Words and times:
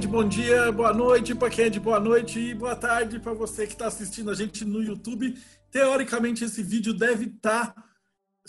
de 0.00 0.08
bom 0.08 0.26
dia, 0.26 0.72
boa 0.72 0.94
noite 0.94 1.34
para 1.34 1.50
quem 1.50 1.66
é 1.66 1.68
de 1.68 1.78
boa 1.78 2.00
noite 2.00 2.40
e 2.40 2.54
boa 2.54 2.74
tarde 2.74 3.18
para 3.18 3.34
você 3.34 3.66
que 3.66 3.74
está 3.74 3.86
assistindo 3.86 4.30
a 4.30 4.34
gente 4.34 4.64
no 4.64 4.82
YouTube. 4.82 5.36
Teoricamente, 5.70 6.42
esse 6.42 6.62
vídeo 6.62 6.94
deve 6.94 7.26
estar 7.26 7.74
tá 7.74 7.84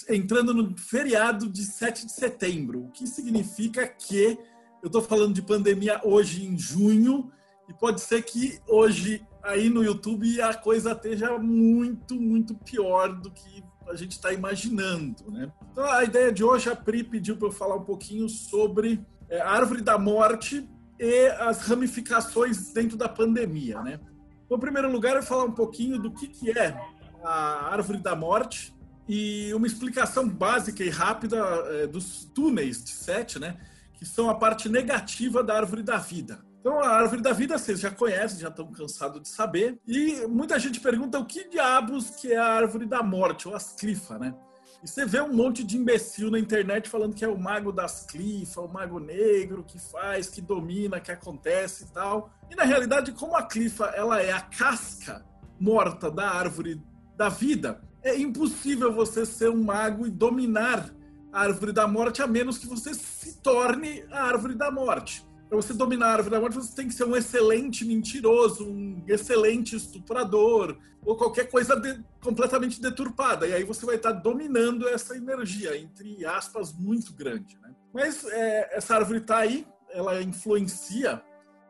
entrando 0.07 0.53
no 0.53 0.77
feriado 0.77 1.49
de 1.49 1.65
7 1.65 2.05
de 2.05 2.13
setembro, 2.13 2.85
o 2.85 2.91
que 2.91 3.05
significa 3.05 3.85
que 3.85 4.39
eu 4.81 4.87
estou 4.87 5.01
falando 5.01 5.33
de 5.33 5.41
pandemia 5.41 5.99
hoje 6.05 6.45
em 6.45 6.57
junho 6.57 7.29
e 7.67 7.73
pode 7.73 7.99
ser 7.99 8.21
que 8.21 8.57
hoje 8.65 9.21
aí 9.43 9.69
no 9.69 9.83
YouTube 9.83 10.41
a 10.41 10.53
coisa 10.53 10.93
esteja 10.93 11.37
muito, 11.37 12.15
muito 12.15 12.55
pior 12.55 13.13
do 13.13 13.29
que 13.29 13.61
a 13.89 13.95
gente 13.97 14.13
está 14.13 14.31
imaginando, 14.31 15.29
né? 15.29 15.51
Então 15.69 15.83
a 15.83 16.01
ideia 16.05 16.31
de 16.31 16.45
hoje, 16.45 16.69
a 16.69 16.77
Pri 16.77 17.03
pediu 17.03 17.35
para 17.35 17.49
eu 17.49 17.51
falar 17.51 17.75
um 17.75 17.83
pouquinho 17.83 18.29
sobre 18.29 19.05
é, 19.27 19.41
a 19.41 19.49
árvore 19.49 19.81
da 19.81 19.97
morte 19.97 20.65
e 21.01 21.27
as 21.39 21.61
ramificações 21.61 22.71
dentro 22.71 22.95
da 22.95 23.09
pandemia, 23.09 23.81
né? 23.81 23.99
Então, 24.45 24.55
em 24.55 24.61
primeiro 24.61 24.91
lugar, 24.91 25.15
eu 25.15 25.23
falar 25.23 25.45
um 25.45 25.51
pouquinho 25.51 25.97
do 25.97 26.11
que, 26.11 26.27
que 26.27 26.51
é 26.51 26.79
a 27.23 27.73
árvore 27.73 27.97
da 27.97 28.15
morte 28.15 28.71
e 29.09 29.51
uma 29.55 29.65
explicação 29.65 30.29
básica 30.29 30.83
e 30.83 30.89
rápida 30.89 31.37
é, 31.37 31.87
dos 31.87 32.25
túneis 32.25 32.83
de 32.83 32.91
Sete, 32.91 33.39
né? 33.39 33.57
Que 33.95 34.05
são 34.05 34.29
a 34.29 34.35
parte 34.35 34.69
negativa 34.69 35.43
da 35.43 35.57
árvore 35.57 35.81
da 35.81 35.97
vida. 35.97 36.39
Então, 36.59 36.79
a 36.79 36.89
árvore 36.89 37.23
da 37.23 37.33
vida 37.33 37.57
vocês 37.57 37.79
já 37.79 37.89
conhecem, 37.89 38.39
já 38.39 38.49
estão 38.49 38.71
cansados 38.71 39.23
de 39.23 39.29
saber. 39.29 39.79
E 39.87 40.27
muita 40.27 40.59
gente 40.59 40.79
pergunta 40.79 41.17
o 41.17 41.25
que 41.25 41.49
diabos 41.49 42.11
que 42.11 42.31
é 42.31 42.37
a 42.37 42.45
árvore 42.45 42.85
da 42.85 43.01
morte, 43.01 43.47
ou 43.47 43.55
as 43.55 43.73
clifas, 43.73 44.19
né? 44.19 44.35
E 44.83 44.87
você 44.87 45.05
vê 45.05 45.21
um 45.21 45.31
monte 45.31 45.63
de 45.63 45.77
imbecil 45.77 46.31
na 46.31 46.39
internet 46.39 46.89
falando 46.89 47.13
que 47.13 47.23
é 47.23 47.27
o 47.27 47.37
mago 47.37 47.71
das 47.71 48.03
clifas, 48.03 48.57
o 48.57 48.67
mago 48.67 48.99
negro 48.99 49.63
que 49.63 49.77
faz, 49.77 50.27
que 50.27 50.41
domina, 50.41 50.99
que 50.99 51.11
acontece 51.11 51.83
e 51.83 51.87
tal. 51.87 52.31
E 52.49 52.55
na 52.55 52.63
realidade, 52.63 53.11
como 53.11 53.35
a 53.35 53.43
clifa 53.43 53.85
ela 53.95 54.19
é 54.21 54.31
a 54.31 54.41
casca 54.41 55.23
morta 55.59 56.09
da 56.09 56.27
árvore 56.27 56.81
da 57.15 57.29
vida, 57.29 57.79
é 58.01 58.17
impossível 58.17 58.91
você 58.91 59.23
ser 59.23 59.51
um 59.51 59.63
mago 59.63 60.07
e 60.07 60.09
dominar 60.09 60.89
a 61.31 61.41
árvore 61.41 61.71
da 61.71 61.87
morte 61.87 62.23
a 62.23 62.27
menos 62.27 62.57
que 62.57 62.65
você 62.65 62.95
se 62.95 63.37
torne 63.37 64.03
a 64.11 64.23
árvore 64.23 64.55
da 64.55 64.71
morte. 64.71 65.23
Para 65.51 65.61
você 65.61 65.73
dominar 65.73 66.05
a 66.05 66.13
árvore 66.13 66.29
da 66.29 66.39
morte, 66.39 66.55
você 66.55 66.73
tem 66.73 66.87
que 66.87 66.93
ser 66.93 67.03
um 67.03 67.13
excelente 67.13 67.83
mentiroso, 67.83 68.65
um 68.65 69.03
excelente 69.05 69.75
estuprador, 69.75 70.77
ou 71.05 71.17
qualquer 71.17 71.51
coisa 71.51 71.75
de, 71.75 72.01
completamente 72.23 72.81
deturpada. 72.81 73.45
E 73.45 73.53
aí 73.53 73.65
você 73.65 73.85
vai 73.85 73.97
estar 73.97 74.13
dominando 74.13 74.87
essa 74.87 75.13
energia, 75.13 75.77
entre 75.77 76.25
aspas, 76.25 76.71
muito 76.71 77.11
grande. 77.11 77.59
Né? 77.61 77.75
Mas 77.93 78.23
é, 78.23 78.77
essa 78.77 78.95
árvore 78.95 79.19
está 79.19 79.39
aí, 79.39 79.67
ela 79.89 80.23
influencia 80.23 81.21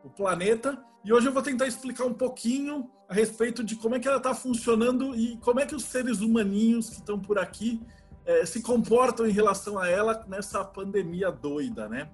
o 0.03 0.11
planeta. 0.11 0.77
E 1.03 1.11
hoje 1.11 1.25
eu 1.25 1.33
vou 1.33 1.41
tentar 1.41 1.65
explicar 1.65 2.05
um 2.05 2.13
pouquinho 2.13 2.87
a 3.09 3.15
respeito 3.15 3.63
de 3.63 3.75
como 3.77 3.95
é 3.95 3.99
que 3.99 4.07
ela 4.07 4.17
está 4.17 4.35
funcionando 4.35 5.15
e 5.15 5.37
como 5.37 5.59
é 5.59 5.65
que 5.65 5.73
os 5.73 5.85
seres 5.85 6.21
humaninhos 6.21 6.87
que 6.87 6.95
estão 6.97 7.19
por 7.19 7.39
aqui 7.39 7.81
é, 8.27 8.45
se 8.45 8.61
comportam 8.61 9.25
em 9.25 9.31
relação 9.31 9.79
a 9.79 9.89
ela 9.89 10.23
nessa 10.27 10.63
pandemia 10.63 11.31
doida, 11.31 11.89
né? 11.89 12.11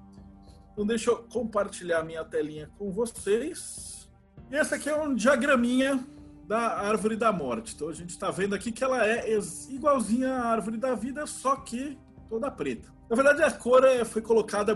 Então 0.77 0.85
deixa 0.85 1.09
eu 1.09 1.17
compartilhar 1.23 2.03
minha 2.03 2.23
telinha 2.23 2.69
com 2.77 2.91
vocês. 2.91 4.07
E 4.51 4.55
essa 4.55 4.75
aqui 4.75 4.87
é 4.87 4.95
um 4.95 5.15
diagraminha 5.15 6.07
da 6.47 6.77
árvore 6.77 7.15
da 7.15 7.33
morte. 7.33 7.73
Então 7.73 7.89
a 7.89 7.93
gente 7.93 8.11
está 8.11 8.29
vendo 8.29 8.53
aqui 8.53 8.71
que 8.71 8.83
ela 8.83 9.03
é 9.03 9.27
igualzinha 9.71 10.31
à 10.35 10.45
árvore 10.45 10.77
da 10.77 10.93
vida, 10.93 11.25
só 11.25 11.55
que 11.55 11.97
toda 12.29 12.51
preta. 12.51 12.93
Na 13.09 13.15
verdade 13.15 13.41
a 13.41 13.51
cor 13.51 13.83
é, 13.85 14.05
foi 14.05 14.21
colocada 14.21 14.75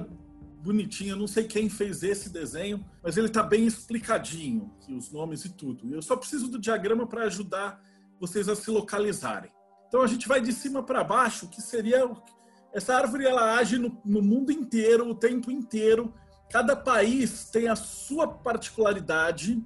bonitinha, 0.64 1.16
não 1.16 1.28
sei 1.28 1.44
quem 1.44 1.70
fez 1.70 2.02
esse 2.02 2.32
desenho, 2.32 2.84
mas 3.04 3.16
ele 3.16 3.28
está 3.28 3.44
bem 3.44 3.68
explicadinho, 3.68 4.74
os 4.90 5.12
nomes 5.12 5.46
e 5.46 5.50
tudo. 5.50 5.94
Eu 5.94 6.02
só 6.02 6.16
preciso 6.16 6.48
do 6.48 6.58
diagrama 6.58 7.06
para 7.06 7.26
ajudar 7.26 7.80
vocês 8.20 8.50
a 8.50 8.56
se 8.56 8.72
localizarem. 8.72 9.52
Então 9.88 10.02
a 10.02 10.08
gente 10.08 10.28
vai 10.28 10.42
de 10.42 10.52
cima 10.52 10.82
para 10.82 11.04
baixo, 11.04 11.48
que 11.48 11.62
seria 11.62 12.10
essa 12.74 12.96
árvore 12.96 13.26
ela 13.26 13.58
age 13.58 13.78
no, 13.78 13.98
no 14.06 14.22
mundo 14.22 14.52
inteiro, 14.52 15.10
o 15.10 15.16
tempo 15.16 15.52
inteiro. 15.52 16.14
Cada 16.50 16.76
país 16.76 17.50
tem 17.50 17.68
a 17.68 17.76
sua 17.76 18.28
particularidade, 18.28 19.64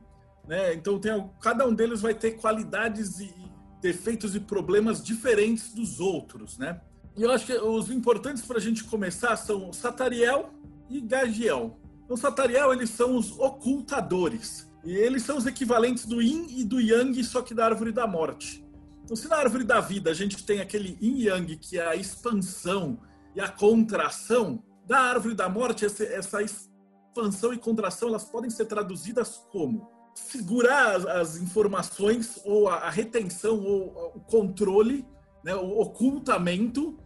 né? 0.47 0.73
Então 0.73 0.99
tem, 0.99 1.29
cada 1.41 1.67
um 1.67 1.73
deles 1.73 2.01
vai 2.01 2.13
ter 2.13 2.31
qualidades 2.31 3.19
e 3.19 3.33
defeitos 3.81 4.35
e 4.35 4.39
problemas 4.39 5.03
diferentes 5.03 5.73
dos 5.73 5.99
outros, 5.99 6.57
né? 6.57 6.81
E 7.17 7.23
eu 7.23 7.31
acho 7.31 7.45
que 7.45 7.53
os 7.53 7.89
importantes 7.89 8.43
para 8.43 8.57
a 8.57 8.61
gente 8.61 8.83
começar 8.83 9.35
são 9.37 9.71
Satariel 9.71 10.49
e 10.89 10.99
Gagiel. 10.99 11.79
Então, 12.03 12.17
Satariel, 12.17 12.73
eles 12.73 12.89
são 12.89 13.15
os 13.15 13.37
ocultadores. 13.39 14.69
E 14.83 14.91
eles 14.91 15.23
são 15.23 15.37
os 15.37 15.45
equivalentes 15.45 16.05
do 16.05 16.21
Yin 16.21 16.45
e 16.59 16.63
do 16.63 16.79
Yang, 16.79 17.23
só 17.23 17.41
que 17.41 17.53
da 17.53 17.65
árvore 17.65 17.91
da 17.91 18.05
morte. 18.05 18.64
Se 19.13 19.27
na 19.27 19.37
árvore 19.37 19.63
da 19.63 19.79
vida 19.79 20.09
a 20.09 20.13
gente 20.13 20.43
tem 20.43 20.61
aquele 20.61 20.97
yin 20.99 21.27
yang, 21.27 21.55
que 21.57 21.77
é 21.77 21.85
a 21.85 21.95
expansão 21.95 22.99
e 23.35 23.41
a 23.41 23.47
contração, 23.47 24.63
da 24.87 24.99
árvore 24.99 25.35
da 25.35 25.49
morte, 25.49 25.85
essa 25.85 26.41
expansão 26.41 27.53
e 27.53 27.57
contração, 27.57 28.09
elas 28.09 28.23
podem 28.23 28.49
ser 28.49 28.65
traduzidas 28.65 29.37
como 29.51 29.89
segurar 30.15 31.07
as, 31.09 31.37
informações, 31.37 32.39
ou 32.45 32.69
a, 32.69 32.89
retenção, 32.89 33.61
ou 33.61 34.13
o 34.15 34.19
controle, 34.21 35.05
né, 35.43 35.53
o 35.53 35.79
ocultamento, 35.79 36.97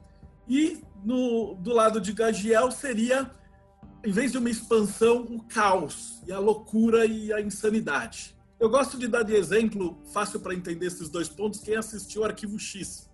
e 0.47 0.81
no, 1.03 1.55
do 1.55 1.73
lado 1.73 1.99
de 1.99 2.13
Gagiel 2.13 2.71
seria, 2.71 3.31
em 4.05 4.11
vez 4.11 4.31
de 4.31 4.37
uma 4.37 4.49
expansão, 4.49 5.23
o 5.23 5.43
caos, 5.43 6.21
e 6.27 6.31
a 6.31 6.39
loucura 6.39 7.05
e 7.05 7.33
a 7.33 7.41
insanidade. 7.41 8.37
Eu 8.59 8.69
gosto 8.69 8.97
de 8.97 9.07
dar 9.07 9.23
de 9.23 9.33
exemplo, 9.33 9.97
fácil 10.11 10.39
para 10.41 10.53
entender 10.53 10.87
esses 10.87 11.09
dois 11.09 11.29
pontos, 11.29 11.61
quem 11.61 11.77
assistiu 11.77 12.21
o 12.21 12.25
Arquivo 12.25 12.59
X. 12.59 13.09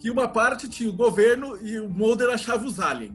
Que 0.00 0.10
uma 0.10 0.26
parte 0.26 0.68
tinha 0.68 0.90
o 0.90 0.92
governo 0.92 1.56
e 1.64 1.78
o 1.78 1.88
Mulder 1.88 2.30
achava 2.30 2.66
os 2.66 2.80
aliens. 2.80 3.14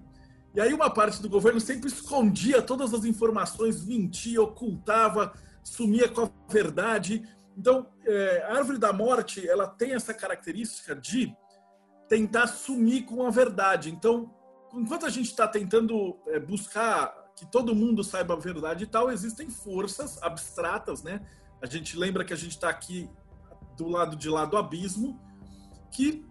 E 0.56 0.62
aí 0.62 0.74
uma 0.74 0.90
parte 0.90 1.22
do 1.22 1.30
governo 1.30 1.60
sempre 1.60 1.90
escondia 1.90 2.62
todas 2.62 2.94
as 2.94 3.04
informações, 3.04 3.86
mentia, 3.86 4.42
ocultava, 4.42 5.34
sumia 5.62 6.08
com 6.08 6.22
a 6.22 6.30
verdade. 6.50 7.28
Então, 7.58 7.86
é, 8.06 8.46
a 8.48 8.58
árvore 8.58 8.78
da 8.78 8.94
morte, 8.94 9.46
ela 9.48 9.68
tem 9.68 9.94
essa 9.94 10.14
característica 10.14 10.96
de 10.96 11.36
tentar 12.08 12.48
sumir 12.48 13.04
com 13.04 13.26
a 13.26 13.30
verdade. 13.30 13.92
Então, 13.92 14.34
enquanto 14.74 15.06
a 15.06 15.10
gente 15.10 15.28
está 15.28 15.48
tentando 15.48 16.18
é, 16.28 16.40
buscar 16.40 17.14
que 17.42 17.48
todo 17.48 17.74
mundo 17.74 18.04
saiba 18.04 18.36
a 18.36 18.38
verdade 18.38 18.84
e 18.84 18.88
tal, 18.88 19.12
existem 19.12 19.50
forças 19.50 20.22
abstratas, 20.22 21.02
né? 21.02 21.26
A 21.60 21.66
gente 21.66 21.98
lembra 21.98 22.24
que 22.24 22.34
a 22.34 22.36
gente 22.36 22.52
está 22.52 22.70
aqui 22.70 23.10
do 23.76 23.88
lado 23.88 24.16
de 24.16 24.30
lá 24.30 24.46
do 24.46 24.58
abismo, 24.58 25.20
que 25.92 26.24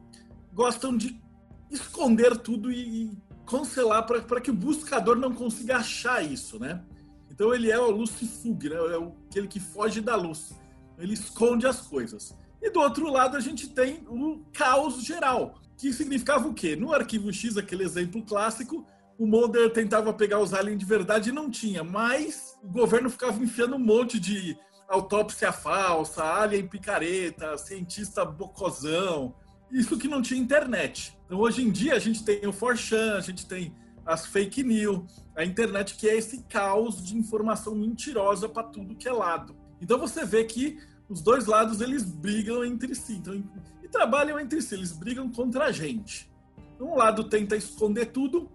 gostam 0.52 0.96
de 0.96 1.20
esconder 1.68 2.36
tudo 2.36 2.70
e, 2.70 3.10
cancelar 3.44 4.06
para 4.06 4.40
que 4.40 4.52
o 4.52 4.54
buscador 4.54 5.16
não 5.16 5.34
consiga 5.34 5.78
achar 5.78 6.24
isso, 6.24 6.60
né? 6.60 6.80
Então 7.28 7.52
ele 7.52 7.72
é 7.72 7.78
o 7.80 7.90
lucifug, 7.90 8.68
né? 8.68 8.76
é 8.76 9.12
aquele 9.28 9.48
que 9.48 9.58
foge 9.58 10.00
da 10.00 10.14
luz. 10.14 10.54
Ele 10.96 11.14
esconde 11.14 11.66
as 11.66 11.80
coisas. 11.80 12.36
E 12.62 12.70
do 12.70 12.78
outro 12.78 13.10
lado 13.10 13.36
a 13.36 13.40
gente 13.40 13.68
tem 13.68 14.06
o 14.08 14.44
caos 14.52 15.02
geral, 15.02 15.60
que 15.76 15.92
significava 15.92 16.46
o 16.46 16.54
quê? 16.54 16.76
No 16.76 16.94
arquivo 16.94 17.32
X, 17.32 17.56
aquele 17.56 17.82
exemplo 17.82 18.22
clássico, 18.22 18.86
o 19.20 19.26
Mulder 19.26 19.70
tentava 19.70 20.14
pegar 20.14 20.40
os 20.40 20.54
aliens 20.54 20.78
de 20.78 20.86
verdade 20.86 21.28
e 21.28 21.32
não 21.32 21.50
tinha, 21.50 21.84
mas 21.84 22.58
o 22.62 22.68
governo 22.68 23.10
ficava 23.10 23.38
enfiando 23.44 23.76
um 23.76 23.78
monte 23.78 24.18
de 24.18 24.56
autópsia 24.88 25.52
falsa, 25.52 26.24
alien 26.24 26.66
picareta, 26.66 27.58
cientista 27.58 28.24
bocozão, 28.24 29.34
isso 29.70 29.98
que 29.98 30.08
não 30.08 30.22
tinha 30.22 30.40
internet. 30.40 31.14
Então, 31.26 31.38
hoje 31.38 31.62
em 31.62 31.70
dia, 31.70 31.96
a 31.96 31.98
gente 31.98 32.24
tem 32.24 32.46
o 32.46 32.52
Forchan, 32.52 33.18
a 33.18 33.20
gente 33.20 33.44
tem 33.44 33.76
as 34.06 34.24
fake 34.24 34.62
news, 34.62 35.22
a 35.36 35.44
internet 35.44 35.96
que 35.96 36.08
é 36.08 36.16
esse 36.16 36.42
caos 36.44 37.04
de 37.04 37.14
informação 37.14 37.74
mentirosa 37.74 38.48
para 38.48 38.62
tudo 38.62 38.96
que 38.96 39.06
é 39.06 39.12
lado. 39.12 39.54
Então, 39.82 39.98
você 39.98 40.24
vê 40.24 40.44
que 40.44 40.78
os 41.10 41.20
dois 41.20 41.44
lados, 41.44 41.82
eles 41.82 42.04
brigam 42.04 42.64
entre 42.64 42.94
si 42.94 43.16
então, 43.16 43.34
e 43.82 43.88
trabalham 43.88 44.40
entre 44.40 44.62
si, 44.62 44.76
eles 44.76 44.92
brigam 44.92 45.30
contra 45.30 45.66
a 45.66 45.72
gente. 45.72 46.32
Um 46.80 46.96
lado 46.96 47.24
tenta 47.24 47.54
esconder 47.54 48.06
tudo 48.06 48.50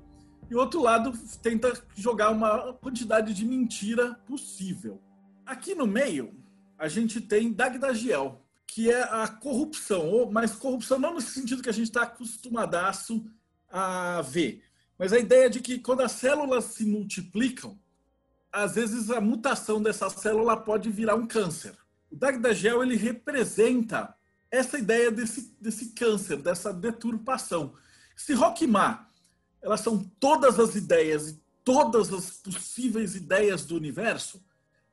e 0.50 0.56
o 0.56 0.60
outro 0.60 0.82
lado 0.82 1.12
tenta 1.42 1.74
jogar 1.96 2.30
uma 2.30 2.74
quantidade 2.74 3.34
de 3.34 3.46
mentira 3.46 4.14
possível. 4.28 5.02
Aqui 5.46 5.74
no 5.76 5.88
meio, 5.88 6.34
a 6.78 6.88
gente 6.88 7.22
tem 7.22 7.52
Dagdagiel, 7.52 8.42
que 8.68 8.92
é 8.92 9.04
a 9.04 9.28
corrupção, 9.28 10.30
mas 10.32 10.56
corrupção 10.56 11.00
não 11.00 11.14
no 11.14 11.22
sentido 11.22 11.62
que 11.62 11.70
a 11.70 11.74
gente 11.74 11.88
está 11.88 12.04
acostumadaço 12.04 13.26
a 13.70 14.22
ver, 14.22 14.64
mas 14.98 15.12
a 15.12 15.20
ideia 15.20 15.50
de 15.50 15.60
que 15.60 15.80
quando 15.80 16.02
as 16.02 16.14
células 16.14 16.66
se 16.66 16.86
multiplicam, 16.86 17.78
às 18.52 18.76
vezes 18.76 19.10
a 19.12 19.20
mutação 19.20 19.82
dessa 19.82 20.10
célula 20.10 20.56
pode 20.56 20.90
virar 20.90 21.16
um 21.16 21.28
câncer. 21.28 21.76
O 22.10 22.16
Dagdagel 22.16 22.82
ele 22.82 22.96
representa 22.96 24.16
essa 24.50 24.78
ideia 24.78 25.12
desse, 25.12 25.54
desse 25.60 25.94
câncer, 25.94 26.38
dessa 26.38 26.74
deturpação. 26.74 27.74
Se 28.16 28.34
Rockmar, 28.34 29.10
elas 29.66 29.82
são 29.82 29.98
todas 30.20 30.60
as 30.60 30.76
ideias 30.76 31.30
e 31.30 31.42
todas 31.64 32.14
as 32.14 32.30
possíveis 32.30 33.16
ideias 33.16 33.66
do 33.66 33.76
universo, 33.76 34.40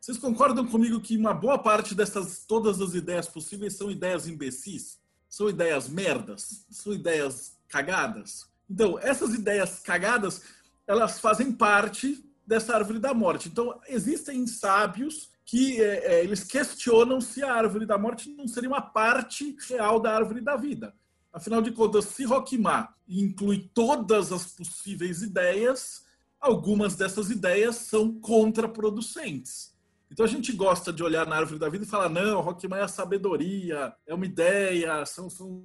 vocês 0.00 0.16
concordam 0.16 0.66
comigo 0.66 0.98
que 0.98 1.14
uma 1.14 1.34
boa 1.34 1.58
parte 1.58 1.94
dessas 1.94 2.44
todas 2.46 2.80
as 2.80 2.94
ideias 2.94 3.28
possíveis 3.28 3.76
são 3.76 3.90
ideias 3.90 4.26
imbecis? 4.26 4.98
São 5.28 5.48
ideias 5.48 5.88
merdas? 5.88 6.64
São 6.70 6.92
ideias 6.94 7.58
cagadas? 7.68 8.46
Então, 8.68 8.98
essas 8.98 9.34
ideias 9.34 9.80
cagadas, 9.80 10.42
elas 10.86 11.20
fazem 11.20 11.52
parte 11.52 12.24
dessa 12.46 12.74
árvore 12.74 12.98
da 12.98 13.12
morte. 13.12 13.48
Então, 13.50 13.78
existem 13.86 14.46
sábios 14.46 15.28
que 15.44 15.82
é, 15.82 16.14
é, 16.14 16.24
eles 16.24 16.44
questionam 16.44 17.20
se 17.20 17.42
a 17.42 17.52
árvore 17.52 17.84
da 17.84 17.98
morte 17.98 18.30
não 18.30 18.48
seria 18.48 18.70
uma 18.70 18.80
parte 18.80 19.54
real 19.68 20.00
da 20.00 20.16
árvore 20.16 20.40
da 20.40 20.56
vida. 20.56 20.94
Afinal 21.32 21.62
de 21.62 21.72
contas, 21.72 22.04
se 22.06 22.24
Rockmar 22.24 22.94
inclui 23.08 23.70
todas 23.72 24.32
as 24.32 24.46
possíveis 24.52 25.22
ideias, 25.22 26.02
algumas 26.38 26.94
dessas 26.94 27.30
ideias 27.30 27.76
são 27.76 28.20
contraproducentes. 28.20 29.72
Então 30.10 30.26
a 30.26 30.28
gente 30.28 30.52
gosta 30.52 30.92
de 30.92 31.02
olhar 31.02 31.26
na 31.26 31.36
árvore 31.36 31.58
da 31.58 31.70
vida 31.70 31.84
e 31.84 31.88
falar: 31.88 32.10
não, 32.10 32.42
Rockman 32.42 32.80
é 32.80 32.82
a 32.82 32.88
sabedoria, 32.88 33.94
é 34.06 34.12
uma 34.12 34.26
ideia, 34.26 35.06
são, 35.06 35.30
são 35.30 35.64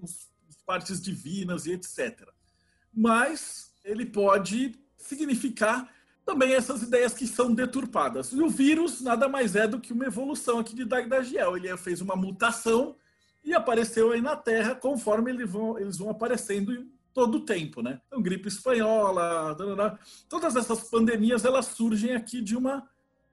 partes 0.66 1.02
divinas 1.02 1.66
e 1.66 1.74
etc. 1.74 2.30
Mas 2.94 3.74
ele 3.84 4.06
pode 4.06 4.80
significar 4.98 5.92
também 6.26 6.54
essas 6.54 6.82
ideias 6.82 7.14
que 7.14 7.28
são 7.28 7.54
deturpadas. 7.54 8.32
E 8.32 8.42
o 8.42 8.50
vírus 8.50 9.02
nada 9.02 9.30
mais 9.30 9.56
é 9.56 9.68
do 9.68 9.80
que 9.80 9.94
uma 9.94 10.06
evolução 10.06 10.60
aqui 10.60 10.76
de 10.76 10.86
Dagdagiel. 10.86 11.58
Ele 11.58 11.76
fez 11.78 12.02
uma 12.02 12.16
mutação 12.16 12.96
e 13.48 13.54
apareceu 13.54 14.12
aí 14.12 14.22
na 14.22 14.36
Terra 14.36 14.76
conforme 14.76 15.32
eles 15.32 15.50
vão, 15.50 15.80
eles 15.80 15.98
vão 15.98 16.10
aparecendo 16.10 16.88
todo 17.14 17.40
o 17.40 17.46
tempo, 17.46 17.82
né? 17.82 18.00
Então, 18.08 18.22
gripe 18.22 18.48
espanhola, 18.48 19.58
todas 20.30 20.56
essas 20.56 20.90
pandemias 20.90 21.46
elas 21.46 21.66
surgem 21.68 22.14
aqui 22.14 22.42
de 22.42 22.56
uma 22.56 22.88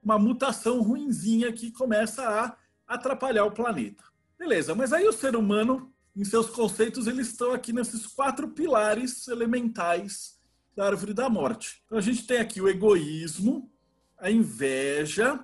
uma 0.05 0.19
mutação 0.19 0.83
ruinzinha 0.83 1.51
que 1.51 1.71
começa 1.71 2.23
a 2.29 2.57
atrapalhar 2.87 3.47
o 3.47 3.53
planeta. 3.53 4.05
Beleza, 4.39 4.75
mas 4.75 4.93
aí 4.93 5.09
o 5.09 5.13
ser 5.13 5.35
humano, 5.35 5.91
em 6.15 6.25
seus 6.25 6.51
conceitos, 6.51 7.07
eles 7.07 7.29
estão 7.29 7.53
aqui 7.53 7.73
nesses 7.73 8.07
quatro 8.07 8.49
pilares 8.49 9.27
elementais 9.29 10.39
da 10.77 10.87
árvore 10.87 11.15
da 11.15 11.31
morte. 11.31 11.83
Então 11.87 11.97
a 11.97 12.03
gente 12.03 12.27
tem 12.27 12.39
aqui 12.39 12.61
o 12.61 12.69
egoísmo, 12.69 13.71
a 14.19 14.31
inveja, 14.31 15.41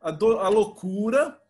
a, 0.00 0.10
do, 0.10 0.38
a 0.38 0.48
loucura 0.48 1.40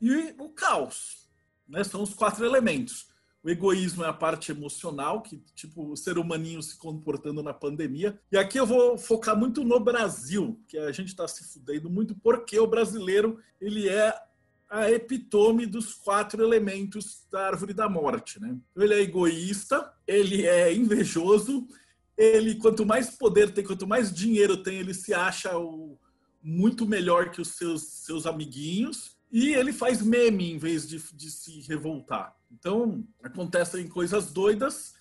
e 0.00 0.34
o 0.38 0.50
caos. 0.50 1.29
Né? 1.70 1.84
São 1.84 2.02
os 2.02 2.12
quatro 2.12 2.44
elementos. 2.44 3.08
O 3.42 3.48
egoísmo 3.48 4.04
é 4.04 4.08
a 4.08 4.12
parte 4.12 4.52
emocional, 4.52 5.22
que 5.22 5.42
tipo 5.54 5.92
o 5.92 5.96
ser 5.96 6.18
humaninho 6.18 6.62
se 6.62 6.76
comportando 6.76 7.42
na 7.42 7.54
pandemia. 7.54 8.20
E 8.30 8.36
aqui 8.36 8.58
eu 8.58 8.66
vou 8.66 8.98
focar 8.98 9.34
muito 9.34 9.64
no 9.64 9.80
Brasil, 9.80 10.60
que 10.68 10.76
a 10.76 10.92
gente 10.92 11.08
está 11.08 11.26
se 11.26 11.42
fudendo 11.44 11.88
muito, 11.88 12.14
porque 12.14 12.58
o 12.58 12.66
brasileiro 12.66 13.38
ele 13.58 13.88
é 13.88 14.14
a 14.68 14.90
epitome 14.90 15.64
dos 15.64 15.94
quatro 15.94 16.42
elementos 16.44 17.26
da 17.30 17.46
árvore 17.46 17.72
da 17.72 17.88
morte, 17.88 18.38
né? 18.38 18.56
Então, 18.70 18.84
ele 18.84 18.94
é 18.94 19.00
egoísta, 19.00 19.90
ele 20.06 20.46
é 20.46 20.72
invejoso, 20.72 21.66
ele 22.16 22.54
quanto 22.56 22.84
mais 22.84 23.10
poder 23.10 23.50
tem, 23.52 23.64
quanto 23.64 23.86
mais 23.86 24.12
dinheiro 24.12 24.62
tem, 24.62 24.78
ele 24.78 24.94
se 24.94 25.14
acha 25.14 25.58
o, 25.58 25.98
muito 26.42 26.86
melhor 26.86 27.30
que 27.30 27.40
os 27.40 27.48
seus, 27.56 27.82
seus 27.82 28.26
amiguinhos 28.26 29.18
e 29.30 29.54
ele 29.54 29.72
faz 29.72 30.02
meme 30.02 30.52
em 30.52 30.58
vez 30.58 30.88
de, 30.88 30.98
de 31.14 31.30
se 31.30 31.60
revoltar. 31.62 32.34
Então, 32.50 33.04
acontecem 33.22 33.86
coisas 33.88 34.32
doidas 34.32 34.94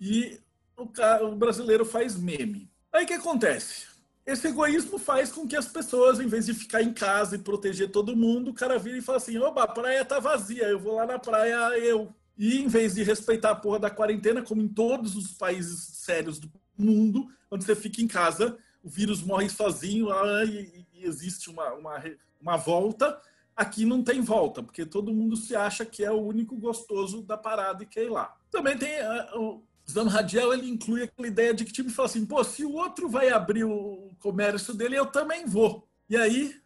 e 0.00 0.38
o, 0.76 0.86
cara, 0.86 1.24
o 1.26 1.34
brasileiro 1.34 1.84
faz 1.84 2.16
meme. 2.16 2.70
Aí 2.92 3.04
o 3.04 3.06
que 3.06 3.14
acontece? 3.14 3.86
Esse 4.24 4.48
egoísmo 4.48 4.98
faz 4.98 5.32
com 5.32 5.48
que 5.48 5.56
as 5.56 5.66
pessoas, 5.66 6.20
em 6.20 6.28
vez 6.28 6.46
de 6.46 6.54
ficar 6.54 6.80
em 6.80 6.92
casa 6.92 7.34
e 7.34 7.40
proteger 7.40 7.90
todo 7.90 8.16
mundo, 8.16 8.50
o 8.50 8.54
cara 8.54 8.78
vira 8.78 8.98
e 8.98 9.02
fala 9.02 9.18
assim: 9.18 9.36
oba, 9.38 9.64
a 9.64 9.68
praia 9.68 10.04
tá 10.04 10.20
vazia, 10.20 10.68
eu 10.68 10.78
vou 10.78 10.94
lá 10.94 11.06
na 11.06 11.18
praia 11.18 11.76
eu. 11.78 12.14
E 12.38 12.62
em 12.62 12.68
vez 12.68 12.94
de 12.94 13.02
respeitar 13.02 13.50
a 13.50 13.56
porra 13.56 13.80
da 13.80 13.90
quarentena, 13.90 14.42
como 14.42 14.62
em 14.62 14.68
todos 14.68 15.16
os 15.16 15.32
países 15.32 15.80
sérios 15.98 16.38
do 16.38 16.50
mundo, 16.78 17.28
onde 17.50 17.64
você 17.64 17.74
fica 17.74 18.00
em 18.00 18.06
casa, 18.06 18.56
o 18.82 18.88
vírus 18.88 19.22
morre 19.22 19.48
sozinho 19.48 20.10
ah, 20.10 20.44
e, 20.44 20.86
e 20.94 21.04
existe 21.04 21.50
uma, 21.50 21.72
uma, 21.74 22.02
uma 22.40 22.56
volta 22.56 23.20
Aqui 23.54 23.84
não 23.84 24.02
tem 24.02 24.20
volta, 24.20 24.62
porque 24.62 24.86
todo 24.86 25.12
mundo 25.12 25.36
se 25.36 25.54
acha 25.54 25.84
que 25.84 26.04
é 26.04 26.10
o 26.10 26.20
único 26.20 26.56
gostoso 26.56 27.22
da 27.22 27.36
parada 27.36 27.82
e 27.82 27.86
quer 27.86 28.04
ir 28.04 28.10
lá. 28.10 28.34
Também 28.50 28.76
tem 28.78 29.00
uh, 29.02 29.40
o 29.40 29.64
Zano 29.90 30.10
Radiel, 30.10 30.52
ele 30.52 30.68
inclui 30.68 31.02
aquela 31.02 31.28
ideia 31.28 31.52
de 31.52 31.64
que 31.64 31.72
tipo 31.72 31.90
fala 31.90 32.08
assim, 32.08 32.24
pô, 32.24 32.42
se 32.42 32.64
o 32.64 32.72
outro 32.72 33.08
vai 33.08 33.28
abrir 33.28 33.64
o 33.64 34.10
comércio 34.20 34.72
dele, 34.72 34.96
eu 34.96 35.06
também 35.06 35.44
vou. 35.44 35.86
E 36.08 36.16
aí 36.16 36.56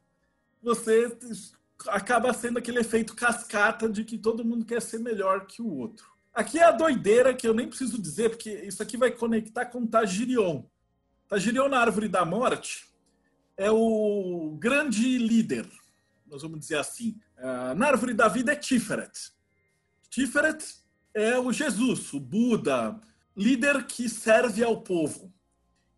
você 0.62 1.16
acaba 1.88 2.32
sendo 2.32 2.58
aquele 2.58 2.80
efeito 2.80 3.14
cascata 3.14 3.88
de 3.88 4.04
que 4.04 4.16
todo 4.16 4.44
mundo 4.44 4.64
quer 4.64 4.80
ser 4.80 4.98
melhor 4.98 5.46
que 5.46 5.60
o 5.60 5.72
outro. 5.72 6.06
Aqui 6.32 6.58
é 6.58 6.64
a 6.64 6.72
doideira 6.72 7.34
que 7.34 7.48
eu 7.48 7.54
nem 7.54 7.68
preciso 7.68 8.00
dizer, 8.00 8.30
porque 8.30 8.50
isso 8.50 8.82
aqui 8.82 8.96
vai 8.96 9.10
conectar 9.10 9.66
com 9.66 9.86
Tagirion. 9.86 10.62
Tagirion 11.28 11.68
na 11.68 11.80
Árvore 11.80 12.08
da 12.08 12.24
Morte 12.24 12.86
é 13.56 13.70
o 13.70 14.56
grande 14.58 15.18
líder 15.18 15.66
nós 16.28 16.42
vamos 16.42 16.60
dizer 16.60 16.78
assim. 16.78 17.18
Uh, 17.38 17.74
na 17.74 17.88
árvore 17.88 18.14
da 18.14 18.28
vida 18.28 18.52
é 18.52 18.56
Tiferet. 18.56 19.32
Tiferet 20.10 20.64
é 21.14 21.38
o 21.38 21.52
Jesus, 21.52 22.12
o 22.12 22.20
Buda, 22.20 23.00
líder 23.36 23.86
que 23.86 24.08
serve 24.08 24.62
ao 24.62 24.80
povo. 24.82 25.32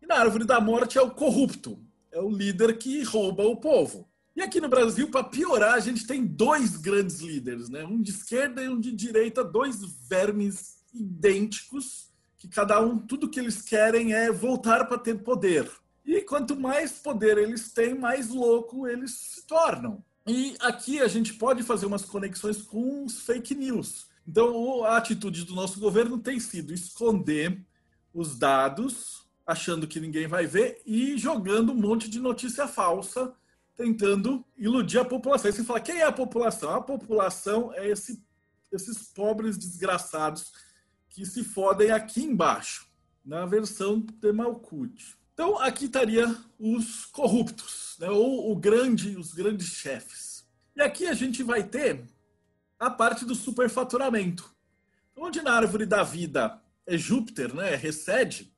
E 0.01 0.05
na 0.05 0.15
árvore 0.15 0.45
da 0.45 0.59
morte 0.59 0.97
é 0.97 1.01
o 1.01 1.11
corrupto, 1.11 1.81
é 2.11 2.19
o 2.19 2.29
líder 2.29 2.77
que 2.77 3.03
rouba 3.03 3.43
o 3.43 3.57
povo. 3.57 4.09
E 4.35 4.41
aqui 4.41 4.61
no 4.61 4.69
Brasil, 4.69 5.09
para 5.09 5.23
piorar, 5.23 5.73
a 5.73 5.79
gente 5.79 6.07
tem 6.07 6.25
dois 6.25 6.77
grandes 6.77 7.19
líderes, 7.19 7.69
né? 7.69 7.83
um 7.83 8.01
de 8.01 8.11
esquerda 8.11 8.63
e 8.63 8.69
um 8.69 8.79
de 8.79 8.91
direita, 8.93 9.43
dois 9.43 9.81
vermes 10.07 10.77
idênticos, 10.93 12.09
que 12.37 12.47
cada 12.47 12.79
um, 12.79 12.97
tudo 12.97 13.29
que 13.29 13.39
eles 13.39 13.61
querem 13.61 14.13
é 14.13 14.31
voltar 14.31 14.85
para 14.85 14.97
ter 14.97 15.15
poder. 15.23 15.69
E 16.05 16.21
quanto 16.21 16.55
mais 16.55 16.93
poder 16.93 17.37
eles 17.37 17.73
têm, 17.73 17.93
mais 17.93 18.29
louco 18.29 18.87
eles 18.87 19.11
se 19.11 19.45
tornam. 19.45 20.03
E 20.27 20.55
aqui 20.59 20.99
a 20.99 21.07
gente 21.07 21.33
pode 21.33 21.63
fazer 21.63 21.85
umas 21.85 22.05
conexões 22.05 22.61
com 22.61 23.05
os 23.05 23.21
fake 23.21 23.55
news. 23.55 24.07
Então, 24.27 24.83
a 24.83 24.97
atitude 24.97 25.43
do 25.43 25.55
nosso 25.55 25.79
governo 25.79 26.19
tem 26.19 26.39
sido 26.39 26.73
esconder 26.73 27.65
os 28.13 28.37
dados, 28.37 29.27
achando 29.45 29.87
que 29.87 29.99
ninguém 29.99 30.27
vai 30.27 30.45
ver, 30.45 30.81
e 30.85 31.17
jogando 31.17 31.71
um 31.71 31.75
monte 31.75 32.07
de 32.07 32.19
notícia 32.19 32.67
falsa, 32.67 33.33
tentando 33.75 34.45
iludir 34.57 34.99
a 34.99 35.05
população. 35.05 35.49
E 35.49 35.53
você 35.53 35.63
fala, 35.63 35.79
quem 35.79 35.97
é 35.97 36.05
a 36.05 36.11
população? 36.11 36.69
A 36.71 36.81
população 36.81 37.73
é 37.73 37.89
esse, 37.89 38.23
esses 38.71 39.07
pobres 39.13 39.57
desgraçados 39.57 40.51
que 41.09 41.25
se 41.25 41.43
fodem 41.43 41.89
aqui 41.89 42.21
embaixo, 42.21 42.87
na 43.25 43.45
versão 43.45 43.99
de 43.99 44.31
Malkuth. 44.31 45.17
Então, 45.39 45.57
aqui 45.57 45.85
estaria 45.85 46.35
os 46.59 47.05
corruptos 47.05 47.95
né, 47.97 48.09
ou 48.09 48.51
o 48.51 48.55
grande, 48.57 49.15
os 49.15 49.33
grandes 49.33 49.67
chefes. 49.67 50.45
E 50.75 50.81
aqui 50.81 51.07
a 51.07 51.13
gente 51.13 51.43
vai 51.43 51.63
ter 51.63 52.03
a 52.77 52.89
parte 52.89 53.23
do 53.23 53.33
superfaturamento. 53.33 54.53
Onde 55.15 55.41
na 55.41 55.53
árvore 55.53 55.85
da 55.85 56.03
vida 56.03 56.61
é 56.85 56.97
Júpiter, 56.97 57.55
né, 57.55 57.73
recede, 57.77 58.53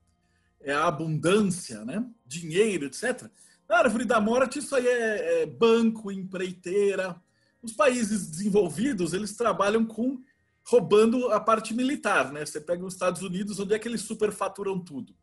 é 0.60 0.74
a 0.74 0.88
abundância, 0.88 1.86
né, 1.86 2.04
dinheiro, 2.26 2.88
etc. 2.88 3.30
Na 3.70 3.78
árvore 3.78 4.04
da 4.04 4.20
morte, 4.20 4.58
isso 4.58 4.76
aí 4.76 4.88
é, 4.88 5.44
é 5.44 5.46
banco, 5.46 6.12
empreiteira. 6.12 7.16
Os 7.62 7.74
países 7.74 8.28
desenvolvidos, 8.28 9.14
eles 9.14 9.36
trabalham 9.36 9.86
com 9.86 10.20
roubando 10.66 11.32
a 11.32 11.40
parte 11.40 11.76
militar, 11.76 12.34
né? 12.34 12.44
Você 12.44 12.60
pega 12.60 12.84
os 12.84 12.94
Estados 12.96 13.22
Unidos, 13.22 13.60
onde 13.60 13.76
é 13.76 13.78
que 13.78 13.88
eles 13.88 14.02
superfaturam 14.02 14.80
tudo? 14.80 15.21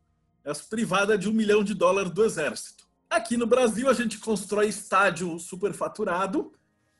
É 0.49 0.51
as 0.51 0.61
privadas 0.63 1.19
de 1.19 1.29
um 1.29 1.31
milhão 1.31 1.63
de 1.63 1.75
dólares 1.75 2.11
do 2.11 2.25
exército. 2.25 2.83
Aqui 3.07 3.37
no 3.37 3.45
Brasil, 3.45 3.87
a 3.87 3.93
gente 3.93 4.17
constrói 4.17 4.67
estádio 4.67 5.37
superfaturado, 5.37 6.51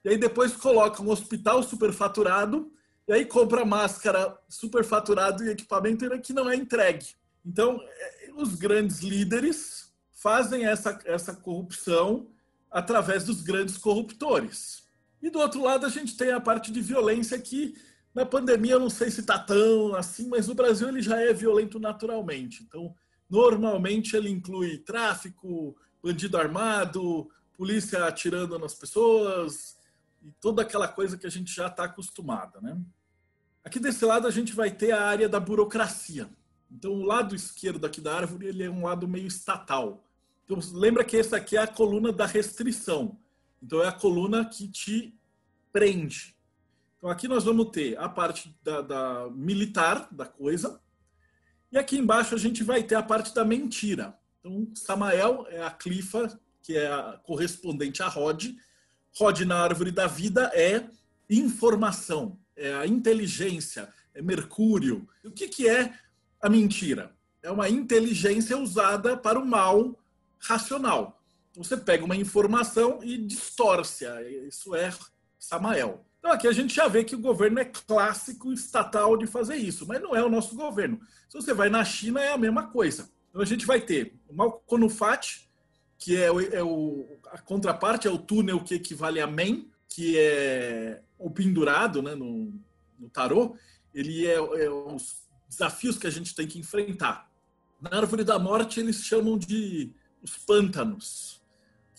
e 0.06 0.10
aí 0.10 0.20
depois 0.20 0.56
coloca 0.56 1.02
um 1.02 1.10
hospital 1.10 1.64
superfaturado, 1.64 2.72
e 3.08 3.12
aí 3.12 3.26
compra 3.26 3.66
máscara 3.66 4.38
superfaturado 4.48 5.44
e 5.44 5.50
equipamento 5.50 6.08
que 6.22 6.32
não 6.32 6.48
é 6.48 6.56
entregue. 6.56 7.08
Então, 7.44 7.82
é, 7.82 8.30
os 8.36 8.54
grandes 8.54 9.00
líderes 9.00 9.92
fazem 10.12 10.68
essa, 10.68 11.00
essa 11.06 11.34
corrupção 11.34 12.28
através 12.70 13.24
dos 13.24 13.42
grandes 13.42 13.78
corruptores. 13.78 14.84
E 15.24 15.30
do 15.32 15.40
outro 15.40 15.64
lado, 15.64 15.88
a 15.88 15.90
gente 15.90 16.16
tem 16.16 16.30
a 16.30 16.40
parte 16.40 16.72
de 16.72 16.82
violência 16.82 17.40
que 17.40 17.76
Na 18.14 18.26
pandemia, 18.26 18.74
eu 18.74 18.80
não 18.80 18.90
sei 18.90 19.10
se 19.12 19.22
está 19.22 19.38
tão 19.38 19.96
assim, 19.96 20.28
mas 20.28 20.48
no 20.48 20.56
Brasil 20.56 20.88
ele 20.88 21.02
já 21.02 21.22
é 21.22 21.32
violento 21.32 21.80
naturalmente. 21.80 22.64
Então, 22.64 22.94
normalmente 23.30 24.16
ele 24.16 24.30
inclui 24.30 24.78
tráfico, 24.80 25.76
bandido 26.02 26.38
armado, 26.38 27.30
polícia 27.56 28.06
atirando 28.06 28.58
nas 28.58 28.74
pessoas 28.74 29.78
e 30.22 30.32
toda 30.42 30.62
aquela 30.62 30.88
coisa 30.88 31.18
que 31.18 31.28
a 31.28 31.30
gente 31.30 31.54
já 31.54 31.68
está 31.68 31.84
acostumada, 31.84 32.60
né? 32.62 32.78
Aqui 33.64 33.80
desse 33.80 34.04
lado 34.06 34.28
a 34.28 34.32
gente 34.32 34.54
vai 34.54 34.72
ter 34.72 34.92
a 34.92 35.04
área 35.04 35.30
da 35.30 35.40
burocracia. 35.40 36.30
Então, 36.72 36.92
o 36.92 37.04
lado 37.04 37.36
esquerdo 37.36 37.86
aqui 37.86 38.00
da 38.00 38.16
árvore 38.16 38.48
ele 38.48 38.64
é 38.64 38.70
um 38.70 38.86
lado 38.86 39.08
meio 39.08 39.28
estatal. 39.28 40.04
Então, 40.46 40.58
lembra 40.74 41.04
que 41.04 41.18
essa 41.18 41.38
aqui 41.38 41.58
é 41.58 41.62
a 41.62 41.68
coluna 41.68 42.12
da 42.12 42.26
restrição. 42.26 43.18
Então, 43.62 43.84
é 43.84 43.88
a 43.88 43.92
coluna 43.92 44.46
que 44.46 44.68
te 44.68 45.14
prende. 45.72 46.36
Então, 46.98 47.10
aqui 47.10 47.28
nós 47.28 47.44
vamos 47.44 47.70
ter 47.72 47.98
a 47.98 48.08
parte 48.08 48.56
da, 48.64 48.82
da 48.82 49.30
militar 49.32 50.08
da 50.12 50.26
coisa. 50.26 50.82
E 51.72 51.78
aqui 51.78 51.98
embaixo 51.98 52.34
a 52.34 52.38
gente 52.38 52.64
vai 52.64 52.82
ter 52.82 52.96
a 52.96 53.04
parte 53.04 53.34
da 53.34 53.46
mentira. 53.46 54.18
Então, 54.40 54.68
Samael 54.74 55.46
é 55.50 55.62
a 55.62 55.70
clifa, 55.70 56.40
que 56.64 56.76
é 56.76 56.88
a 56.88 57.20
correspondente 57.24 58.02
a 58.02 58.08
Rod. 58.08 58.48
Rod 59.16 59.42
na 59.42 59.60
árvore 59.60 59.92
da 59.92 60.08
vida 60.08 60.52
é 60.54 60.88
informação, 61.30 62.40
é 62.56 62.74
a 62.74 62.88
inteligência, 62.88 63.94
é 64.14 64.22
Mercúrio. 64.22 65.08
O 65.24 65.32
que, 65.32 65.48
que 65.48 65.68
é 65.68 65.94
a 66.42 66.50
mentira? 66.50 67.16
É 67.44 67.52
uma 67.52 67.70
inteligência 67.70 68.58
usada 68.58 69.16
para 69.16 69.40
o 69.40 69.46
mal 69.46 69.98
racional. 70.40 71.22
Então, 71.52 71.64
você 71.64 71.78
pega 71.78 72.04
uma 72.04 72.16
informação 72.16 73.00
e 73.04 73.18
distorce. 73.18 74.06
Isso 74.48 74.76
é 74.76 74.92
Samael. 75.40 76.06
Então 76.20 76.32
aqui 76.32 76.48
a 76.48 76.52
gente 76.52 76.76
já 76.76 76.88
vê 76.88 77.04
que 77.04 77.16
o 77.16 77.20
governo 77.20 77.60
é 77.60 77.66
clássico 77.66 78.52
estatal 78.52 79.18
de 79.18 79.26
fazer 79.26 79.56
isso, 79.56 79.88
mas 79.88 80.02
não 80.02 80.16
é 80.16 80.24
o 80.24 80.30
nosso 80.30 80.56
governo. 80.56 81.00
Se 81.30 81.36
você 81.36 81.54
vai 81.54 81.70
na 81.70 81.84
China, 81.86 82.22
é 82.22 82.34
a 82.34 82.38
mesma 82.38 82.68
coisa. 82.68 83.10
Então 83.30 83.42
a 83.42 83.46
gente 83.46 83.66
vai 83.66 83.80
ter 83.80 84.20
o 84.28 84.36
Malconufat, 84.36 85.50
que 85.98 86.16
é, 86.16 86.32
o, 86.32 86.42
é 86.42 86.62
o, 86.62 87.20
a 87.32 87.38
contraparte, 87.38 88.08
é 88.08 88.12
o 88.12 88.18
túnel 88.18 88.62
que 88.62 88.76
equivale 88.76 89.22
a 89.22 89.28
Men, 89.28 89.70
que 89.88 90.18
é 90.18 91.02
o 91.18 91.30
pendurado 91.30 92.02
né, 92.02 92.16
no, 92.16 92.54
no 92.98 93.10
tarô. 93.10 93.56
Ele 93.94 94.28
é, 94.28 94.36
é 94.36 94.70
os 94.70 95.24
desafios 95.48 95.98
que 95.98 96.08
a 96.08 96.12
gente 96.12 96.36
tem 96.36 96.48
que 96.48 96.60
enfrentar. 96.60 97.30
Na 97.82 97.98
Árvore 97.98 98.24
da 98.24 98.38
Morte, 98.38 98.80
eles 98.80 99.04
chamam 99.04 99.38
de 99.38 99.94
os 100.22 100.38
pântanos, 100.38 101.39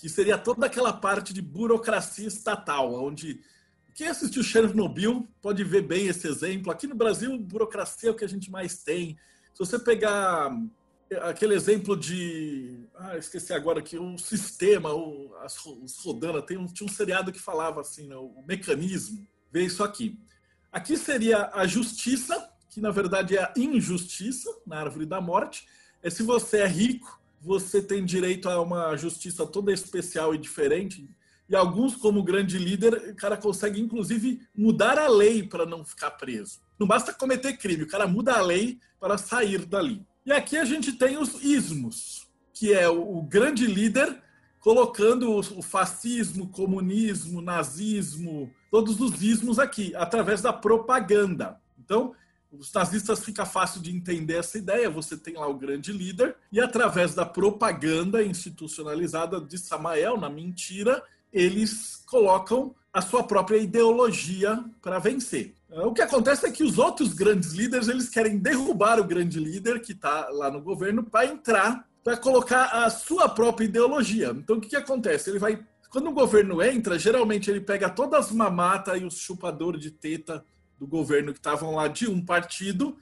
que 0.01 0.09
seria 0.09 0.39
toda 0.39 0.65
aquela 0.65 0.95
parte 0.95 1.35
de 1.35 1.43
burocracia 1.43 2.27
estatal, 2.27 2.95
onde 2.95 3.41
quem 3.95 4.09
assistiu 4.09 4.43
Chernobyl 4.43 5.29
pode 5.43 5.63
ver 5.63 5.83
bem 5.83 6.07
esse 6.07 6.27
exemplo. 6.27 6.73
Aqui 6.73 6.87
no 6.87 6.95
Brasil, 6.95 7.39
burocracia 7.39 8.09
é 8.09 8.13
o 8.13 8.17
que 8.17 8.25
a 8.25 8.29
gente 8.29 8.51
mais 8.51 8.83
tem. 8.83 9.19
Se 9.53 9.59
você 9.59 9.79
pegar 9.79 10.51
aquele 11.23 11.55
exemplo 11.55 11.95
de. 11.95 12.87
Ah, 12.95 13.19
esqueci 13.19 13.53
agora 13.53 13.81
aqui, 13.81 13.99
o 13.99 14.17
sistema, 14.17 14.91
o, 14.95 15.35
as, 15.43 15.63
os 15.67 15.99
Rodana, 16.03 16.41
tem 16.41 16.57
um, 16.57 16.67
tinha 16.67 16.87
um 16.87 16.93
seriado 16.93 17.31
que 17.31 17.39
falava 17.39 17.83
assim, 17.83 18.07
né, 18.07 18.17
o 18.17 18.43
mecanismo. 18.47 19.27
Vê 19.53 19.65
isso 19.65 19.85
aqui. 19.85 20.19
Aqui 20.73 20.97
seria 20.97 21.51
a 21.53 21.67
justiça, 21.67 22.51
que 22.71 22.81
na 22.81 22.91
verdade 22.91 23.37
é 23.37 23.43
a 23.43 23.53
injustiça, 23.55 24.49
na 24.67 24.79
árvore 24.79 25.05
da 25.05 25.21
morte. 25.21 25.69
É 26.03 26.09
se 26.09 26.23
você 26.23 26.59
é 26.59 26.67
rico, 26.67 27.20
você 27.41 27.81
tem 27.81 28.05
direito 28.05 28.49
a 28.49 28.61
uma 28.61 28.97
justiça 28.97 29.47
toda 29.47 29.73
especial 29.73 30.35
e 30.35 30.39
diferente. 30.39 31.09
E 31.49 31.57
alguns, 31.57 31.97
como 31.97 32.23
grande 32.23 32.59
líder, 32.59 32.95
o 33.11 33.17
cara 33.17 33.37
consegue, 33.37 33.81
inclusive, 33.81 34.41
mudar 34.55 34.99
a 34.99 35.09
lei 35.09 35.43
para 35.43 35.67
não 35.67 35.85
ficar 35.85 36.13
preso. 36.13 36.61
Não 36.79 36.87
basta 36.87 37.13
cometer 37.13 37.57
crime, 37.57 37.83
o 37.83 37.89
cara 37.89 38.07
muda 38.07 38.35
a 38.35 38.41
lei 38.41 38.79
para 39.01 39.19
sair 39.19 39.65
dali. 39.67 40.07
E 40.25 40.33
aqui 40.33 40.57
a 40.57 40.65
gente 40.65 40.93
tem 40.93 41.17
os 41.19 41.43
ismos, 41.43 42.29
que 42.53 42.73
é 42.73 42.89
o, 42.89 43.23
grande 43.23 43.67
líder 43.67 44.23
colocando 44.61 45.35
o 45.35 45.63
fascismo, 45.63 46.49
comunismo, 46.49 47.41
nazismo, 47.41 48.53
todos 48.71 49.01
os 49.01 49.23
ismos 49.23 49.59
aqui, 49.59 49.95
através 49.97 50.43
da 50.43 50.53
propaganda. 50.53 51.59
Então, 51.79 52.15
os 52.53 52.73
nazistas 52.73 53.25
fica 53.25 53.47
fácil 53.47 53.81
de 53.81 53.95
entender 53.95 54.35
essa 54.35 54.59
ideia. 54.59 54.91
Você 54.91 55.17
tem 55.17 55.35
lá 55.35 55.47
o 55.47 55.55
grande 55.55 55.93
líder, 55.93 56.37
e 56.51 56.61
através 56.61 57.15
da 57.15 57.25
propaganda 57.25 58.23
institucionalizada 58.23 59.41
de 59.41 59.59
Samael, 59.59 60.19
na 60.19 60.29
mentira, 60.29 61.03
eles 61.33 62.03
colocam 62.07 62.75
a 62.93 63.01
sua 63.01 63.23
própria 63.23 63.59
ideologia 63.59 64.65
para 64.83 64.99
vencer. 64.99 65.55
O 65.71 65.93
que 65.93 66.03
acontece 66.03 66.47
é 66.47 66.51
que 66.51 66.65
os 66.65 66.79
outros 66.79 67.15
grandes 67.15 67.53
líderes 67.53 67.87
eles 67.87 68.09
querem 68.09 68.37
derrubar 68.39 68.99
o 68.99 69.05
grande 69.05 69.39
líder 69.39 69.81
que 69.81 69.93
está 69.93 70.29
lá 70.31 70.51
no 70.51 70.61
governo 70.61 71.05
para 71.05 71.27
entrar, 71.27 71.89
para 72.03 72.17
colocar 72.17 72.65
a 72.85 72.91
sua 72.91 73.29
própria 73.29 73.67
ideologia. 73.67 74.31
Então 74.37 74.57
o 74.57 74.61
que, 74.61 74.71
que 74.71 74.77
acontece? 74.77 75.31
Ele 75.31 75.39
vai 75.39 75.65
quando 75.91 76.09
o 76.09 76.13
governo 76.13 76.63
entra, 76.63 76.99
geralmente 76.99 77.51
ele 77.51 77.61
pega 77.61 77.91
todas 77.91 78.27
as 78.27 78.33
mamatas 78.33 79.01
e 79.01 79.05
os 79.05 79.19
chupadores 79.19 79.81
de 79.81 79.91
teta 79.91 80.45
do 80.81 80.87
governo 80.87 81.33
que 81.33 81.39
estavam 81.39 81.77
lá 81.77 81.87
de 81.87 82.11
um 82.11 82.25
partido. 82.25 82.97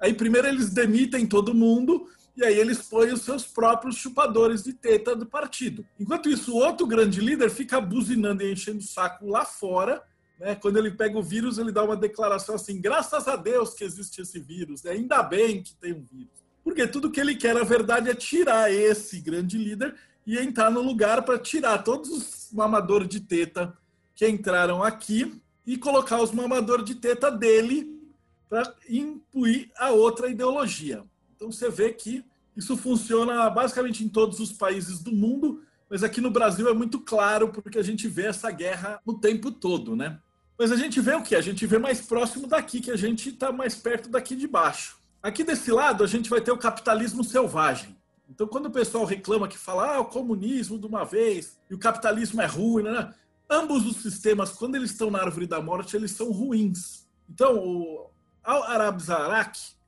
Aí 0.00 0.14
primeiro 0.14 0.48
eles 0.48 0.70
demitem 0.70 1.26
todo 1.26 1.52
mundo 1.52 2.08
e 2.34 2.42
aí 2.42 2.58
eles 2.58 2.78
põem 2.78 3.12
os 3.12 3.22
seus 3.22 3.44
próprios 3.44 3.96
chupadores 3.96 4.62
de 4.62 4.72
teta 4.72 5.14
do 5.14 5.26
partido. 5.26 5.84
Enquanto 6.00 6.30
isso, 6.30 6.54
o 6.54 6.56
outro 6.56 6.86
grande 6.86 7.20
líder 7.20 7.50
fica 7.50 7.80
buzinando 7.80 8.42
e 8.42 8.52
enchendo 8.52 8.78
o 8.78 8.82
saco 8.82 9.28
lá 9.28 9.44
fora 9.44 10.02
né? 10.38 10.54
Quando 10.54 10.78
ele 10.78 10.90
pega 10.90 11.18
o 11.18 11.22
vírus, 11.22 11.58
ele 11.58 11.72
dá 11.72 11.84
uma 11.84 11.96
declaração 11.96 12.54
assim: 12.54 12.80
graças 12.80 13.28
a 13.28 13.36
Deus 13.36 13.74
que 13.74 13.84
existe 13.84 14.20
esse 14.20 14.40
vírus, 14.40 14.82
né? 14.82 14.92
ainda 14.92 15.22
bem 15.22 15.62
que 15.62 15.74
tem 15.76 15.92
um 15.92 16.06
vírus. 16.10 16.44
Porque 16.62 16.86
tudo 16.86 17.10
que 17.10 17.20
ele 17.20 17.34
quer, 17.34 17.54
na 17.54 17.62
verdade, 17.62 18.08
é 18.08 18.14
tirar 18.14 18.72
esse 18.72 19.20
grande 19.20 19.58
líder 19.58 19.94
e 20.26 20.38
entrar 20.38 20.70
no 20.70 20.80
lugar 20.80 21.22
para 21.22 21.38
tirar 21.38 21.78
todos 21.78 22.10
os 22.10 22.48
mamadores 22.52 23.08
de 23.08 23.20
teta 23.20 23.76
que 24.14 24.26
entraram 24.26 24.82
aqui 24.82 25.40
e 25.66 25.76
colocar 25.76 26.20
os 26.20 26.32
mamadores 26.32 26.84
de 26.84 26.94
teta 26.94 27.30
dele 27.30 28.00
para 28.48 28.74
impuir 28.88 29.70
a 29.76 29.90
outra 29.90 30.28
ideologia. 30.28 31.02
Então 31.34 31.50
você 31.50 31.70
vê 31.70 31.92
que 31.92 32.24
isso 32.56 32.76
funciona 32.76 33.48
basicamente 33.50 34.04
em 34.04 34.08
todos 34.08 34.38
os 34.38 34.52
países 34.52 35.00
do 35.00 35.12
mundo, 35.12 35.62
mas 35.90 36.02
aqui 36.02 36.20
no 36.20 36.30
Brasil 36.30 36.68
é 36.68 36.74
muito 36.74 37.00
claro 37.00 37.48
porque 37.48 37.78
a 37.78 37.82
gente 37.82 38.06
vê 38.08 38.26
essa 38.26 38.50
guerra 38.50 39.00
o 39.04 39.14
tempo 39.14 39.50
todo, 39.50 39.96
né? 39.96 40.18
Mas 40.56 40.70
a 40.70 40.76
gente 40.76 41.00
vê 41.00 41.14
o 41.14 41.22
que? 41.22 41.34
A 41.34 41.40
gente 41.40 41.66
vê 41.66 41.78
mais 41.78 42.00
próximo 42.00 42.46
daqui, 42.46 42.80
que 42.80 42.90
a 42.90 42.96
gente 42.96 43.30
está 43.30 43.50
mais 43.50 43.74
perto 43.74 44.08
daqui 44.08 44.36
de 44.36 44.46
baixo. 44.46 44.96
Aqui 45.20 45.42
desse 45.42 45.72
lado, 45.72 46.04
a 46.04 46.06
gente 46.06 46.30
vai 46.30 46.40
ter 46.40 46.52
o 46.52 46.58
capitalismo 46.58 47.24
selvagem. 47.24 47.96
Então, 48.28 48.46
quando 48.46 48.66
o 48.66 48.70
pessoal 48.70 49.04
reclama 49.04 49.48
que 49.48 49.58
fala, 49.58 49.96
ah, 49.96 50.00
o 50.00 50.06
comunismo 50.06 50.78
de 50.78 50.86
uma 50.86 51.04
vez, 51.04 51.58
e 51.68 51.74
o 51.74 51.78
capitalismo 51.78 52.40
é 52.40 52.46
ruim, 52.46 52.84
né? 52.84 53.12
Ambos 53.48 53.86
os 53.86 53.96
sistemas, 53.98 54.50
quando 54.50 54.76
eles 54.76 54.90
estão 54.90 55.10
na 55.10 55.20
árvore 55.20 55.46
da 55.46 55.60
morte, 55.60 55.96
eles 55.96 56.12
são 56.12 56.30
ruins. 56.30 57.06
Então, 57.28 57.56
o 57.56 58.10
Al-Arab 58.42 59.00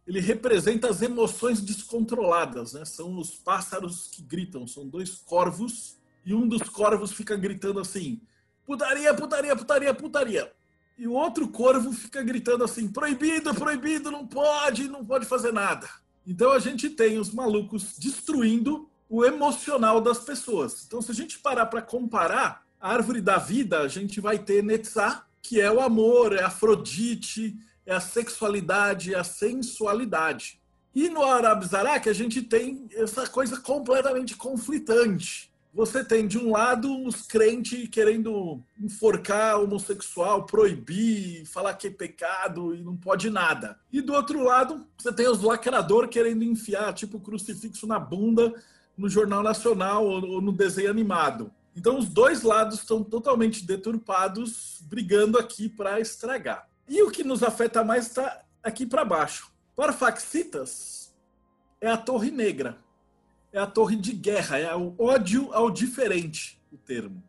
ele 0.06 0.20
representa 0.20 0.88
as 0.88 1.02
emoções 1.02 1.60
descontroladas, 1.60 2.72
né? 2.72 2.84
São 2.84 3.18
os 3.18 3.30
pássaros 3.34 4.08
que 4.08 4.22
gritam, 4.22 4.66
são 4.66 4.86
dois 4.86 5.16
corvos, 5.16 5.96
e 6.24 6.32
um 6.32 6.46
dos 6.46 6.62
corvos 6.68 7.12
fica 7.12 7.36
gritando 7.36 7.80
assim: 7.80 8.20
putaria, 8.64 9.12
putaria, 9.14 9.56
putaria, 9.56 9.94
putaria. 9.94 10.52
E 10.98 11.06
o 11.06 11.12
outro 11.12 11.48
corvo 11.48 11.92
fica 11.92 12.22
gritando 12.22 12.64
assim: 12.64 12.88
proibido, 12.88 13.54
proibido, 13.54 14.10
não 14.10 14.26
pode, 14.26 14.88
não 14.88 15.04
pode 15.04 15.26
fazer 15.26 15.52
nada. 15.52 15.88
Então 16.26 16.52
a 16.52 16.58
gente 16.58 16.90
tem 16.90 17.18
os 17.18 17.32
malucos 17.32 17.98
destruindo 17.98 18.88
o 19.08 19.24
emocional 19.24 20.00
das 20.00 20.18
pessoas. 20.18 20.84
Então, 20.84 21.00
se 21.00 21.10
a 21.12 21.14
gente 21.14 21.38
parar 21.38 21.66
para 21.66 21.80
comparar, 21.80 22.65
árvore 22.86 23.20
da 23.20 23.38
vida, 23.38 23.80
a 23.80 23.88
gente 23.88 24.20
vai 24.20 24.38
ter 24.38 24.62
Netzah, 24.62 25.24
que 25.42 25.60
é 25.60 25.70
o 25.70 25.80
amor, 25.80 26.32
é 26.32 26.42
Afrodite, 26.42 27.56
é 27.84 27.94
a 27.94 28.00
sexualidade, 28.00 29.14
é 29.14 29.18
a 29.18 29.24
sensualidade. 29.24 30.60
E 30.94 31.08
no 31.08 31.22
Arabzarak, 31.22 32.08
a 32.08 32.12
gente 32.12 32.42
tem 32.42 32.88
essa 32.92 33.26
coisa 33.26 33.60
completamente 33.60 34.34
conflitante 34.34 35.50
você 35.76 36.02
tem, 36.02 36.26
de 36.26 36.38
um 36.38 36.52
lado, 36.52 37.04
os 37.04 37.20
crentes 37.20 37.86
querendo 37.90 38.62
enforcar 38.80 39.60
homossexual, 39.60 40.46
proibir, 40.46 41.44
falar 41.44 41.74
que 41.74 41.88
é 41.88 41.90
pecado 41.90 42.74
e 42.74 42.80
não 42.82 42.96
pode 42.96 43.28
nada. 43.28 43.78
E 43.92 44.00
do 44.00 44.14
outro 44.14 44.42
lado, 44.42 44.86
você 44.96 45.12
tem 45.12 45.28
os 45.28 45.42
lacradores 45.42 46.08
querendo 46.08 46.42
enfiar, 46.42 46.94
tipo, 46.94 47.20
crucifixo 47.20 47.86
na 47.86 47.98
bunda 47.98 48.54
no 48.96 49.06
Jornal 49.06 49.42
Nacional 49.42 50.06
ou 50.06 50.40
no 50.40 50.50
desenho 50.50 50.90
animado. 50.90 51.52
Então, 51.76 51.98
os 51.98 52.08
dois 52.08 52.42
lados 52.42 52.80
estão 52.80 53.04
totalmente 53.04 53.64
deturpados, 53.64 54.80
brigando 54.88 55.38
aqui 55.38 55.68
para 55.68 56.00
estragar. 56.00 56.68
E 56.88 57.02
o 57.02 57.10
que 57.10 57.22
nos 57.22 57.42
afeta 57.42 57.84
mais 57.84 58.06
está 58.06 58.42
aqui 58.62 58.86
para 58.86 59.04
baixo. 59.04 59.52
Para 59.76 59.92
Faxitas, 59.92 61.14
é 61.80 61.88
a 61.88 61.96
Torre 61.96 62.30
Negra 62.30 62.78
é 63.56 63.58
a 63.58 63.66
torre 63.66 63.96
de 63.96 64.12
guerra, 64.12 64.58
é 64.58 64.74
o 64.76 64.94
ódio 64.98 65.50
ao 65.52 65.70
diferente, 65.70 66.60
o 66.70 66.76
termo. 66.76 67.22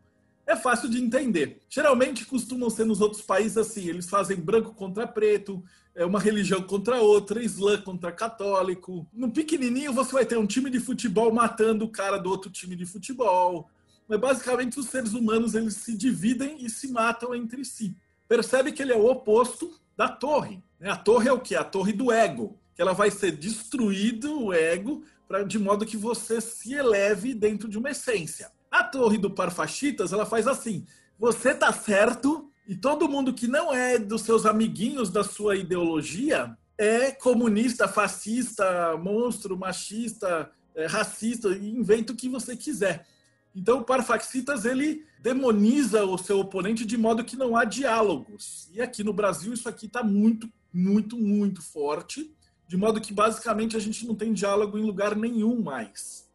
é 0.46 0.56
fácil 0.56 0.88
de 0.88 0.98
entender. 1.02 1.60
Geralmente 1.68 2.24
costumam 2.24 2.70
ser 2.70 2.84
nos 2.84 3.00
outros 3.00 3.22
países 3.22 3.56
assim: 3.56 3.88
eles 3.88 4.08
fazem 4.08 4.36
branco 4.36 4.74
contra 4.74 5.06
preto, 5.06 5.62
é 5.94 6.04
uma 6.04 6.20
religião 6.20 6.62
contra 6.62 7.00
outra, 7.00 7.42
islã 7.42 7.80
contra 7.80 8.12
católico. 8.12 9.06
No 9.12 9.30
pequenininho 9.30 9.92
você 9.92 10.12
vai 10.12 10.26
ter 10.26 10.38
um 10.38 10.46
time 10.46 10.70
de 10.70 10.80
futebol 10.80 11.32
matando 11.32 11.84
o 11.84 11.90
cara 11.90 12.18
do 12.18 12.30
outro 12.30 12.50
time 12.50 12.76
de 12.76 12.84
futebol. 12.84 13.70
Mas 14.08 14.18
basicamente 14.18 14.80
os 14.80 14.86
seres 14.86 15.12
humanos 15.12 15.54
eles 15.54 15.74
se 15.74 15.94
dividem 15.96 16.64
e 16.64 16.70
se 16.70 16.88
matam 16.90 17.34
entre 17.34 17.64
si. 17.64 17.94
Percebe 18.26 18.72
que 18.72 18.82
ele 18.82 18.92
é 18.92 18.96
o 18.96 19.06
oposto 19.06 19.78
da 19.96 20.08
torre. 20.08 20.62
Né? 20.80 20.90
A 20.90 20.96
torre 20.96 21.28
é 21.28 21.32
o 21.32 21.40
que? 21.40 21.54
A 21.54 21.64
torre 21.64 21.92
do 21.92 22.10
ego. 22.10 22.58
Que 22.74 22.80
ela 22.82 22.92
vai 22.92 23.10
ser 23.10 23.32
destruído 23.32 24.46
o 24.46 24.52
ego 24.52 25.02
pra, 25.26 25.42
de 25.42 25.58
modo 25.58 25.84
que 25.84 25.96
você 25.96 26.40
se 26.40 26.72
eleve 26.72 27.34
dentro 27.34 27.68
de 27.68 27.76
uma 27.76 27.90
essência. 27.90 28.50
A 28.70 28.82
torre 28.82 29.18
do 29.18 29.30
Parfachitas 29.30 30.12
ela 30.12 30.24
faz 30.24 30.46
assim: 30.46 30.86
você 31.18 31.54
tá 31.54 31.72
certo 31.72 32.50
e 32.66 32.76
todo 32.76 33.08
mundo 33.08 33.34
que 33.34 33.48
não 33.48 33.74
é 33.74 33.98
dos 33.98 34.22
seus 34.22 34.46
amiguinhos 34.46 35.10
da 35.10 35.24
sua 35.24 35.56
ideologia 35.56 36.56
é 36.76 37.10
comunista, 37.10 37.88
fascista, 37.88 38.96
monstro, 38.96 39.58
machista, 39.58 40.50
é, 40.74 40.86
racista, 40.86 41.48
inventa 41.48 42.12
o 42.12 42.16
que 42.16 42.28
você 42.28 42.56
quiser. 42.56 43.04
Então, 43.58 43.80
o 43.80 43.84
Parfaxitas 43.84 44.64
ele 44.64 45.04
demoniza 45.20 46.04
o 46.04 46.16
seu 46.16 46.38
oponente 46.38 46.86
de 46.86 46.96
modo 46.96 47.24
que 47.24 47.36
não 47.36 47.56
há 47.56 47.64
diálogos. 47.64 48.68
E 48.72 48.80
aqui 48.80 49.02
no 49.02 49.12
Brasil 49.12 49.52
isso 49.52 49.68
aqui 49.68 49.86
está 49.86 50.00
muito, 50.00 50.48
muito, 50.72 51.18
muito 51.18 51.60
forte, 51.60 52.32
de 52.68 52.76
modo 52.76 53.00
que 53.00 53.12
basicamente 53.12 53.76
a 53.76 53.80
gente 53.80 54.06
não 54.06 54.14
tem 54.14 54.32
diálogo 54.32 54.78
em 54.78 54.82
lugar 54.82 55.16
nenhum 55.16 55.60
mais. 55.60 56.28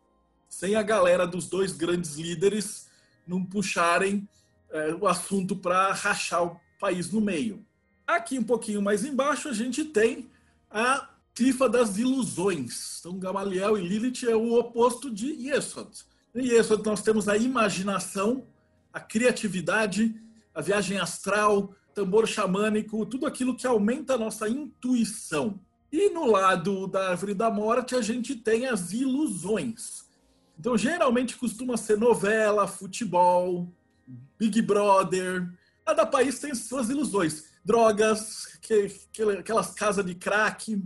Sem 0.50 0.76
a 0.76 0.84
galera 0.84 1.26
dos 1.26 1.48
dois 1.48 1.72
grandes 1.72 2.16
líderes 2.16 2.90
não 3.26 3.44
puxarem 3.44 4.28
é, 4.70 4.94
o 4.94 5.08
assunto 5.08 5.56
para 5.56 5.94
rachar 5.94 6.44
o 6.44 6.60
país 6.78 7.10
no 7.10 7.22
meio. 7.22 7.66
Aqui 8.06 8.38
um 8.38 8.44
pouquinho 8.44 8.82
mais 8.82 9.06
embaixo 9.06 9.48
a 9.48 9.54
gente 9.54 9.86
tem 9.86 10.30
a 10.70 11.10
clifa 11.34 11.70
das 11.70 11.98
ilusões. 11.98 12.98
Então 13.00 13.18
Gamaliel 13.18 13.78
e 13.78 13.88
Lilith 13.88 14.28
é 14.28 14.36
o 14.36 14.60
oposto 14.60 15.10
de 15.10 15.28
Yesod. 15.28 15.90
Em 16.36 16.48
Yesod 16.48 16.84
nós 16.84 17.04
temos 17.04 17.30
a 17.30 17.38
imaginação, 17.38 18.48
a 18.92 19.00
criatividade, 19.00 20.20
a 20.54 20.62
viagem 20.62 20.98
astral, 20.98 21.76
tambor 21.94 22.28
xamânico, 22.28 23.06
tudo 23.06 23.28
aquilo 23.28 23.56
que 23.56 23.68
aumenta 23.68 24.16
a 24.16 24.18
nossa 24.18 24.50
intuição. 24.50 25.60
E 25.92 26.10
no 26.10 26.26
lado 26.26 26.88
da 26.88 27.10
árvore 27.10 27.36
da 27.36 27.52
morte 27.52 27.96
a 27.96 28.02
gente 28.02 28.36
tem 28.36 28.66
as 28.66 28.92
ilusões. 28.94 30.10
Então 30.60 30.76
geralmente 30.76 31.38
costuma 31.38 31.78
ser 31.78 32.00
novela, 32.00 32.68
futebol, 32.68 33.72
Big 34.40 34.60
Brother. 34.62 35.48
Cada 35.86 36.06
país 36.06 36.40
tem 36.40 36.56
suas 36.56 36.90
ilusões. 36.90 37.54
Drogas, 37.64 38.58
que, 38.60 38.90
que, 39.12 39.22
aquelas 39.24 39.74
casas 39.74 40.04
de 40.04 40.16
crack. 40.16 40.82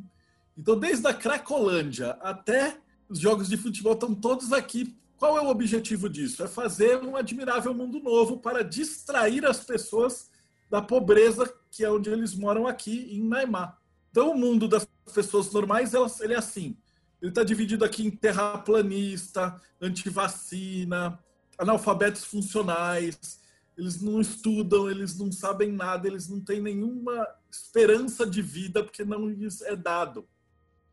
Então, 0.58 0.77
desde 0.77 1.08
a 1.08 1.13
Cracolândia 1.13 2.12
até 2.22 2.77
os 3.08 3.20
jogos 3.20 3.48
de 3.48 3.58
futebol 3.58 3.94
estão 3.94 4.13
todos 4.13 4.51
aqui. 4.51 4.96
Qual 5.17 5.38
é 5.38 5.41
o 5.41 5.50
objetivo 5.50 6.07
disso? 6.07 6.43
É 6.43 6.47
fazer 6.47 7.03
um 7.03 7.15
admirável 7.15 7.74
mundo 7.74 8.00
novo 8.00 8.38
para 8.38 8.63
distrair 8.63 9.45
as 9.45 9.59
pessoas 9.63 10.29
da 10.69 10.81
pobreza 10.81 11.51
que 11.71 11.83
é 11.83 11.89
onde 11.89 12.09
eles 12.09 12.36
moram 12.36 12.67
aqui 12.67 13.07
em 13.12 13.27
Naimá. 13.27 13.77
Então, 14.12 14.31
o 14.31 14.38
mundo 14.38 14.67
das 14.67 14.88
pessoas 15.13 15.51
normais, 15.51 15.93
ele 16.21 16.33
é 16.33 16.38
assim. 16.38 16.77
Ele 17.21 17.31
está 17.31 17.43
dividido 17.43 17.83
aqui 17.83 18.05
em 18.05 18.12
terraplanista, 18.12 19.59
antivacina, 19.81 21.19
analfabetos 21.57 22.24
funcionais, 22.24 23.39
eles 23.77 24.01
não 24.01 24.21
estudam, 24.21 24.89
eles 24.89 25.17
não 25.17 25.31
sabem 25.31 25.71
nada, 25.71 26.07
eles 26.07 26.27
não 26.27 26.39
têm 26.39 26.62
nenhuma 26.62 27.27
esperança 27.50 28.25
de 28.25 28.41
vida 28.41 28.83
porque 28.83 29.03
não 29.03 29.27
lhes 29.27 29.62
é 29.62 29.75
dado. 29.75 30.27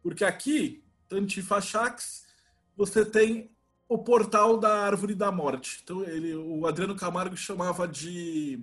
Porque 0.02 0.24
aqui, 0.24 0.82
Tantifachax, 1.08 2.24
você 2.76 3.04
tem 3.04 3.53
o 3.88 3.98
portal 3.98 4.58
da 4.58 4.80
árvore 4.80 5.14
da 5.14 5.30
morte. 5.30 5.80
Então, 5.82 6.02
ele, 6.04 6.34
o 6.34 6.66
Adriano 6.66 6.94
Camargo 6.94 7.36
chamava 7.36 7.86
de 7.86 8.60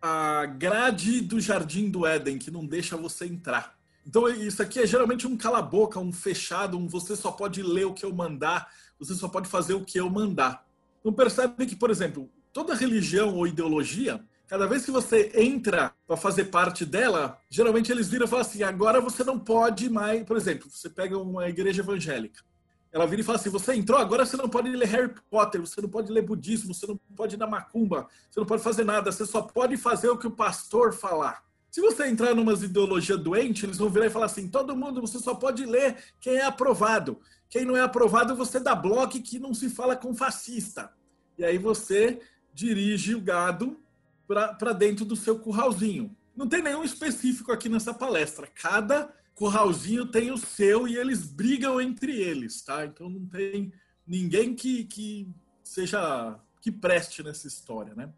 a 0.00 0.46
grade 0.46 1.20
do 1.20 1.40
jardim 1.40 1.90
do 1.90 2.06
Éden, 2.06 2.38
que 2.38 2.50
não 2.50 2.66
deixa 2.66 2.96
você 2.96 3.26
entrar. 3.26 3.78
Então, 4.06 4.28
isso 4.28 4.60
aqui 4.60 4.80
é 4.80 4.86
geralmente 4.86 5.26
um 5.26 5.36
cala-boca, 5.36 6.00
um 6.00 6.12
fechado, 6.12 6.76
um 6.76 6.88
você 6.88 7.14
só 7.14 7.30
pode 7.30 7.62
ler 7.62 7.86
o 7.86 7.94
que 7.94 8.04
eu 8.04 8.12
mandar, 8.12 8.68
você 8.98 9.14
só 9.14 9.28
pode 9.28 9.48
fazer 9.48 9.74
o 9.74 9.84
que 9.84 9.98
eu 9.98 10.10
mandar 10.10 10.64
não 11.04 11.12
percebe 11.12 11.66
que, 11.66 11.76
por 11.76 11.90
exemplo, 11.90 12.30
toda 12.52 12.74
religião 12.74 13.34
ou 13.34 13.46
ideologia, 13.46 14.22
cada 14.46 14.66
vez 14.66 14.84
que 14.84 14.90
você 14.90 15.32
entra 15.34 15.92
para 16.06 16.16
fazer 16.16 16.46
parte 16.46 16.84
dela, 16.84 17.38
geralmente 17.50 17.90
eles 17.90 18.08
viram 18.08 18.26
e 18.26 18.28
falam 18.28 18.46
assim: 18.46 18.62
agora 18.62 19.00
você 19.00 19.24
não 19.24 19.38
pode 19.38 19.90
mais. 19.90 20.22
Por 20.24 20.36
exemplo, 20.36 20.70
você 20.70 20.88
pega 20.88 21.18
uma 21.18 21.48
igreja 21.48 21.82
evangélica. 21.82 22.42
Ela 22.92 23.06
vira 23.06 23.22
e 23.22 23.24
fala 23.24 23.38
assim: 23.38 23.48
você 23.48 23.74
entrou, 23.74 23.98
agora 23.98 24.26
você 24.26 24.36
não 24.36 24.48
pode 24.48 24.68
ler 24.68 24.86
Harry 24.86 25.14
Potter, 25.30 25.60
você 25.60 25.80
não 25.80 25.88
pode 25.88 26.12
ler 26.12 26.22
budismo, 26.22 26.74
você 26.74 26.86
não 26.86 26.96
pode 27.16 27.36
ir 27.36 27.38
na 27.38 27.46
macumba, 27.46 28.06
você 28.30 28.38
não 28.38 28.46
pode 28.46 28.62
fazer 28.62 28.84
nada, 28.84 29.10
você 29.10 29.24
só 29.24 29.40
pode 29.40 29.76
fazer 29.76 30.10
o 30.10 30.18
que 30.18 30.26
o 30.26 30.30
pastor 30.30 30.92
falar. 30.92 31.42
Se 31.70 31.80
você 31.80 32.06
entrar 32.06 32.34
numa 32.34 32.52
ideologia 32.52 33.16
doente, 33.16 33.64
eles 33.64 33.78
vão 33.78 33.88
virar 33.88 34.06
e 34.06 34.10
falar 34.10 34.26
assim: 34.26 34.46
todo 34.46 34.76
mundo, 34.76 35.00
você 35.00 35.18
só 35.18 35.34
pode 35.34 35.64
ler 35.64 35.96
quem 36.20 36.34
é 36.34 36.44
aprovado. 36.44 37.18
Quem 37.48 37.64
não 37.64 37.76
é 37.76 37.80
aprovado, 37.80 38.36
você 38.36 38.60
dá 38.60 38.74
bloco 38.74 39.20
que 39.20 39.38
não 39.38 39.54
se 39.54 39.70
fala 39.70 39.96
com 39.96 40.14
fascista. 40.14 40.92
E 41.38 41.44
aí 41.44 41.56
você 41.56 42.20
dirige 42.52 43.14
o 43.14 43.20
gado 43.20 43.80
para 44.26 44.72
dentro 44.72 45.04
do 45.04 45.16
seu 45.16 45.38
curralzinho. 45.38 46.14
Não 46.36 46.46
tem 46.46 46.62
nenhum 46.62 46.84
específico 46.84 47.52
aqui 47.52 47.68
nessa 47.68 47.92
palestra. 47.92 48.46
Cada 48.46 49.12
curralzinho 49.42 50.06
tem 50.06 50.30
o 50.30 50.38
seu 50.38 50.86
e 50.86 50.96
eles 50.96 51.26
brigam 51.26 51.80
entre 51.80 52.16
eles, 52.16 52.62
tá? 52.62 52.86
Então 52.86 53.10
não 53.10 53.26
tem 53.26 53.72
ninguém 54.06 54.54
que, 54.54 54.84
que 54.84 55.28
seja 55.64 56.38
que 56.60 56.70
preste 56.70 57.24
nessa 57.24 57.48
história, 57.48 57.92
né? 57.92 58.08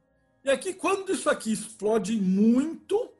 E 0.44 0.50
aqui, 0.50 0.74
quando 0.74 1.14
isso 1.14 1.30
aqui 1.30 1.50
explode 1.50 2.14
muito, 2.20 3.10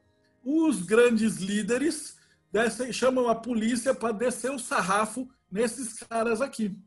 os 0.43 0.83
grandes 0.83 1.37
líderes 1.37 2.15
descem, 2.51 2.93
chamam 2.93 3.27
a 3.27 3.33
polícia 3.33 3.91
para 3.95 4.13
descer 4.13 4.51
o 4.51 4.59
sarrafo 4.59 5.27
nesses 5.51 5.97
caras 6.03 6.41
aqui. 6.41 6.77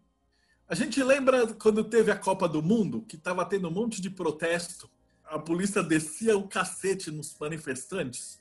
A 0.68 0.74
gente 0.76 1.02
lembra 1.02 1.52
quando 1.54 1.83
teve 1.83 2.12
a 2.12 2.16
Copa 2.16 2.48
do 2.48 2.62
Mundo, 2.62 3.02
que 3.02 3.16
estava 3.16 3.44
tendo 3.44 3.66
um 3.66 3.72
monte 3.72 4.00
de 4.00 4.09
protesto, 4.09 4.88
a 5.24 5.37
polícia 5.37 5.83
descia 5.83 6.38
o 6.38 6.46
cacete 6.46 7.11
nos 7.11 7.37
manifestantes? 7.40 8.38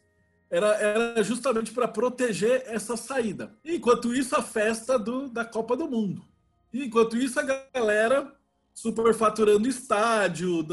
Era, 0.50 0.68
era 0.76 1.24
justamente 1.24 1.72
para 1.72 1.88
proteger 1.88 2.64
essa 2.68 2.96
saída. 2.96 3.54
Enquanto 3.66 4.14
isso, 4.14 4.36
a 4.36 4.42
festa 4.42 4.98
do, 4.98 5.28
da 5.28 5.44
Copa 5.44 5.76
do 5.76 5.90
Mundo. 5.90 6.26
Enquanto 6.74 7.18
isso, 7.18 7.40
a 7.40 7.44
galera 7.74 8.34
superfaturando 8.74 9.68
estádio. 9.68 10.66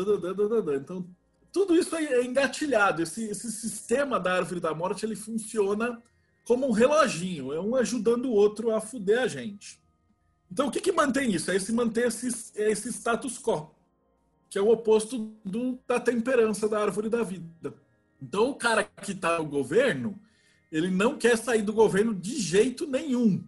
Então, 0.76 1.06
tudo 1.50 1.74
isso 1.74 1.96
é 1.96 2.22
engatilhado. 2.24 3.02
Esse, 3.02 3.24
esse 3.24 3.50
sistema 3.50 4.20
da 4.20 4.34
árvore 4.34 4.60
da 4.60 4.74
morte 4.74 5.06
ele 5.06 5.16
funciona 5.16 6.02
como 6.46 6.66
um 6.68 6.72
reloginho, 6.72 7.52
é 7.52 7.60
um 7.60 7.74
ajudando 7.74 8.26
o 8.26 8.32
outro 8.32 8.74
a 8.74 8.80
fuder 8.80 9.22
a 9.22 9.26
gente. 9.26 9.82
Então, 10.52 10.68
o 10.68 10.70
que, 10.70 10.80
que 10.80 10.92
mantém 10.92 11.32
isso? 11.32 11.50
É 11.50 11.56
esse 11.56 11.72
manter 11.72 12.08
esse, 12.08 12.52
é 12.54 12.70
esse 12.70 12.92
status 12.92 13.38
quo, 13.38 13.74
que 14.50 14.58
é 14.58 14.62
o 14.62 14.68
oposto 14.68 15.32
do, 15.44 15.78
da 15.86 15.98
temperança 15.98 16.68
da 16.68 16.80
árvore 16.80 17.08
da 17.08 17.22
vida. 17.22 17.74
Então, 18.20 18.50
o 18.50 18.54
cara 18.54 18.84
que 18.84 19.12
está 19.12 19.38
no 19.38 19.44
governo, 19.44 20.18
ele 20.70 20.90
não 20.90 21.16
quer 21.18 21.36
sair 21.36 21.62
do 21.62 21.72
governo 21.72 22.14
de 22.14 22.40
jeito 22.40 22.86
nenhum. 22.86 23.44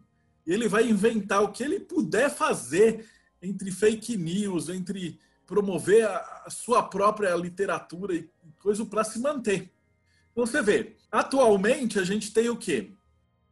Ele 0.46 0.68
vai 0.68 0.88
inventar 0.88 1.42
o 1.42 1.52
que 1.52 1.62
ele 1.62 1.80
puder 1.80 2.30
fazer 2.30 3.06
entre 3.42 3.70
fake 3.70 4.16
news, 4.16 4.68
entre 4.68 5.18
promover 5.46 6.06
a, 6.06 6.46
sua 6.48 6.82
própria 6.82 7.34
literatura 7.34 8.14
e 8.14 8.28
coisa 8.60 8.84
para 8.84 9.04
se 9.04 9.18
manter. 9.18 9.70
Então, 10.32 10.46
você 10.46 10.60
vê, 10.60 10.96
atualmente 11.10 11.98
a 11.98 12.04
gente 12.04 12.32
tem 12.32 12.48
o 12.48 12.56
quê? 12.56 12.90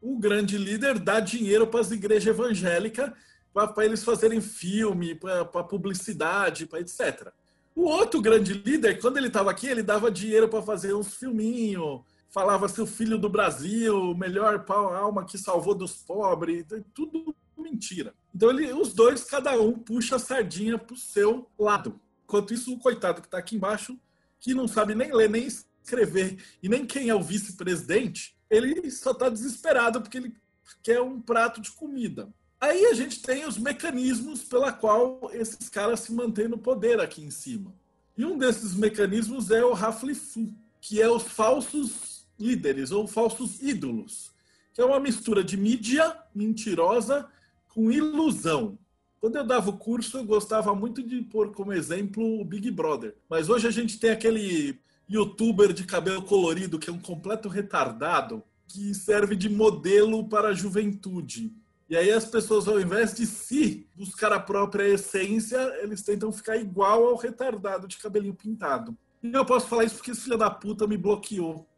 o 0.04 0.18
grande 0.18 0.58
líder 0.58 0.98
dá 0.98 1.18
dinheiro 1.18 1.66
para 1.66 1.80
as 1.80 1.90
igrejas 1.90 2.26
evangélicas 2.26 3.10
para 3.54 3.84
eles 3.86 4.04
fazerem 4.04 4.40
filme, 4.40 5.14
para 5.14 5.44
publicidade, 5.44 6.66
para 6.66 6.80
etc. 6.80 7.32
O 7.74 7.82
outro 7.82 8.20
grande 8.20 8.52
líder, 8.52 9.00
quando 9.00 9.16
ele 9.16 9.26
estava 9.26 9.50
aqui, 9.50 9.66
ele 9.66 9.82
dava 9.82 10.10
dinheiro 10.10 10.48
para 10.48 10.62
fazer 10.62 10.94
uns 10.94 11.14
filminhos, 11.14 12.02
falava 12.28 12.68
seu 12.68 12.86
filho 12.86 13.18
do 13.18 13.28
Brasil, 13.28 14.14
melhor 14.14 14.64
alma 14.68 15.24
que 15.24 15.36
salvou 15.36 15.74
dos 15.74 15.94
pobres, 15.94 16.64
tudo 16.94 17.34
mentira. 17.56 18.14
Então 18.34 18.50
ele, 18.50 18.72
os 18.72 18.92
dois, 18.92 19.24
cada 19.24 19.60
um 19.60 19.72
puxa 19.72 20.16
a 20.16 20.20
sardinha 20.20 20.78
para 20.78 20.94
o 20.94 20.98
seu 20.98 21.48
lado. 21.58 22.00
Enquanto 22.24 22.54
isso, 22.54 22.72
o 22.72 22.78
coitado 22.78 23.20
que 23.20 23.26
está 23.26 23.38
aqui 23.38 23.56
embaixo, 23.56 23.98
que 24.38 24.54
não 24.54 24.68
sabe 24.68 24.94
nem 24.94 25.12
ler 25.12 25.28
nem 25.28 25.46
escrever 25.46 26.42
e 26.62 26.68
nem 26.68 26.86
quem 26.86 27.08
é 27.08 27.14
o 27.14 27.22
vice-presidente, 27.22 28.36
ele 28.48 28.90
só 28.90 29.10
está 29.10 29.28
desesperado 29.28 30.00
porque 30.00 30.18
ele 30.18 30.34
quer 30.82 31.00
um 31.00 31.20
prato 31.20 31.60
de 31.60 31.72
comida. 31.72 32.32
Aí 32.64 32.86
a 32.86 32.94
gente 32.94 33.20
tem 33.20 33.46
os 33.46 33.58
mecanismos 33.58 34.42
pela 34.42 34.72
qual 34.72 35.30
esses 35.34 35.68
caras 35.68 36.00
se 36.00 36.14
mantêm 36.14 36.48
no 36.48 36.56
poder 36.56 36.98
aqui 36.98 37.22
em 37.22 37.30
cima. 37.30 37.74
E 38.16 38.24
um 38.24 38.38
desses 38.38 38.74
mecanismos 38.74 39.50
é 39.50 39.62
o 39.62 39.74
Raflifu, 39.74 40.50
que 40.80 40.98
é 40.98 41.06
os 41.06 41.24
falsos 41.24 42.26
líderes 42.40 42.90
ou 42.90 43.06
falsos 43.06 43.60
ídolos, 43.62 44.32
que 44.72 44.80
é 44.80 44.84
uma 44.84 44.98
mistura 44.98 45.44
de 45.44 45.58
mídia 45.58 46.16
mentirosa 46.34 47.28
com 47.68 47.92
ilusão. 47.92 48.78
Quando 49.20 49.36
eu 49.36 49.44
dava 49.44 49.68
o 49.68 49.76
curso, 49.76 50.16
eu 50.16 50.24
gostava 50.24 50.74
muito 50.74 51.02
de 51.02 51.20
pôr 51.20 51.52
como 51.52 51.70
exemplo 51.70 52.40
o 52.40 52.46
Big 52.46 52.70
Brother. 52.70 53.14
Mas 53.28 53.50
hoje 53.50 53.68
a 53.68 53.70
gente 53.70 54.00
tem 54.00 54.08
aquele 54.08 54.80
youtuber 55.06 55.70
de 55.74 55.84
cabelo 55.84 56.22
colorido 56.22 56.78
que 56.78 56.88
é 56.88 56.92
um 56.92 56.98
completo 56.98 57.46
retardado, 57.46 58.42
que 58.66 58.94
serve 58.94 59.36
de 59.36 59.50
modelo 59.50 60.26
para 60.30 60.48
a 60.48 60.54
juventude. 60.54 61.52
E 61.94 61.96
aí 61.96 62.10
as 62.10 62.24
pessoas, 62.24 62.66
ao 62.66 62.80
invés 62.80 63.14
de 63.14 63.24
se 63.24 63.88
buscar 63.94 64.32
a 64.32 64.40
própria 64.40 64.82
essência, 64.82 65.56
eles 65.80 66.02
tentam 66.02 66.32
ficar 66.32 66.56
igual 66.56 67.06
ao 67.06 67.14
retardado 67.14 67.86
de 67.86 67.98
cabelinho 67.98 68.34
pintado. 68.34 68.98
E 69.22 69.32
eu 69.32 69.46
posso 69.46 69.68
falar 69.68 69.84
isso 69.84 69.94
porque 69.94 70.10
esse 70.10 70.22
filho 70.22 70.36
da 70.36 70.50
puta 70.50 70.88
me 70.88 70.96
bloqueou. 70.96 71.68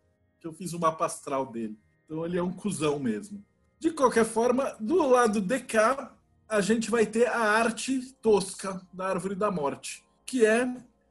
Que 0.40 0.46
eu 0.46 0.54
fiz 0.54 0.72
o 0.72 0.80
mapa 0.80 1.04
astral 1.04 1.44
dele. 1.52 1.78
Então 2.06 2.24
ele 2.24 2.38
é 2.38 2.42
um 2.42 2.50
cuzão 2.50 2.98
mesmo. 2.98 3.44
De 3.78 3.90
qualquer 3.90 4.24
forma, 4.24 4.74
do 4.80 5.06
lado 5.06 5.38
de 5.38 5.60
cá, 5.60 6.16
a 6.48 6.62
gente 6.62 6.90
vai 6.90 7.04
ter 7.04 7.26
a 7.26 7.38
arte 7.38 8.00
tosca 8.22 8.80
da 8.94 9.08
árvore 9.08 9.34
da 9.34 9.50
morte. 9.50 10.02
Que 10.24 10.46
é 10.46 10.66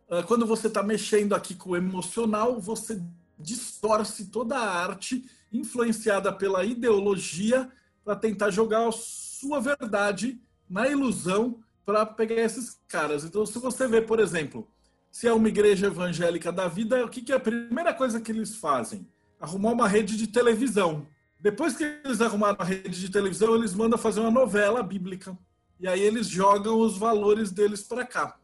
ah, 0.10 0.24
quando 0.24 0.48
você 0.48 0.65
está 0.65 0.82
mexendo 0.82 1.36
aqui 1.36 1.54
com 1.54 1.70
o 1.70 1.78
emocional, 1.78 2.60
você 2.60 3.00
distorce 3.38 4.32
toda 4.32 4.58
a 4.58 4.68
arte 4.68 5.24
influenciada 5.54 6.34
pela 6.34 6.65
ideologia 6.65 7.72
para 8.06 8.15
tentar 8.15 8.52
jogar 8.52 8.88
a 8.88 8.91
sua 8.91 9.60
verdade 9.60 10.39
na 10.70 10.88
ilusão 10.88 11.60
para 11.84 12.06
pegar 12.06 12.36
esses 12.36 12.80
caras. 12.88 13.26
Então, 13.26 13.46
se 13.46 13.58
você 13.58 13.88
vê, 13.88 14.02
por 14.02 14.20
exemplo, 14.20 14.68
se 15.12 15.28
é 15.28 15.34
uma 15.34 15.48
igreja 15.48 15.88
evangélica 15.88 16.52
da 16.52 16.68
vida, 16.68 17.04
o 17.04 17.10
que, 17.10 17.22
que 17.22 17.32
é 17.32 17.36
a 17.36 17.39
primeira 17.39 17.94
coisa 17.94 18.22
que 18.22 18.32
eles 18.32 18.56
fazem? 18.56 19.08
Arrumar 19.39 19.72
uma 19.72 19.88
rede 19.88 20.15
de 20.15 20.28
televisão. 20.28 21.08
Depois 21.39 21.76
que 21.76 21.84
eles 21.84 22.22
arrumaram 22.22 22.58
a 22.60 22.63
rede 22.63 23.00
de 23.00 23.10
televisão, 23.10 23.56
eles 23.56 23.74
mandam 23.74 23.98
fazer 23.98 24.20
uma 24.20 24.32
novela 24.32 24.84
bíblica. 24.84 25.38
E 25.80 25.88
aí 25.88 26.02
eles 26.02 26.28
jogam 26.28 26.80
os 26.80 26.98
valores 26.98 27.52
deles 27.52 27.84
para 27.84 28.06
cá. 28.06 28.38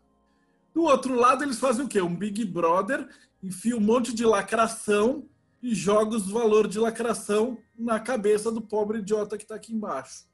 Do 0.73 0.83
outro 0.83 1.15
lado, 1.15 1.43
eles 1.43 1.59
fazem 1.59 1.85
o 1.85 1.87
quê? 1.87 2.01
Um 2.01 2.15
Big 2.15 2.43
Brother, 2.45 3.07
enfia 3.43 3.75
um 3.75 3.81
monte 3.81 4.13
de 4.13 4.25
lacração 4.25 5.27
e 5.61 5.75
joga 5.75 6.15
os 6.15 6.29
valores 6.29 6.71
de 6.71 6.79
lacração 6.79 7.57
na 7.81 7.99
cabeça 7.99 8.51
do 8.51 8.61
pobre 8.61 8.99
idiota 8.99 9.37
que 9.37 9.43
está 9.43 9.55
aqui 9.55 9.73
embaixo. 9.73 10.25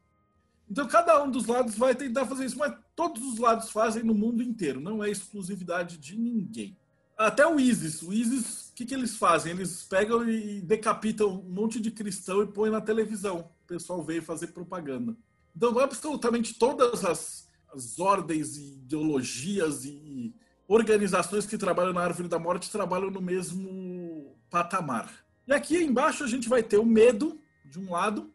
Então, 0.70 0.88
cada 0.88 1.24
um 1.24 1.32
dos 1.32 1.46
lados 1.46 1.76
vai 1.76 1.96
tentar 1.96 2.26
fazer 2.26 2.46
isso, 2.46 2.58
mas 2.58 2.76
todos 2.96 3.24
os 3.24 3.40
lados 3.40 3.70
fazem 3.70 4.04
no 4.04 4.14
mundo 4.14 4.44
inteiro, 4.44 4.82
não 4.82 5.04
é 5.04 5.10
exclusividade 5.10 5.98
de 5.98 6.18
ninguém. 6.18 6.78
Até 7.18 7.48
o 7.48 7.60
ISIS. 7.60 8.02
O 8.04 8.14
ISIS, 8.14 8.70
o 8.70 8.74
que, 8.76 8.86
que 8.86 8.94
eles 8.94 9.16
fazem? 9.16 9.54
Eles 9.54 9.84
pegam 9.84 10.30
e 10.30 10.62
decapitam 10.62 11.40
um 11.40 11.50
monte 11.50 11.80
de 11.80 11.90
cristão 11.90 12.44
e 12.44 12.48
põem 12.48 12.70
na 12.70 12.82
televisão. 12.82 13.50
O 13.64 13.68
pessoal 13.68 14.04
veio 14.04 14.22
fazer 14.22 14.48
propaganda. 14.48 15.16
Então, 15.56 15.80
absolutamente 15.80 16.54
todas 16.54 17.04
as, 17.04 17.48
as 17.74 17.98
ordens 17.98 18.56
e 18.58 18.74
ideologias 18.74 19.86
e 19.86 20.36
organizações 20.68 21.46
que 21.46 21.58
trabalham 21.58 21.94
na 21.94 22.02
Árvore 22.02 22.28
da 22.28 22.38
Morte 22.38 22.70
trabalham 22.70 23.10
no 23.10 23.22
mesmo 23.22 24.36
patamar. 24.50 25.27
E 25.48 25.54
aqui 25.54 25.78
embaixo 25.78 26.24
a 26.24 26.28
gente 26.28 26.50
vai 26.50 26.62
ter 26.62 26.78
o 26.78 26.86
medo, 26.86 27.40
de 27.64 27.80
um 27.80 27.92
lado. 27.92 28.34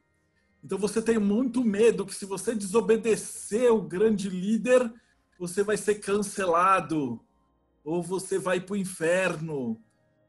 Então 0.64 0.78
você 0.78 1.02
tem 1.02 1.18
muito 1.18 1.62
medo 1.62 2.06
que 2.06 2.14
se 2.14 2.24
você 2.24 2.54
desobedecer 2.54 3.70
o 3.72 3.82
grande 3.82 4.30
líder, 4.30 4.92
você 5.38 5.62
vai 5.62 5.76
ser 5.76 5.96
cancelado, 5.96 7.20
ou 7.84 8.02
você 8.02 8.38
vai 8.38 8.60
para 8.60 8.74
o 8.74 8.76
inferno, 8.76 9.78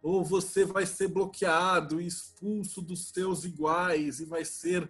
ou 0.01 0.25
você 0.25 0.65
vai 0.65 0.85
ser 0.85 1.07
bloqueado, 1.07 2.01
expulso 2.01 2.81
dos 2.81 3.09
seus 3.09 3.45
iguais 3.45 4.19
e 4.19 4.25
vai 4.25 4.43
ser 4.43 4.89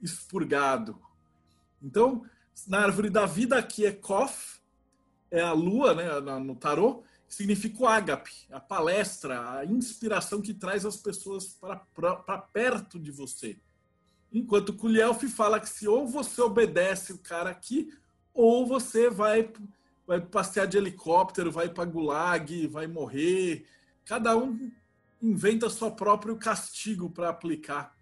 expurgado. 0.00 0.98
Então, 1.80 2.24
na 2.66 2.80
árvore 2.80 3.10
da 3.10 3.26
vida 3.26 3.56
aqui 3.56 3.86
é 3.86 3.92
Kof, 3.92 4.58
é 5.30 5.40
a 5.40 5.52
lua, 5.52 5.94
né, 5.94 6.20
no 6.40 6.56
tarô, 6.56 7.04
significa 7.28 7.82
o 7.82 7.86
ágape, 7.86 8.32
a 8.50 8.58
palestra, 8.58 9.58
a 9.58 9.64
inspiração 9.64 10.40
que 10.40 10.54
traz 10.54 10.86
as 10.86 10.96
pessoas 10.96 11.58
para 11.94 12.38
perto 12.38 12.98
de 12.98 13.10
você. 13.10 13.60
Enquanto 14.32 14.74
Kulielf 14.74 15.22
fala 15.24 15.60
que 15.60 15.68
se 15.68 15.86
ou 15.86 16.06
você 16.06 16.40
obedece 16.40 17.12
o 17.12 17.18
cara 17.18 17.50
aqui, 17.50 17.92
ou 18.32 18.66
você 18.66 19.10
vai, 19.10 19.52
vai 20.06 20.20
passear 20.20 20.66
de 20.66 20.76
helicóptero, 20.76 21.50
vai 21.50 21.68
para 21.68 21.84
Gulag, 21.84 22.66
vai 22.66 22.86
morrer. 22.86 23.66
Cada 24.04 24.36
um 24.36 24.70
inventa 25.20 25.68
seu 25.68 25.90
próprio 25.90 26.36
castigo 26.36 27.10
para 27.10 27.28
aplicar 27.28 27.96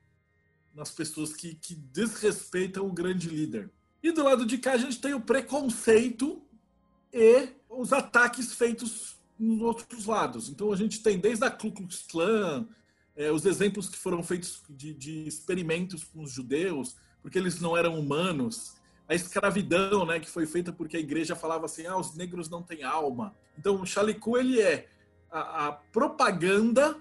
nas 0.75 0.91
pessoas 0.91 1.35
que, 1.35 1.55
que 1.55 1.75
desrespeitam 1.75 2.87
o 2.87 2.93
grande 2.93 3.29
líder. 3.29 3.71
E 4.03 4.13
do 4.13 4.23
lado 4.23 4.45
de 4.45 4.59
cá 4.59 4.73
a 4.73 4.77
gente 4.77 5.01
tem 5.01 5.15
o 5.15 5.21
preconceito 5.21 6.43
e 7.13 7.49
os 7.69 7.93
ataques 7.93 8.53
feitos 8.53 9.16
nos 9.39 9.61
outros 9.61 10.07
lados. 10.07 10.49
Então 10.49 10.73
a 10.73 10.77
gente 10.77 11.03
tem 11.03 11.19
desde 11.19 11.45
a 11.45 11.51
Ku 11.51 11.71
Klux 11.71 12.07
Klan, 12.11 12.67
é, 13.15 13.31
os 13.31 13.45
exemplos 13.47 13.89
que 13.89 13.97
foram 13.97 14.23
feitos 14.23 14.63
de, 14.69 14.93
de, 14.93 15.27
experimentos 15.27 16.05
com 16.05 16.23
os 16.23 16.31
judeus, 16.31 16.97
porque 17.23 17.39
eles 17.39 17.61
não 17.61 17.77
eram 17.77 17.99
humanos, 17.99 18.75
a 19.09 19.15
escravidão, 19.15 20.05
né, 20.05 20.19
que 20.19 20.29
foi 20.29 20.47
feita 20.47 20.73
porque 20.73 20.97
a 20.97 21.01
igreja 21.01 21.37
falava 21.37 21.67
assim, 21.67 21.87
ah, 21.87 21.97
os 21.97 22.15
negros 22.15 22.49
não 22.49 22.63
têm 22.63 22.83
alma. 22.83 23.35
Então 23.59 23.81
o 23.81 23.87
Xalicu, 23.87 24.37
ele 24.37 24.61
é 24.61 24.89
a, 25.31 25.69
a 25.69 25.73
propaganda 25.73 26.97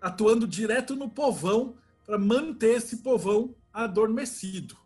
atuando 0.00 0.46
direto 0.46 0.94
no 0.96 1.08
povão 1.08 1.76
para 2.04 2.18
manter 2.18 2.76
esse 2.76 2.98
povão 2.98 3.54
adormecido. 3.72 4.76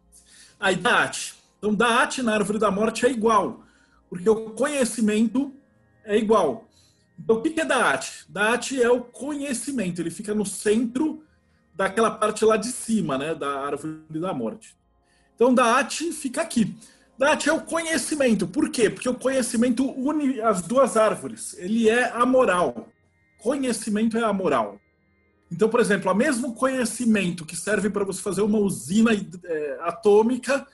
A 0.61 0.73
Daat. 0.73 1.35
Então, 1.59 1.75
Daat 1.75 2.23
na 2.23 2.35
árvore 2.35 2.59
da 2.59 2.71
morte 2.71 3.05
é 3.07 3.11
igual, 3.11 3.65
porque 4.09 4.29
o 4.29 4.51
conhecimento 4.51 5.55
é 6.05 6.17
igual. 6.17 6.66
Então, 7.19 7.37
o 7.37 7.43
que 7.43 7.61
é 7.61 7.65
Daat? 7.65 8.25
Daat 8.29 8.81
é 8.81 8.91
o 8.91 9.01
conhecimento, 9.01 10.01
ele 10.01 10.11
fica 10.11 10.35
no 10.35 10.45
centro 10.45 11.23
daquela 11.75 12.11
parte 12.11 12.45
lá 12.45 12.57
de 12.57 12.69
cima, 12.69 13.19
né, 13.19 13.35
da 13.35 13.61
árvore 13.61 14.01
da 14.11 14.33
morte. 14.33 14.77
Então, 15.35 15.55
Daat 15.55 16.13
fica 16.13 16.41
aqui. 16.41 16.75
Daat 17.19 17.49
é 17.49 17.53
o 17.53 17.61
conhecimento. 17.61 18.47
Por 18.47 18.71
quê? 18.71 18.91
Porque 18.91 19.09
o 19.09 19.15
conhecimento 19.15 19.91
une 19.91 20.41
as 20.41 20.63
duas 20.63 20.97
árvores. 20.97 21.55
Ele 21.59 21.89
é 21.89 22.11
a 22.11 22.27
moral. 22.27 22.89
Conhecimento 23.39 24.19
é 24.19 24.23
a 24.23 24.33
moral. 24.33 24.79
Então, 25.51 25.69
por 25.69 25.81
exemplo, 25.81 26.11
o 26.11 26.15
mesmo 26.15 26.55
conhecimento 26.55 27.45
que 27.45 27.57
serve 27.57 27.89
para 27.89 28.05
você 28.05 28.21
fazer 28.21 28.43
uma 28.43 28.59
usina 28.59 29.13
é, 29.13 29.79
atômica 29.83 30.67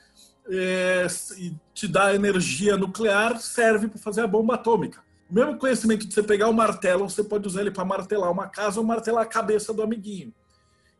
é, 0.48 1.06
e 1.38 1.54
te 1.74 1.86
dá 1.86 2.14
energia 2.14 2.76
nuclear 2.76 3.38
serve 3.38 3.88
para 3.88 3.98
fazer 3.98 4.22
a 4.22 4.26
bomba 4.26 4.54
atômica. 4.54 5.00
O 5.32 5.34
mesmo 5.34 5.56
conhecimento 5.56 6.06
de 6.06 6.12
você 6.12 6.22
pegar 6.22 6.50
o 6.50 6.52
martelo, 6.52 7.08
você 7.08 7.24
pode 7.24 7.48
usar 7.48 7.62
ele 7.62 7.70
para 7.70 7.86
martelar 7.86 8.30
uma 8.30 8.48
casa 8.48 8.78
ou 8.78 8.84
martelar 8.84 9.22
a 9.22 9.26
cabeça 9.26 9.72
do 9.72 9.80
amiguinho. 9.80 10.30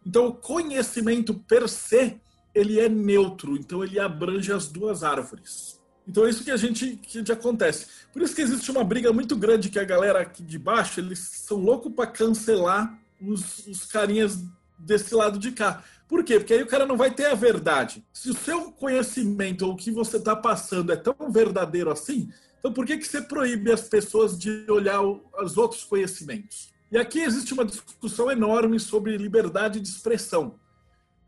Então, 0.07 0.29
o 0.29 0.33
conhecimento 0.33 1.35
per 1.35 1.69
se, 1.69 2.19
ele 2.55 2.81
é 2.81 2.89
neutro, 2.89 3.59
então 3.59 3.85
ele 3.85 4.01
abrange 4.01 4.51
as 4.51 4.69
duas 4.69 5.03
árvores. 5.03 5.79
Então 6.09 6.25
é 6.25 6.31
isso 6.31 6.43
que 6.43 6.51
a 6.51 6.57
gente 6.57 6.97
que 6.97 7.31
acontece. 7.31 7.87
Por 8.11 8.23
isso 8.23 8.35
que 8.35 8.41
existe 8.41 8.71
uma 8.71 8.83
briga 8.83 9.13
muito 9.13 9.37
grande 9.37 9.69
que 9.69 9.79
a 9.79 9.85
galera 9.85 10.23
aqui 10.23 10.43
de 10.43 10.59
baixo, 10.59 10.99
eles 10.99 11.19
são 11.19 11.59
loucos 11.59 11.93
para 11.93 12.07
cancelar 12.07 12.99
os, 13.21 13.67
os 13.67 13.85
carinhas 13.85 14.43
desse 14.79 15.15
lado 15.15 15.39
de 15.39 15.53
cá. 15.53 15.85
Por 16.09 16.25
quê? 16.25 16.39
Porque 16.39 16.55
aí 16.55 16.63
o 16.63 16.67
cara 16.67 16.87
não 16.87 16.97
vai 16.97 17.11
ter 17.11 17.27
a 17.27 17.35
verdade. 17.35 18.03
Se 18.13 18.31
o 18.31 18.35
seu 18.35 18.73
conhecimento 18.73 19.67
ou 19.67 19.73
o 19.73 19.77
que 19.77 19.91
você 19.91 20.17
está 20.17 20.35
passando 20.35 20.91
é 20.91 20.97
tão 20.97 21.15
verdadeiro 21.31 21.91
assim, 21.91 22.31
então, 22.63 22.73
por 22.73 22.87
que, 22.87 22.97
que 22.97 23.09
você 23.09 23.21
proíbe 23.21 23.73
as 23.73 23.89
pessoas 23.89 24.39
de 24.39 24.71
olhar 24.71 25.03
os 25.03 25.57
outros 25.57 25.83
conhecimentos? 25.83 26.73
E 26.93 26.97
aqui 26.97 27.19
existe 27.19 27.53
uma 27.53 27.65
discussão 27.65 28.31
enorme 28.31 28.79
sobre 28.79 29.17
liberdade 29.17 29.81
de 29.81 29.89
expressão. 29.89 30.61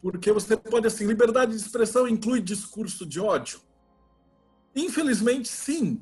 Porque 0.00 0.30
você 0.30 0.56
pode, 0.56 0.86
assim, 0.86 1.04
liberdade 1.04 1.50
de 1.50 1.60
expressão 1.60 2.06
inclui 2.06 2.40
discurso 2.40 3.04
de 3.04 3.18
ódio? 3.18 3.60
Infelizmente, 4.76 5.48
sim. 5.48 6.00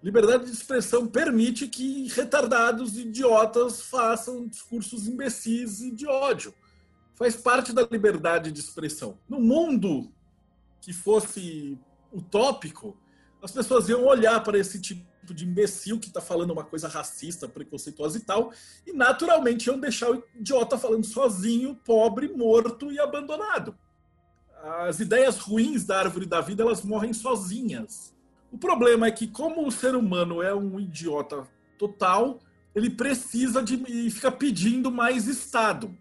Liberdade 0.00 0.44
de 0.44 0.52
expressão 0.52 1.04
permite 1.04 1.66
que 1.66 2.06
retardados, 2.10 2.96
idiotas, 2.96 3.82
façam 3.82 4.46
discursos 4.46 5.08
imbecis 5.08 5.80
e 5.80 5.90
de 5.90 6.06
ódio. 6.06 6.54
Faz 7.16 7.34
parte 7.34 7.72
da 7.72 7.82
liberdade 7.90 8.52
de 8.52 8.60
expressão. 8.60 9.18
No 9.28 9.40
mundo 9.40 10.12
que 10.80 10.92
fosse 10.92 11.76
utópico, 12.12 12.96
as 13.44 13.52
pessoas 13.52 13.90
iam 13.90 14.02
olhar 14.06 14.42
para 14.42 14.58
esse 14.58 14.80
tipo 14.80 15.04
de 15.34 15.44
imbecil 15.44 16.00
que 16.00 16.08
está 16.08 16.20
falando 16.20 16.50
uma 16.50 16.64
coisa 16.64 16.88
racista, 16.88 17.46
preconceituosa 17.46 18.16
e 18.16 18.22
tal, 18.22 18.50
e 18.86 18.92
naturalmente 18.94 19.66
iam 19.66 19.78
deixar 19.78 20.10
o 20.10 20.24
idiota 20.34 20.78
falando 20.78 21.04
sozinho, 21.04 21.74
pobre, 21.84 22.28
morto 22.28 22.90
e 22.90 22.98
abandonado. 22.98 23.76
As 24.86 24.98
ideias 24.98 25.38
ruins 25.38 25.84
da 25.84 25.98
árvore 25.98 26.24
da 26.24 26.40
vida 26.40 26.62
elas 26.62 26.82
morrem 26.82 27.12
sozinhas. 27.12 28.14
O 28.50 28.56
problema 28.56 29.08
é 29.08 29.10
que, 29.10 29.26
como 29.26 29.66
o 29.66 29.70
ser 29.70 29.94
humano 29.94 30.42
é 30.42 30.54
um 30.54 30.80
idiota 30.80 31.46
total, 31.78 32.40
ele 32.74 32.88
precisa 32.88 33.62
de 33.62 33.74
e 33.86 34.10
fica 34.10 34.32
pedindo 34.32 34.90
mais 34.90 35.26
Estado. 35.26 35.94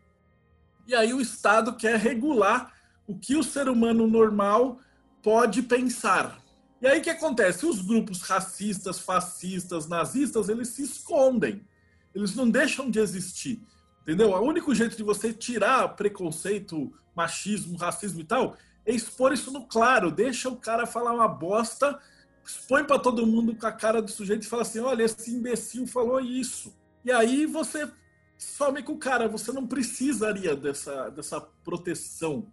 E 0.88 0.96
aí 0.96 1.14
o 1.14 1.20
Estado 1.20 1.76
quer 1.76 2.00
regular 2.00 2.72
o 3.06 3.18
que 3.18 3.36
o 3.36 3.44
ser 3.44 3.68
humano 3.68 4.08
normal 4.08 4.80
pode 5.22 5.62
pensar. 5.62 6.43
E 6.84 6.88
aí 6.88 7.00
o 7.00 7.02
que 7.02 7.10
acontece? 7.10 7.66
Os 7.66 7.82
grupos 7.82 8.22
racistas, 8.24 9.00
fascistas, 9.00 9.88
nazistas, 9.88 10.50
eles 10.50 10.68
se 10.68 10.84
escondem. 10.84 11.66
Eles 12.14 12.36
não 12.36 12.50
deixam 12.50 12.92
de 12.92 13.00
existir. 13.00 13.66
Entendeu? 14.02 14.32
O 14.32 14.42
único 14.42 14.76
jeito 14.76 14.98
de 14.98 15.02
você 15.02 15.32
tirar 15.32 15.96
preconceito, 15.96 16.94
machismo, 17.16 17.78
racismo 17.78 18.20
e 18.20 18.26
tal 18.26 18.58
é 18.86 18.94
expor 18.94 19.32
isso 19.32 19.50
no 19.50 19.66
claro. 19.66 20.12
Deixa 20.12 20.50
o 20.50 20.58
cara 20.58 20.86
falar 20.86 21.14
uma 21.14 21.28
bosta, 21.28 21.98
expõe 22.46 22.84
para 22.84 23.00
todo 23.00 23.26
mundo 23.26 23.56
com 23.56 23.66
a 23.66 23.72
cara 23.72 24.02
do 24.02 24.12
sujeito 24.12 24.44
e 24.44 24.50
fala 24.50 24.64
assim: 24.64 24.80
olha, 24.80 25.04
esse 25.04 25.34
imbecil 25.34 25.88
falou 25.88 26.20
isso. 26.20 26.76
E 27.06 27.14
aí 27.14 27.46
você 27.46 27.90
some 28.38 28.84
com 28.84 28.92
o 28.92 29.00
cara. 29.00 29.30
Você 29.30 29.54
não 29.54 29.66
precisaria 29.66 30.54
dessa, 30.54 31.10
dessa 31.12 31.40
proteção 31.40 32.52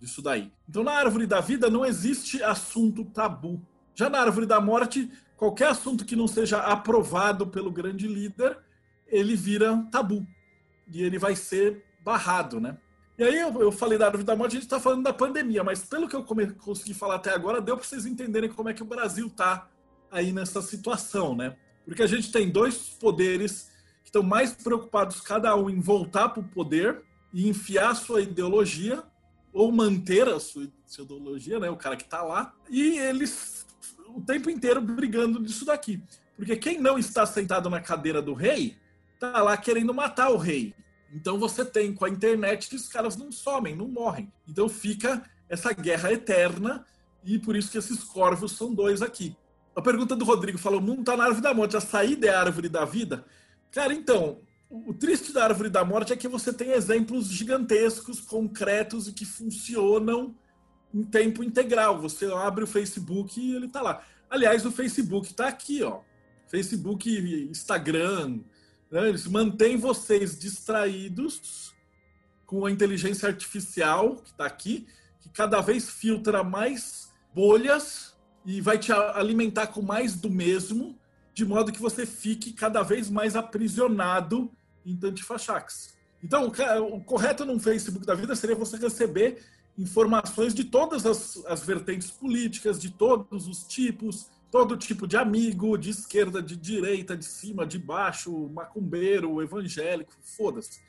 disso 0.00 0.22
daí. 0.22 0.50
Então, 0.68 0.82
na 0.82 0.92
árvore 0.92 1.26
da 1.26 1.40
vida 1.40 1.68
não 1.68 1.84
existe 1.84 2.42
assunto 2.42 3.04
tabu. 3.04 3.60
Já 3.94 4.08
na 4.08 4.20
árvore 4.20 4.46
da 4.46 4.60
morte, 4.60 5.10
qualquer 5.36 5.68
assunto 5.68 6.04
que 6.04 6.16
não 6.16 6.26
seja 6.26 6.58
aprovado 6.58 7.46
pelo 7.46 7.70
grande 7.70 8.08
líder, 8.08 8.58
ele 9.06 9.36
vira 9.36 9.76
tabu 9.90 10.26
e 10.90 11.02
ele 11.02 11.18
vai 11.18 11.36
ser 11.36 11.84
barrado, 12.02 12.60
né? 12.60 12.78
E 13.18 13.22
aí 13.22 13.38
eu, 13.38 13.70
falei 13.70 13.98
da 13.98 14.06
árvore 14.06 14.24
da 14.24 14.34
morte, 14.34 14.52
a 14.52 14.54
gente 14.54 14.62
está 14.62 14.80
falando 14.80 15.02
da 15.02 15.12
pandemia, 15.12 15.62
mas 15.62 15.84
pelo 15.84 16.08
que 16.08 16.16
eu 16.16 16.24
consegui 16.24 16.94
falar 16.94 17.16
até 17.16 17.34
agora, 17.34 17.60
deu 17.60 17.76
para 17.76 17.84
vocês 17.84 18.06
entenderem 18.06 18.48
como 18.48 18.70
é 18.70 18.72
que 18.72 18.82
o 18.82 18.86
Brasil 18.86 19.26
está 19.26 19.68
aí 20.10 20.32
nessa 20.32 20.62
situação, 20.62 21.36
né? 21.36 21.54
Porque 21.84 22.02
a 22.02 22.06
gente 22.06 22.32
tem 22.32 22.50
dois 22.50 22.78
poderes 22.98 23.70
que 24.02 24.08
estão 24.08 24.22
mais 24.22 24.54
preocupados 24.54 25.20
cada 25.20 25.54
um 25.54 25.68
em 25.68 25.80
voltar 25.80 26.30
para 26.30 26.40
o 26.40 26.48
poder 26.48 27.02
e 27.30 27.46
enfiar 27.46 27.94
sua 27.94 28.22
ideologia 28.22 29.04
ou 29.52 29.70
manter 29.72 30.28
a 30.28 30.38
sua, 30.38 30.68
ideologia, 30.98 31.58
né? 31.58 31.70
O 31.70 31.76
cara 31.76 31.96
que 31.96 32.04
está 32.04 32.22
lá 32.22 32.54
e 32.68 32.98
eles 32.98 33.66
o 34.08 34.20
tempo 34.20 34.50
inteiro 34.50 34.80
brigando 34.80 35.40
disso 35.40 35.64
daqui, 35.64 36.02
porque 36.36 36.56
quem 36.56 36.80
não 36.80 36.98
está 36.98 37.24
sentado 37.24 37.70
na 37.70 37.80
cadeira 37.80 38.20
do 38.20 38.34
rei 38.34 38.76
tá 39.20 39.42
lá 39.42 39.56
querendo 39.56 39.94
matar 39.94 40.30
o 40.30 40.36
rei. 40.36 40.74
Então 41.12 41.38
você 41.38 41.64
tem 41.64 41.92
com 41.92 42.04
a 42.04 42.08
internet 42.08 42.68
que 42.68 42.76
os 42.76 42.88
caras 42.88 43.16
não 43.16 43.30
somem, 43.30 43.76
não 43.76 43.86
morrem. 43.86 44.32
Então 44.48 44.68
fica 44.68 45.22
essa 45.48 45.72
guerra 45.72 46.12
eterna 46.12 46.84
e 47.24 47.38
por 47.38 47.56
isso 47.56 47.70
que 47.70 47.78
esses 47.78 48.02
corvos 48.02 48.52
são 48.52 48.74
dois 48.74 49.02
aqui. 49.02 49.36
A 49.74 49.82
pergunta 49.82 50.16
do 50.16 50.24
Rodrigo 50.24 50.58
falou: 50.58 50.80
o 50.80 50.82
mundo 50.82 51.00
está 51.00 51.16
na 51.16 51.24
árvore 51.24 51.42
da 51.42 51.54
morte, 51.54 51.76
a 51.76 51.80
saída 51.80 52.26
é 52.26 52.30
a 52.30 52.40
árvore 52.40 52.68
da 52.68 52.84
vida? 52.84 53.24
Cara, 53.70 53.92
então, 53.94 54.40
o 54.70 54.94
triste 54.94 55.32
da 55.32 55.44
árvore 55.44 55.68
da 55.68 55.84
morte 55.84 56.12
é 56.12 56.16
que 56.16 56.28
você 56.28 56.52
tem 56.52 56.70
exemplos 56.70 57.26
gigantescos, 57.26 58.20
concretos 58.20 59.08
e 59.08 59.12
que 59.12 59.24
funcionam 59.24 60.32
em 60.94 61.02
tempo 61.02 61.42
integral. 61.42 62.00
Você 62.00 62.26
abre 62.32 62.62
o 62.62 62.68
Facebook 62.68 63.40
e 63.40 63.56
ele 63.56 63.66
está 63.66 63.82
lá. 63.82 64.04
Aliás, 64.30 64.64
o 64.64 64.70
Facebook 64.70 65.26
está 65.26 65.48
aqui, 65.48 65.82
ó. 65.82 66.02
Facebook, 66.46 67.10
Instagram, 67.50 68.40
né? 68.90 69.08
Eles 69.08 69.26
mantêm 69.26 69.76
vocês 69.76 70.38
distraídos 70.38 71.74
com 72.46 72.64
a 72.64 72.70
inteligência 72.70 73.28
artificial 73.28 74.16
que 74.16 74.30
está 74.30 74.46
aqui, 74.46 74.86
que 75.20 75.28
cada 75.30 75.60
vez 75.60 75.90
filtra 75.90 76.44
mais 76.44 77.12
bolhas 77.34 78.16
e 78.44 78.60
vai 78.60 78.78
te 78.78 78.92
alimentar 78.92 79.66
com 79.68 79.82
mais 79.82 80.14
do 80.14 80.30
mesmo, 80.30 80.96
de 81.34 81.44
modo 81.44 81.72
que 81.72 81.80
você 81.80 82.06
fique 82.06 82.52
cada 82.52 82.82
vez 82.82 83.10
mais 83.10 83.34
aprisionado 83.34 84.50
em 84.84 84.96
Tantifachax. 84.96 85.96
Então, 86.22 86.52
o 86.90 87.02
correto 87.02 87.44
num 87.44 87.58
Facebook 87.58 88.04
da 88.04 88.14
vida 88.14 88.36
seria 88.36 88.56
você 88.56 88.76
receber 88.76 89.42
informações 89.78 90.54
de 90.54 90.64
todas 90.64 91.06
as, 91.06 91.42
as 91.46 91.64
vertentes 91.64 92.10
políticas, 92.10 92.80
de 92.80 92.90
todos 92.90 93.48
os 93.48 93.64
tipos, 93.64 94.28
todo 94.50 94.76
tipo 94.76 95.06
de 95.06 95.16
amigo, 95.16 95.78
de 95.78 95.90
esquerda, 95.90 96.42
de 96.42 96.56
direita, 96.56 97.16
de 97.16 97.24
cima, 97.24 97.66
de 97.66 97.78
baixo, 97.78 98.48
macumbeiro, 98.48 99.40
evangélico, 99.40 100.12
foda-se. 100.22 100.80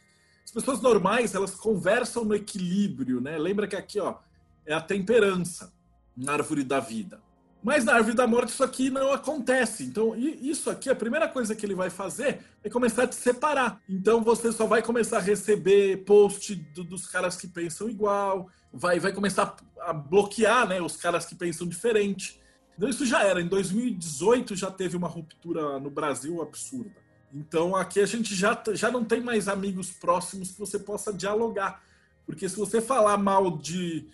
As 0.43 0.51
pessoas 0.51 0.81
normais, 0.81 1.33
elas 1.33 1.55
conversam 1.55 2.25
no 2.25 2.35
equilíbrio, 2.35 3.21
né? 3.21 3.37
Lembra 3.37 3.67
que 3.67 3.75
aqui, 3.75 3.99
ó, 3.99 4.17
é 4.65 4.73
a 4.73 4.81
temperança 4.81 5.71
na 6.17 6.33
árvore 6.33 6.63
da 6.63 6.79
vida. 6.79 7.21
Mas 7.63 7.85
na 7.85 7.93
árvore 7.93 8.15
da 8.15 8.25
morte 8.25 8.49
isso 8.49 8.63
aqui 8.63 8.89
não 8.89 9.13
acontece. 9.13 9.83
Então, 9.83 10.15
isso 10.15 10.69
aqui, 10.69 10.89
a 10.89 10.95
primeira 10.95 11.27
coisa 11.27 11.55
que 11.55 11.65
ele 11.65 11.75
vai 11.75 11.89
fazer 11.89 12.39
é 12.63 12.69
começar 12.69 13.03
a 13.03 13.07
te 13.07 13.15
separar. 13.15 13.79
Então, 13.87 14.23
você 14.23 14.51
só 14.51 14.65
vai 14.65 14.81
começar 14.81 15.17
a 15.17 15.21
receber 15.21 16.03
post 16.05 16.55
do, 16.55 16.83
dos 16.83 17.05
caras 17.05 17.35
que 17.35 17.47
pensam 17.47 17.87
igual, 17.87 18.49
vai, 18.73 18.99
vai 18.99 19.13
começar 19.13 19.55
a 19.81 19.93
bloquear 19.93 20.67
né, 20.67 20.81
os 20.81 20.95
caras 20.95 21.25
que 21.25 21.35
pensam 21.35 21.67
diferente. 21.67 22.41
Então 22.77 22.89
isso 22.89 23.05
já 23.05 23.23
era. 23.23 23.41
Em 23.41 23.47
2018 23.47 24.55
já 24.55 24.71
teve 24.71 24.95
uma 24.97 25.07
ruptura 25.07 25.79
no 25.79 25.89
Brasil 25.89 26.41
absurda. 26.41 26.95
Então 27.33 27.75
aqui 27.75 27.99
a 27.99 28.05
gente 28.05 28.35
já, 28.35 28.59
já 28.73 28.89
não 28.91 29.03
tem 29.03 29.21
mais 29.21 29.47
amigos 29.47 29.91
próximos 29.91 30.51
que 30.51 30.59
você 30.59 30.79
possa 30.79 31.13
dialogar. 31.13 31.83
Porque 32.25 32.47
se 32.47 32.55
você 32.55 32.81
falar 32.81 33.17
mal 33.17 33.57
de, 33.57 34.07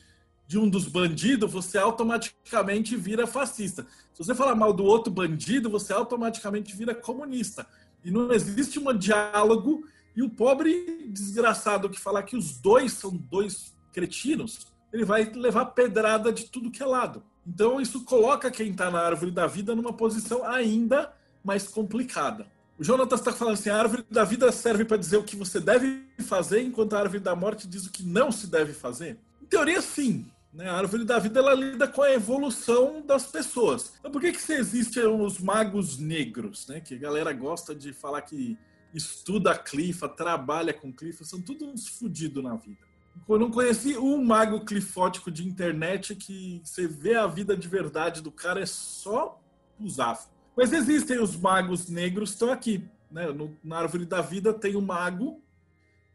de 0.48 0.58
um 0.58 0.70
dos 0.70 0.88
bandidos, 0.88 1.52
você 1.52 1.78
automaticamente 1.78 2.96
vira 2.96 3.28
fascista. 3.28 3.86
Se 4.14 4.24
você 4.24 4.34
falar 4.34 4.56
mal 4.56 4.72
do 4.72 4.86
outro 4.86 5.12
bandido, 5.12 5.70
você 5.70 5.92
automaticamente 5.92 6.76
vira 6.76 6.96
comunista. 6.96 7.68
E 8.04 8.10
não 8.10 8.32
existe 8.32 8.80
um 8.80 8.98
diálogo. 8.98 9.86
E 10.16 10.24
o 10.24 10.30
pobre 10.30 11.08
desgraçado 11.10 11.90
que 11.90 12.00
falar 12.00 12.24
que 12.24 12.38
os 12.38 12.58
dois 12.58 12.94
são 12.94 13.12
dois 13.16 13.76
cretinos, 13.92 14.68
ele 14.92 15.04
vai 15.04 15.26
levar 15.26 15.66
pedrada 15.66 16.32
de 16.32 16.46
tudo 16.46 16.72
que 16.72 16.82
é 16.82 16.86
lado. 16.86 17.22
Então, 17.46 17.80
isso 17.80 18.04
coloca 18.04 18.50
quem 18.50 18.72
está 18.72 18.90
na 18.90 19.00
árvore 19.00 19.32
da 19.32 19.46
vida 19.48 19.76
numa 19.76 19.94
posição 19.94 20.44
ainda 20.44 21.14
mais 21.44 21.68
complicada. 21.68 22.48
O 22.80 22.84
Jonatas 22.84 23.20
está 23.20 23.34
falando 23.34 23.56
assim: 23.56 23.70
a 23.70 23.78
árvore 23.78 24.06
da 24.10 24.24
vida 24.24 24.52
serve 24.52 24.86
para 24.86 24.98
dizer 24.98 25.18
o 25.18 25.24
que 25.24 25.36
você 25.36 25.60
deve 25.60 26.06
fazer, 26.20 26.62
enquanto 26.62 26.94
a 26.94 27.00
árvore 27.00 27.20
da 27.20 27.36
morte 27.36 27.68
diz 27.68 27.86
o 27.86 27.92
que 27.92 28.04
não 28.04 28.32
se 28.32 28.48
deve 28.48 28.74
fazer. 28.74 29.18
Em 29.42 29.46
teoria, 29.46 29.82
sim. 29.82 30.26
Né? 30.54 30.70
A 30.70 30.78
árvore 30.78 31.04
da 31.04 31.20
vida 31.20 31.40
ela 31.40 31.54
lida 31.54 31.88
com 31.88 32.02
a 32.02 32.12
evolução 32.12 33.02
das 33.06 33.28
pessoas. 33.28 33.94
Então, 34.00 34.12
por 34.12 34.22
que, 34.22 34.32
que 34.32 34.54
existem 34.54 35.06
os 35.06 35.40
magos 35.40 35.98
negros? 35.98 36.68
Né? 36.68 36.80
Que 36.80 36.96
a 36.96 37.00
galera 37.00 37.32
gosta 37.34 37.76
de 37.76 37.94
falar 37.94 38.22
que 38.22 38.58
estuda 38.94 39.58
clifa, 39.58 40.08
trabalha 40.08 40.74
com 40.74 40.92
clifa, 40.92 41.24
são 41.24 41.42
tudo 41.42 41.66
uns 41.66 41.88
fudidos 41.88 42.44
na 42.44 42.56
vida. 42.56 42.88
Eu 43.28 43.40
não 43.40 43.52
conheci 43.52 43.98
um 43.98 44.24
mago 44.24 44.64
clifótico 44.64 45.32
de 45.32 45.48
internet 45.48 46.16
que 46.16 46.62
você 46.64 46.88
vê 46.88 47.16
a 47.16 47.28
vida 47.28 47.58
de 47.58 47.68
verdade 47.68 48.22
do 48.22 48.32
cara, 48.32 48.62
é 48.62 48.66
só 48.66 49.42
usar. 49.80 50.20
Mas 50.56 50.72
existem 50.74 51.20
os 51.20 51.36
magos 51.36 51.90
negros, 51.90 52.32
estão 52.32 52.52
aqui. 52.52 52.84
Né? 53.12 53.28
No, 53.28 53.56
na 53.64 53.80
Árvore 53.80 54.06
da 54.06 54.22
Vida 54.22 54.54
tem 54.54 54.76
o 54.76 54.82
mago, 54.82 55.42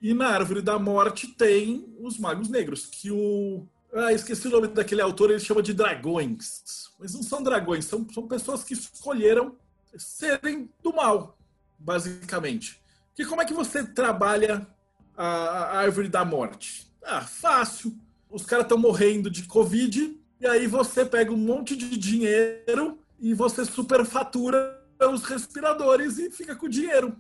e 0.01 0.13
na 0.13 0.29
Árvore 0.29 0.61
da 0.61 0.79
Morte 0.79 1.29
tem 1.29 1.95
os 2.01 2.19
magos 2.19 2.49
negros, 2.49 2.87
que 2.87 3.11
o. 3.11 3.67
Ah, 3.95 4.13
esqueci 4.13 4.49
o 4.49 4.51
nome 4.51 4.69
daquele 4.69 5.03
autor, 5.03 5.31
ele 5.31 5.41
chama 5.41 5.63
de 5.63 5.75
dragões. 5.75 6.89
Mas 6.99 7.13
não 7.13 7.23
são 7.23 7.43
dragões, 7.43 7.85
são, 7.85 8.07
são 8.11 8.27
pessoas 8.27 8.65
que 8.65 8.73
escolheram 8.73 9.57
serem 9.97 10.71
do 10.83 10.95
mal, 10.95 11.37
basicamente. 11.79 12.81
Que 13.15 13.27
como 13.27 13.43
é 13.43 13.45
que 13.45 13.53
você 13.53 13.85
trabalha 13.85 14.67
a, 15.15 15.27
a 15.27 15.77
árvore 15.79 16.09
da 16.09 16.25
morte? 16.25 16.91
Ah, 17.05 17.21
fácil. 17.21 17.95
Os 18.31 18.47
caras 18.47 18.65
estão 18.65 18.79
morrendo 18.79 19.31
de 19.31 19.43
Covid, 19.43 20.19
e 20.41 20.47
aí 20.47 20.67
você 20.67 21.05
pega 21.05 21.31
um 21.31 21.37
monte 21.37 21.77
de 21.77 21.97
dinheiro 21.99 22.99
e 23.21 23.35
você 23.35 23.65
superfatura 23.65 24.81
os 25.01 25.23
respiradores 25.25 26.19
e 26.19 26.31
fica 26.31 26.57
com 26.57 26.67
o 26.67 26.71
dinheiro. 26.71 27.15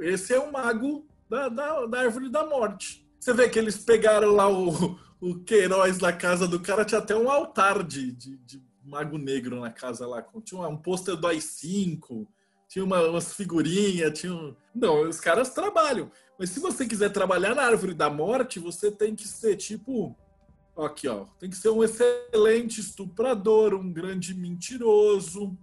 Esse 0.00 0.34
é 0.34 0.38
o 0.38 0.52
mago 0.52 1.04
da, 1.28 1.48
da, 1.48 1.86
da 1.86 2.00
árvore 2.00 2.28
da 2.28 2.46
morte. 2.46 3.04
Você 3.18 3.32
vê 3.32 3.48
que 3.48 3.58
eles 3.58 3.76
pegaram 3.76 4.32
lá 4.32 4.48
o, 4.48 4.98
o 5.22 5.38
Queiroz 5.38 6.00
na 6.00 6.12
casa 6.12 6.48
do 6.48 6.58
cara, 6.58 6.84
tinha 6.84 6.98
até 6.98 7.14
um 7.14 7.30
altar 7.30 7.84
de, 7.84 8.10
de, 8.10 8.36
de 8.38 8.60
mago 8.84 9.16
negro 9.16 9.60
na 9.60 9.70
casa 9.70 10.04
lá. 10.04 10.20
Tinha 10.44 10.66
um 10.66 10.76
pôster 10.76 11.16
do 11.16 11.28
AI-5, 11.28 12.26
tinha 12.68 12.84
uma, 12.84 13.00
umas 13.02 13.32
figurinhas, 13.32 14.18
tinha 14.18 14.34
um... 14.34 14.52
Não, 14.74 15.08
os 15.08 15.20
caras 15.20 15.50
trabalham. 15.50 16.10
Mas 16.36 16.50
se 16.50 16.58
você 16.58 16.84
quiser 16.84 17.10
trabalhar 17.10 17.54
na 17.54 17.62
árvore 17.62 17.94
da 17.94 18.10
morte, 18.10 18.58
você 18.58 18.90
tem 18.90 19.14
que 19.14 19.28
ser 19.28 19.54
tipo. 19.54 20.16
Aqui, 20.76 21.06
ó. 21.06 21.26
Tem 21.38 21.48
que 21.48 21.56
ser 21.56 21.68
um 21.68 21.84
excelente 21.84 22.80
estuprador, 22.80 23.74
um 23.74 23.92
grande 23.92 24.34
mentiroso, 24.34 25.56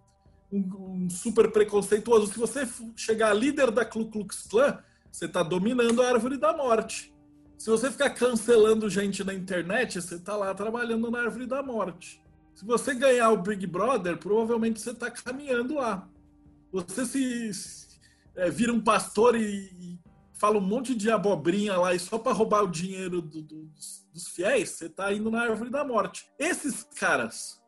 um, 0.49 0.59
um 1.03 1.09
super 1.09 1.51
preconceituoso. 1.51 2.31
Se 2.31 2.39
você 2.39 2.65
chegar 2.95 3.33
líder 3.33 3.71
da 3.71 3.83
Ku 3.83 4.09
Klux 4.09 4.47
Klan, 4.49 4.79
você 5.11 5.25
está 5.25 5.43
dominando 5.43 6.01
a 6.01 6.07
árvore 6.07 6.37
da 6.37 6.55
morte. 6.55 7.13
Se 7.59 7.69
você 7.69 7.91
ficar 7.91 8.11
cancelando 8.11 8.89
gente 8.89 9.21
na 9.21 9.33
internet, 9.33 10.01
você 10.01 10.15
está 10.15 10.33
lá 10.33 10.55
trabalhando 10.55 11.11
na 11.11 11.23
árvore 11.23 11.45
da 11.45 11.61
morte. 11.61 12.23
Se 12.55 12.63
você 12.63 12.95
ganhar 12.95 13.31
o 13.31 13.41
Big 13.41 13.67
Brother, 13.67 14.17
provavelmente 14.17 14.79
você 14.79 14.91
está 14.91 15.11
caminhando 15.11 15.75
lá. 15.75 16.07
Você 16.71 17.05
se, 17.05 17.53
se 17.53 17.99
é, 18.37 18.49
vira 18.49 18.71
um 18.71 18.79
pastor 18.79 19.35
e, 19.35 19.43
e, 19.43 19.99
fala 20.35 20.57
um 20.57 20.61
monte 20.61 20.95
de 20.95 21.11
abobrinha 21.11 21.77
lá 21.77 21.93
e 21.93 21.99
só 21.99 22.17
para 22.17 22.31
roubar 22.31 22.63
o 22.63 22.71
dinheiro 22.71 23.21
do, 23.21 23.41
do, 23.41 23.65
dos, 23.65 24.07
dos 24.13 24.27
fiéis, 24.29 24.69
você 24.69 24.85
está 24.85 25.11
indo 25.11 25.29
na 25.29 25.41
árvore 25.41 25.69
da 25.69 25.83
morte. 25.83 26.31
Esses 26.39 26.83
caras 26.83 27.61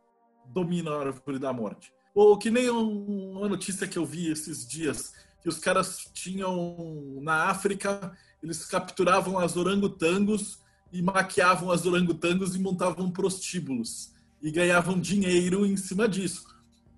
dominam 0.45 0.93
a 0.93 1.01
árvore 1.01 1.37
da 1.37 1.51
morte. 1.51 1.93
Ou 2.15 2.37
que 2.37 2.49
nem 2.49 2.69
um, 2.69 3.39
uma 3.39 3.49
notícia 3.49 3.85
que 3.85 3.97
eu 3.97 4.05
vi 4.05 4.31
esses 4.31 4.65
dias, 4.65 5.13
que 5.41 5.49
os 5.49 5.59
caras 5.59 6.09
tinham 6.13 7.19
na 7.21 7.49
África, 7.49 8.17
eles 8.41 8.65
capturavam 8.65 9.37
as 9.37 9.55
orangotangos 9.55 10.59
e 10.91 11.01
maquiavam 11.01 11.71
as 11.71 11.85
orangotangos 11.85 12.55
e 12.55 12.59
montavam 12.59 13.11
prostíbulos 13.11 14.11
e 14.41 14.51
ganhavam 14.51 14.99
dinheiro 14.99 15.65
em 15.65 15.77
cima 15.77 16.07
disso. 16.07 16.45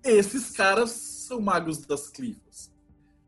Esses 0.02 0.50
caras 0.50 0.90
são 0.90 1.40
magos 1.40 1.78
das 1.78 2.08
clifas. 2.08 2.72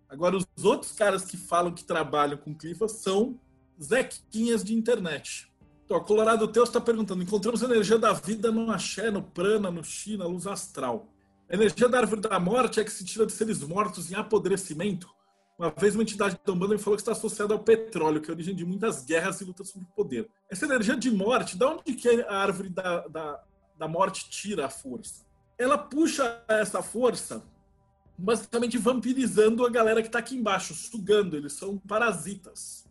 Agora, 0.09 0.37
os 0.37 0.65
outros 0.65 0.93
caras 0.93 1.25
que 1.25 1.37
falam 1.37 1.73
que 1.73 1.85
trabalham 1.85 2.39
com 2.39 2.55
clifas 2.55 2.93
são 2.93 3.39
zequinhas 3.83 4.63
de 4.63 4.75
internet. 4.75 5.53
Então, 5.85 6.01
Colorado 6.01 6.49
Teus 6.49 6.69
está 6.69 6.81
perguntando: 6.81 7.23
encontramos 7.23 7.63
energia 7.63 7.99
da 7.99 8.13
vida 8.13 8.51
no 8.51 8.71
axé, 8.71 9.11
no 9.11 9.23
prana, 9.23 9.71
no 9.71 9.85
chi, 9.85 10.17
na 10.17 10.27
luz 10.27 10.47
astral. 10.47 11.13
A 11.49 11.55
energia 11.55 11.89
da 11.89 11.99
árvore 11.99 12.21
da 12.21 12.41
morte 12.41 12.81
é 12.81 12.85
que 12.85 12.91
se 12.91 13.05
tira 13.05 13.25
de 13.25 13.33
seres 13.33 13.63
mortos 13.63 14.11
em 14.11 14.15
apodrecimento. 14.15 15.09
Uma 15.59 15.71
vez 15.71 15.95
uma 15.95 16.03
entidade 16.03 16.39
da 16.45 16.53
Umbanda 16.53 16.75
me 16.75 16.81
falou 16.81 16.97
que 16.97 17.01
está 17.01 17.13
associada 17.13 17.55
ao 17.55 17.61
petróleo, 17.61 18.21
que 18.21 18.31
é 18.31 18.33
a 18.33 18.35
origem 18.35 18.55
de 18.55 18.65
muitas 18.65 19.05
guerras 19.05 19.41
e 19.41 19.45
lutas 19.45 19.71
sobre 19.71 19.89
o 19.91 19.95
poder. 19.95 20.29
Essa 20.51 20.67
energia 20.67 20.95
de 20.95 21.11
morte, 21.11 21.57
da 21.57 21.71
onde 21.71 21.95
que 21.95 22.09
a 22.09 22.37
árvore 22.37 22.69
da, 22.69 23.09
da, 23.09 23.43
da 23.79 23.89
morte 23.89 24.29
tira 24.29 24.67
a 24.67 24.71
força? 24.71 25.25
Ela 25.57 25.79
puxa 25.79 26.45
essa 26.47 26.83
força 26.83 27.43
basicamente 28.19 28.77
vampirizando 28.77 29.65
a 29.65 29.71
galera 29.71 30.03
que 30.03 30.09
está 30.09 30.19
aqui 30.19 30.37
embaixo, 30.37 30.75
sugando, 30.75 31.37
eles 31.37 31.55
são 31.55 31.79
parasitas. 31.79 32.87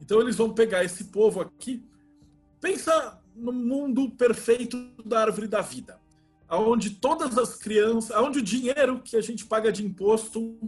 Então 0.00 0.20
eles 0.20 0.36
vão 0.36 0.52
pegar 0.52 0.84
esse 0.84 1.04
povo 1.04 1.40
aqui. 1.40 1.84
Pensa 2.60 3.20
no 3.34 3.52
mundo 3.52 4.10
perfeito 4.10 4.78
da 5.04 5.20
árvore 5.20 5.46
da 5.46 5.60
vida 5.60 6.00
onde 6.58 6.90
todas 6.90 7.38
as 7.38 7.56
crianças, 7.56 8.14
onde 8.16 8.40
o 8.40 8.42
dinheiro 8.42 9.00
que 9.00 9.16
a 9.16 9.22
gente 9.22 9.46
paga 9.46 9.72
de 9.72 9.84
imposto 9.84 10.58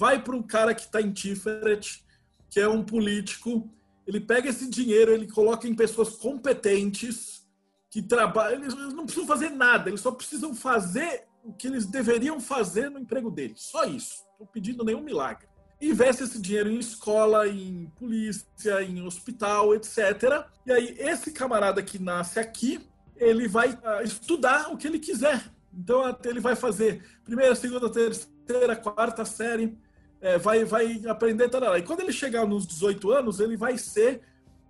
vai 0.00 0.22
para 0.22 0.34
um 0.34 0.42
cara 0.42 0.74
que 0.74 0.80
está 0.80 0.98
em 0.98 1.12
Tiferet, 1.12 2.02
que 2.48 2.58
é 2.58 2.66
um 2.66 2.82
político, 2.82 3.70
ele 4.06 4.18
pega 4.18 4.48
esse 4.48 4.66
dinheiro, 4.66 5.12
ele 5.12 5.30
coloca 5.30 5.68
em 5.68 5.74
pessoas 5.74 6.16
competentes 6.16 7.46
que 7.90 8.00
trabalham, 8.00 8.62
eles 8.62 8.74
não 8.74 9.04
precisam 9.04 9.26
fazer 9.26 9.50
nada, 9.50 9.90
eles 9.90 10.00
só 10.00 10.10
precisam 10.10 10.54
fazer 10.54 11.24
o 11.44 11.52
que 11.52 11.66
eles 11.66 11.84
deveriam 11.84 12.40
fazer 12.40 12.88
no 12.88 12.98
emprego 12.98 13.30
deles, 13.30 13.60
só 13.60 13.84
isso. 13.84 14.24
Estou 14.32 14.46
pedindo 14.46 14.82
nenhum 14.82 15.02
milagre. 15.02 15.46
Investe 15.78 16.22
esse 16.22 16.40
dinheiro 16.40 16.70
em 16.70 16.78
escola, 16.78 17.46
em 17.46 17.92
polícia, 17.98 18.82
em 18.82 19.02
hospital, 19.02 19.74
etc. 19.74 20.46
E 20.64 20.72
aí, 20.72 20.96
esse 20.98 21.30
camarada 21.30 21.82
que 21.82 21.98
nasce 21.98 22.38
aqui, 22.38 22.80
ele 23.16 23.46
vai 23.46 23.70
uh, 23.72 24.02
estudar 24.02 24.72
o 24.72 24.78
que 24.78 24.86
ele 24.86 24.98
quiser. 24.98 25.44
Então, 25.74 26.16
ele 26.24 26.40
vai 26.40 26.56
fazer 26.56 27.04
primeira, 27.22 27.54
segunda, 27.54 27.90
terceira, 27.90 28.76
quarta 28.76 29.24
série, 29.24 29.76
é, 30.20 30.38
vai, 30.38 30.64
vai 30.64 31.02
aprender. 31.06 31.48
Tarará. 31.48 31.78
E 31.78 31.82
quando 31.82 32.00
ele 32.00 32.12
chegar 32.12 32.46
nos 32.46 32.66
18 32.66 33.10
anos, 33.10 33.40
ele 33.40 33.56
vai 33.56 33.78
ser 33.78 34.22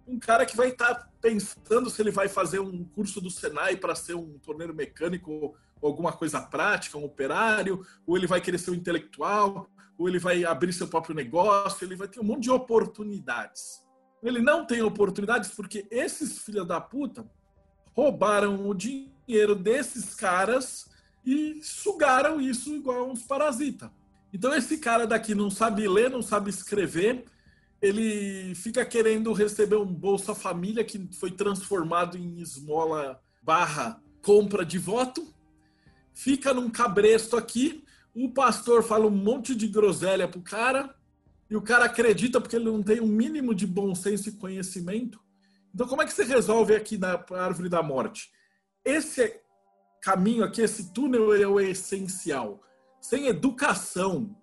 um 0.07 0.19
cara 0.19 0.45
que 0.45 0.57
vai 0.57 0.69
estar 0.69 0.95
tá 0.95 1.09
pensando 1.21 1.91
se 1.91 2.01
ele 2.01 2.11
vai 2.11 2.29
fazer 2.29 2.59
um 2.61 2.85
curso 2.85 3.21
do 3.21 3.31
Senai 3.31 3.77
para 3.77 3.95
ser 3.95 4.15
um 4.15 4.39
torneiro 4.39 4.75
mecânico 4.75 5.55
ou 5.81 5.89
alguma 5.89 6.13
coisa 6.13 6.41
prática, 6.41 6.99
um 6.99 7.05
operário, 7.05 7.85
ou 8.07 8.17
ele 8.17 8.27
vai 8.27 8.41
querer 8.41 8.59
ser 8.59 8.71
um 8.71 8.75
intelectual, 8.75 9.71
ou 9.97 10.09
ele 10.09 10.19
vai 10.19 10.45
abrir 10.45 10.73
seu 10.73 10.89
próprio 10.89 11.15
negócio, 11.15 11.87
ele 11.87 11.97
vai 11.97 12.09
ter 12.09 12.21
um 12.21 12.25
monte 12.25 12.45
de 12.45 12.51
oportunidades. 12.51 13.85
Ele 14.23 14.41
não 14.41 14.67
tem 14.67 14.83
oportunidades 14.83 15.51
porque 15.51 15.87
esses 15.91 16.39
filhos 16.39 16.67
da 16.67 16.81
puta 16.81 17.27
roubaram 17.95 18.69
o 18.69 18.75
dinheiro 18.75 19.55
desses 19.55 20.15
caras 20.15 20.91
e 21.25 21.61
sugaram 21.63 22.41
isso 22.41 22.75
igual 22.75 23.11
uns 23.11 23.23
parasitas. 23.23 23.91
Então 24.33 24.55
esse 24.55 24.79
cara 24.79 25.07
daqui 25.07 25.35
não 25.35 25.51
sabe 25.51 25.89
ler, 25.89 26.11
não 26.11 26.23
sabe 26.23 26.51
escrever, 26.51 27.25
ele 27.83 28.55
fica 28.55 28.85
querendo 28.85 29.33
receber 29.33 29.77
um 29.77 29.87
Bolsa 29.87 30.35
Família 30.35 30.85
que 30.85 31.09
foi 31.13 31.31
transformado 31.31 32.17
em 32.17 32.41
esmola 32.41 33.21
barra 33.43 34.01
compra 34.23 34.65
de 34.65 34.79
voto, 34.79 35.27
fica 36.13 36.53
num 36.53 36.71
cabresto 36.71 37.37
aqui, 37.37 37.83
o 38.15 38.31
pastor 38.31 38.83
fala 38.83 39.07
um 39.07 39.11
monte 39.11 39.55
de 39.55 39.67
groselha 39.67 40.29
pro 40.29 40.43
cara, 40.43 40.95
e 41.49 41.57
o 41.57 41.63
cara 41.63 41.87
acredita 41.87 42.41
porque 42.41 42.57
ele 42.57 42.67
não 42.67 42.83
tem 42.83 43.01
um 43.01 43.07
mínimo 43.07 43.55
de 43.55 43.67
bom 43.67 43.95
senso 43.95 44.29
e 44.29 44.33
conhecimento, 44.33 45.19
então, 45.75 45.87
como 45.87 46.03
é 46.03 46.07
que 46.07 46.13
você 46.13 46.25
resolve 46.25 46.75
aqui 46.75 46.99
na 46.99 47.25
árvore 47.33 47.69
da 47.69 47.83
morte? 47.83 48.31
Esse 48.85 49.41
caminho 50.03 50.45
aqui, 50.45 50.63
esse 50.63 50.93
túnel 50.93 51.35
é 51.35 51.47
o 51.47 51.61
essencial. 51.61 52.61
Sem 53.01 53.27
educação, 53.27 54.37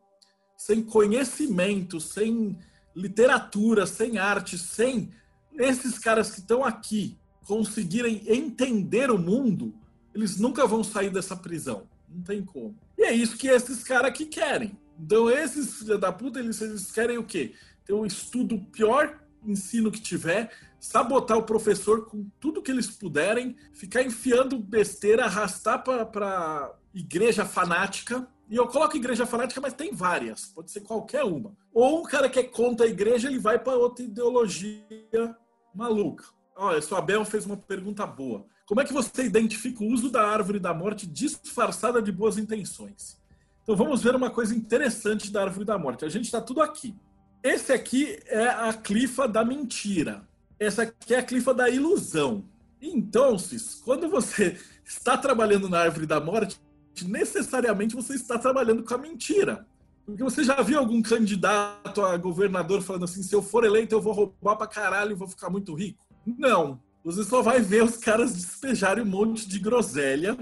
sem 0.58 0.82
conhecimento, 0.82 2.00
sem 2.00 2.58
literatura, 2.96 3.86
sem 3.86 4.18
arte, 4.18 4.58
sem 4.58 5.12
esses 5.58 6.00
caras 6.00 6.32
que 6.32 6.40
estão 6.40 6.64
aqui 6.64 7.18
conseguirem 7.46 8.24
entender 8.28 9.10
o 9.10 9.18
mundo, 9.18 9.74
eles 10.14 10.38
nunca 10.38 10.66
vão 10.68 10.84
sair 10.84 11.10
dessa 11.10 11.36
prisão. 11.36 11.88
Não 12.10 12.22
tem 12.22 12.44
como. 12.44 12.76
E 12.98 13.04
é 13.04 13.14
isso 13.14 13.38
que 13.38 13.48
esses 13.48 13.84
caras 13.84 14.10
aqui 14.10 14.26
querem. 14.26 14.78
Então, 15.00 15.30
esses 15.30 15.76
filhos 15.76 16.00
da 16.00 16.12
puta, 16.12 16.40
eles, 16.40 16.60
eles 16.60 16.92
querem 16.92 17.18
o 17.18 17.24
quê? 17.24 17.54
Ter 17.86 17.94
um 17.94 18.06
estudo 18.06 18.60
pior 18.72 19.20
ensino 19.46 19.92
que 19.92 20.02
tiver, 20.02 20.52
sabotar 20.80 21.38
o 21.38 21.44
professor 21.44 22.06
com 22.06 22.30
tudo 22.40 22.62
que 22.62 22.72
eles 22.72 22.88
puderem, 22.88 23.56
ficar 23.74 24.04
enfiando 24.04 24.58
besteira, 24.58 25.26
arrastar 25.26 25.84
para 25.84 26.74
igreja 26.98 27.46
fanática. 27.46 28.28
E 28.50 28.56
eu 28.56 28.68
coloco 28.68 28.96
igreja 28.96 29.26
fanática, 29.26 29.60
mas 29.60 29.74
tem 29.74 29.94
várias, 29.94 30.46
pode 30.48 30.72
ser 30.72 30.80
qualquer 30.82 31.24
uma. 31.24 31.54
Ou 31.74 32.00
o 32.00 32.04
cara 32.04 32.30
que 32.30 32.40
é 32.40 32.44
contra 32.44 32.86
a 32.86 32.90
igreja, 32.90 33.28
ele 33.28 33.40
vai 33.40 33.60
para 33.60 33.76
outra 33.76 34.06
ideologia 34.06 35.36
maluca. 35.76 36.26
Olha, 36.56 36.80
o 36.80 36.96
Abel 36.96 37.26
fez 37.26 37.46
uma 37.46 37.58
pergunta 37.58 38.06
boa. 38.06 38.46
Como 38.66 38.82
é 38.82 38.86
que 38.86 38.94
você 38.94 39.24
identifica 39.24 39.84
o 39.84 39.88
uso 39.88 40.10
da 40.10 40.26
árvore 40.26 40.60
da 40.60 40.74
morte 40.74 41.06
disfarçada 41.06 42.02
de 42.02 42.12
boas 42.12 42.38
intenções? 42.38 43.18
Então 43.64 43.76
vamos 43.76 44.02
ver 44.02 44.16
uma 44.16 44.30
coisa 44.30 44.56
interessante 44.56 45.32
da 45.32 45.44
árvore 45.44 45.66
da 45.66 45.78
morte. 45.78 46.06
A 46.06 46.10
gente 46.10 46.26
está 46.26 46.42
tudo 46.42 46.62
aqui. 46.62 46.96
Esse 47.44 47.72
aqui 47.72 48.18
é 48.26 48.48
a 48.48 48.74
clifa 48.74 49.28
da 49.28 49.44
mentira. 49.46 50.28
Essa 50.60 50.84
aqui 50.84 51.14
é 51.14 51.20
a 51.20 51.24
clifa 51.24 51.54
da 51.54 51.70
ilusão. 51.70 52.46
Então, 52.82 53.38
quando 53.84 54.10
você 54.10 54.58
está 54.86 55.18
trabalhando 55.18 55.70
na 55.70 55.80
árvore 55.80 56.06
da 56.06 56.20
morte, 56.20 56.60
necessariamente 57.06 57.96
você 57.96 58.14
está 58.16 58.40
trabalhando 58.40 58.84
com 58.84 58.94
a 58.94 58.98
mentira. 58.98 59.68
Porque 60.06 60.24
você 60.24 60.42
já 60.42 60.62
viu 60.62 60.80
algum 60.80 61.02
candidato 61.02 62.02
a 62.02 62.16
governador 62.16 62.82
falando 62.82 63.04
assim: 63.04 63.22
se 63.22 63.36
eu 63.36 63.42
for 63.42 63.66
eleito, 63.66 63.94
eu 63.94 64.02
vou 64.02 64.14
roubar 64.14 64.56
pra 64.56 64.66
caralho 64.66 65.12
e 65.12 65.16
vou 65.16 65.28
ficar 65.28 65.50
muito 65.50 65.74
rico? 65.74 66.06
Não. 66.26 66.82
Você 67.04 67.24
só 67.24 67.42
vai 67.42 67.62
ver 67.62 67.84
os 67.84 67.98
caras 67.98 68.34
despejarem 68.34 69.04
um 69.04 69.08
monte 69.08 69.48
de 69.48 69.60
groselha. 69.60 70.38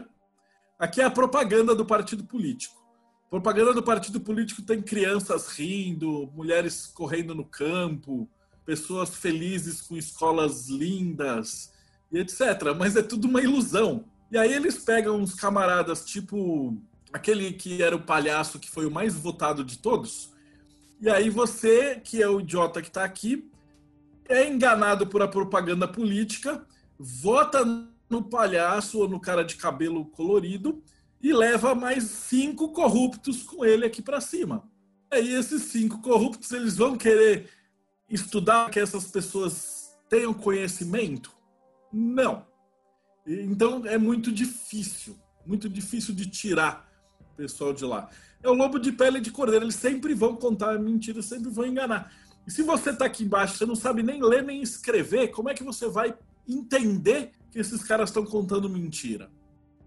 Aqui 0.77 1.01
é 1.01 1.05
a 1.05 1.11
propaganda 1.11 1.73
do 1.73 1.85
partido 1.85 2.23
político. 2.23 2.75
Propaganda 3.29 3.73
do 3.73 3.83
partido 3.83 4.19
político 4.21 4.61
tem 4.61 4.81
crianças 4.81 5.47
rindo, 5.49 6.31
mulheres 6.35 6.87
correndo 6.87 7.33
no 7.33 7.43
campo, 7.43 8.29
pessoas 8.65 9.15
felizes 9.15 9.81
com 9.81 9.97
escolas 9.97 10.69
lindas 10.69 11.71
e 12.11 12.19
etc. 12.19 12.73
Mas 12.77 12.95
é 12.95 13.01
tudo 13.01 13.27
uma 13.27 13.41
ilusão. 13.41 14.05
E 14.31 14.37
aí 14.37 14.53
eles 14.53 14.77
pegam 14.77 15.17
uns 15.17 15.33
camaradas 15.33 16.03
tipo 16.03 16.77
aquele 17.13 17.53
que 17.53 17.81
era 17.81 17.95
o 17.95 18.03
palhaço 18.03 18.59
que 18.59 18.69
foi 18.69 18.85
o 18.85 18.91
mais 18.91 19.15
votado 19.15 19.63
de 19.63 19.77
todos. 19.77 20.33
E 20.99 21.09
aí 21.09 21.29
você, 21.29 21.99
que 22.03 22.21
é 22.21 22.27
o 22.27 22.39
idiota 22.39 22.81
que 22.81 22.87
está 22.87 23.03
aqui, 23.03 23.49
é 24.27 24.47
enganado 24.47 25.07
por 25.07 25.21
a 25.21 25.27
propaganda 25.27 25.87
política, 25.87 26.65
vota 26.97 27.63
no 28.09 28.23
palhaço 28.23 28.99
ou 28.99 29.07
no 29.07 29.19
cara 29.19 29.43
de 29.43 29.55
cabelo 29.55 30.05
colorido 30.05 30.83
e 31.21 31.33
leva 31.33 31.73
mais 31.73 32.03
cinco 32.03 32.71
corruptos 32.71 33.43
com 33.43 33.63
ele 33.65 33.85
aqui 33.85 34.01
para 34.01 34.21
cima. 34.21 34.69
E 35.11 35.15
aí 35.17 35.33
esses 35.33 35.63
cinco 35.63 36.01
corruptos 36.01 36.51
eles 36.51 36.77
vão 36.77 36.97
querer 36.97 37.49
estudar 38.09 38.69
que 38.69 38.79
essas 38.79 39.07
pessoas 39.07 39.97
tenham 40.09 40.33
conhecimento? 40.33 41.31
Não. 41.91 42.45
Então 43.25 43.85
é 43.85 43.97
muito 43.97 44.31
difícil, 44.31 45.17
muito 45.45 45.67
difícil 45.67 46.13
de 46.13 46.27
tirar 46.27 46.89
o 47.19 47.35
pessoal 47.35 47.73
de 47.73 47.83
lá. 47.83 48.09
É 48.43 48.49
o 48.49 48.53
lobo 48.53 48.77
de 48.77 48.91
pele 48.91 49.19
de 49.19 49.31
cordeiro, 49.31 49.65
eles 49.65 49.75
sempre 49.75 50.13
vão 50.13 50.35
contar 50.35 50.77
mentira, 50.79 51.21
sempre 51.21 51.49
vão 51.49 51.65
enganar. 51.65 52.11
E 52.45 52.51
se 52.51 52.61
você 52.61 52.91
está 52.91 53.05
aqui 53.05 53.23
embaixo, 53.23 53.57
você 53.57 53.65
não 53.65 53.75
sabe 53.75 54.03
nem 54.03 54.21
ler 54.21 54.43
nem 54.43 54.61
escrever, 54.61 55.29
como 55.29 55.49
é 55.49 55.53
que 55.55 55.63
você 55.63 55.87
vai 55.87 56.15
entender 56.47 57.31
que 57.51 57.57
esses 57.57 57.83
caras 57.83 58.09
estão 58.09 58.23
contando 58.23 58.69
mentira? 58.69 59.31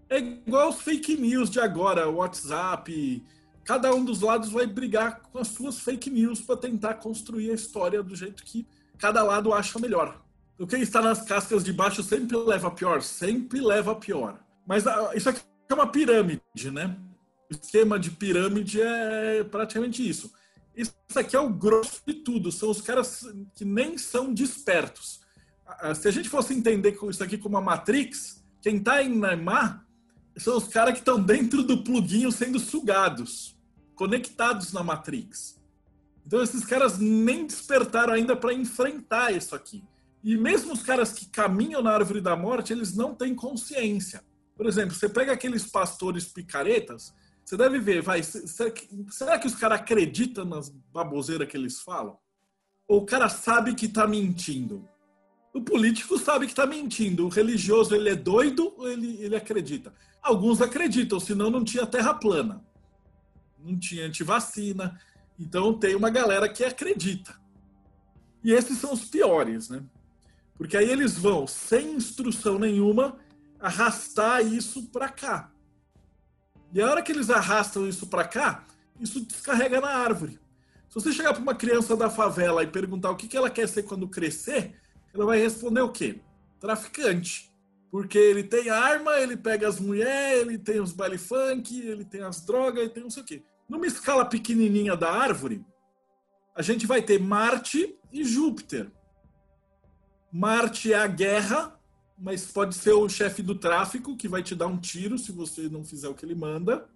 É 0.09 0.17
igual 0.17 0.69
os 0.69 0.81
fake 0.81 1.15
news 1.15 1.49
de 1.49 1.59
agora, 1.59 2.09
WhatsApp. 2.09 3.23
Cada 3.63 3.93
um 3.93 4.03
dos 4.03 4.21
lados 4.21 4.49
vai 4.49 4.65
brigar 4.65 5.21
com 5.21 5.37
as 5.37 5.49
suas 5.49 5.79
fake 5.79 6.09
news 6.09 6.41
para 6.41 6.57
tentar 6.57 6.95
construir 6.95 7.51
a 7.51 7.53
história 7.53 8.01
do 8.01 8.15
jeito 8.15 8.43
que 8.43 8.67
cada 8.97 9.23
lado 9.23 9.53
acha 9.53 9.79
melhor. 9.79 10.19
O 10.59 10.67
quem 10.67 10.81
está 10.81 11.01
nas 11.01 11.21
cascas 11.21 11.63
de 11.63 11.71
baixo 11.71 12.03
sempre 12.03 12.35
leva 12.35 12.69
pior, 12.69 13.01
sempre 13.01 13.61
leva 13.61 13.95
pior. 13.95 14.37
Mas 14.67 14.85
ah, 14.85 15.11
isso 15.15 15.29
aqui 15.29 15.41
é 15.69 15.73
uma 15.73 15.87
pirâmide, 15.87 16.69
né? 16.69 16.97
O 17.49 17.55
esquema 17.55 17.97
de 17.97 18.11
pirâmide 18.11 18.81
é 18.81 19.41
praticamente 19.45 20.07
isso. 20.07 20.31
Isso 20.75 20.93
aqui 21.15 21.33
é 21.35 21.39
o 21.39 21.49
grosso 21.49 22.01
de 22.05 22.13
tudo. 22.13 22.51
São 22.51 22.69
os 22.69 22.81
caras 22.81 23.25
que 23.55 23.63
nem 23.63 23.97
são 23.97 24.33
despertos. 24.33 25.21
Ah, 25.65 25.95
se 25.95 26.09
a 26.09 26.11
gente 26.11 26.27
fosse 26.27 26.53
entender 26.53 26.97
isso 27.09 27.23
aqui 27.23 27.37
como 27.37 27.55
uma 27.55 27.61
Matrix, 27.61 28.43
quem 28.61 28.77
está 28.77 29.01
em 29.01 29.17
Neymar 29.17 29.85
são 30.35 30.57
os 30.57 30.67
caras 30.67 30.93
que 30.93 30.99
estão 30.99 31.21
dentro 31.21 31.63
do 31.63 31.83
pluguinho 31.83 32.31
sendo 32.33 32.59
sugados, 32.59 33.57
conectados 33.95 34.73
na 34.73 34.83
Matrix. 34.83 35.57
Então 36.27 36.43
esses 36.43 36.65
caras 36.65 36.99
nem 36.99 37.45
despertaram 37.45 38.13
ainda 38.13 38.35
para 38.35 38.53
enfrentar 38.53 39.31
isso 39.31 39.55
aqui. 39.55 39.83
E 40.23 40.35
mesmo 40.37 40.73
os 40.73 40.83
caras 40.83 41.13
que 41.13 41.27
caminham 41.27 41.81
na 41.81 41.91
árvore 41.91 42.21
da 42.21 42.35
morte, 42.35 42.73
eles 42.73 42.95
não 42.95 43.15
têm 43.15 43.33
consciência. 43.33 44.23
Por 44.55 44.65
exemplo, 44.65 44.93
você 44.93 45.07
pega 45.07 45.31
aqueles 45.31 45.65
pastores 45.65 46.25
picaretas, 46.25 47.13
você 47.45 47.57
deve 47.57 47.79
ver, 47.79 48.01
vai, 48.01 48.21
será 48.21 48.69
que, 48.69 49.05
será 49.09 49.39
que 49.39 49.47
os 49.47 49.55
caras 49.55 49.79
acreditam 49.79 50.45
nas 50.45 50.69
baboseiras 50.69 51.47
que 51.47 51.57
eles 51.57 51.79
falam? 51.79 52.17
Ou 52.87 53.01
o 53.01 53.05
cara 53.05 53.29
sabe 53.29 53.73
que 53.73 53.85
está 53.85 54.05
mentindo? 54.05 54.87
O 55.53 55.61
político 55.61 56.17
sabe 56.19 56.45
que 56.45 56.51
está 56.51 56.67
mentindo. 56.67 57.25
O 57.25 57.29
religioso, 57.29 57.95
ele 57.95 58.09
é 58.09 58.15
doido 58.15 58.73
ou 58.77 58.87
ele, 58.87 59.17
ele 59.19 59.35
acredita? 59.35 59.93
Alguns 60.21 60.61
acreditam, 60.61 61.19
senão 61.19 61.49
não 61.49 61.63
tinha 61.63 61.87
terra 61.87 62.13
plana. 62.13 62.63
Não 63.57 63.77
tinha 63.79 64.05
antivacina. 64.05 64.99
Então 65.39 65.73
tem 65.73 65.95
uma 65.95 66.09
galera 66.09 66.47
que 66.47 66.63
acredita. 66.63 67.33
E 68.43 68.51
esses 68.51 68.77
são 68.77 68.93
os 68.93 69.05
piores, 69.05 69.69
né? 69.69 69.83
Porque 70.59 70.75
aí 70.75 70.91
eles 70.91 71.17
vão, 71.17 71.47
sem 71.47 71.93
instrução 71.93 72.59
nenhuma, 72.59 73.17
arrastar 73.61 74.45
isso 74.45 74.91
para 74.91 75.07
cá. 75.07 75.49
E 76.73 76.81
a 76.81 76.91
hora 76.91 77.01
que 77.01 77.13
eles 77.13 77.29
arrastam 77.29 77.87
isso 77.87 78.07
para 78.07 78.27
cá, 78.27 78.65
isso 78.99 79.21
descarrega 79.21 79.79
na 79.79 79.87
árvore. 79.87 80.37
Se 80.89 80.95
você 80.95 81.13
chegar 81.13 81.33
para 81.33 81.41
uma 81.41 81.55
criança 81.55 81.95
da 81.95 82.09
favela 82.09 82.61
e 82.61 82.67
perguntar 82.67 83.09
o 83.09 83.15
que 83.15 83.37
ela 83.37 83.49
quer 83.49 83.69
ser 83.69 83.83
quando 83.83 84.09
crescer, 84.09 84.75
ela 85.13 85.25
vai 85.25 85.39
responder 85.39 85.79
o 85.79 85.93
quê? 85.93 86.19
Traficante. 86.59 87.49
Porque 87.89 88.17
ele 88.17 88.43
tem 88.43 88.69
arma, 88.69 89.17
ele 89.17 89.37
pega 89.37 89.65
as 89.65 89.79
mulheres, 89.79 90.41
ele 90.41 90.57
tem 90.57 90.81
os 90.81 90.91
baile 90.91 91.17
funk, 91.17 91.79
ele 91.79 92.03
tem 92.03 92.21
as 92.21 92.45
drogas, 92.45 92.81
ele 92.81 92.89
tem 92.89 93.03
não 93.03 93.09
sei 93.09 93.23
o 93.23 93.25
quê. 93.25 93.43
Numa 93.69 93.87
escala 93.87 94.25
pequenininha 94.25 94.97
da 94.97 95.09
árvore, 95.09 95.65
a 96.53 96.61
gente 96.61 96.85
vai 96.85 97.01
ter 97.01 97.17
Marte 97.17 97.97
e 98.11 98.25
Júpiter. 98.25 98.91
Marte 100.31 100.93
é 100.93 100.97
a 100.97 101.07
guerra, 101.07 101.79
mas 102.17 102.51
pode 102.51 102.75
ser 102.75 102.91
o 102.91 103.09
chefe 103.09 103.41
do 103.41 103.55
tráfico 103.55 104.15
que 104.15 104.27
vai 104.27 104.43
te 104.43 104.53
dar 104.53 104.67
um 104.67 104.77
tiro 104.77 105.17
se 105.17 105.31
você 105.31 105.69
não 105.69 105.83
fizer 105.83 106.07
o 106.07 106.13
que 106.13 106.25
ele 106.25 106.35
manda. 106.35 106.87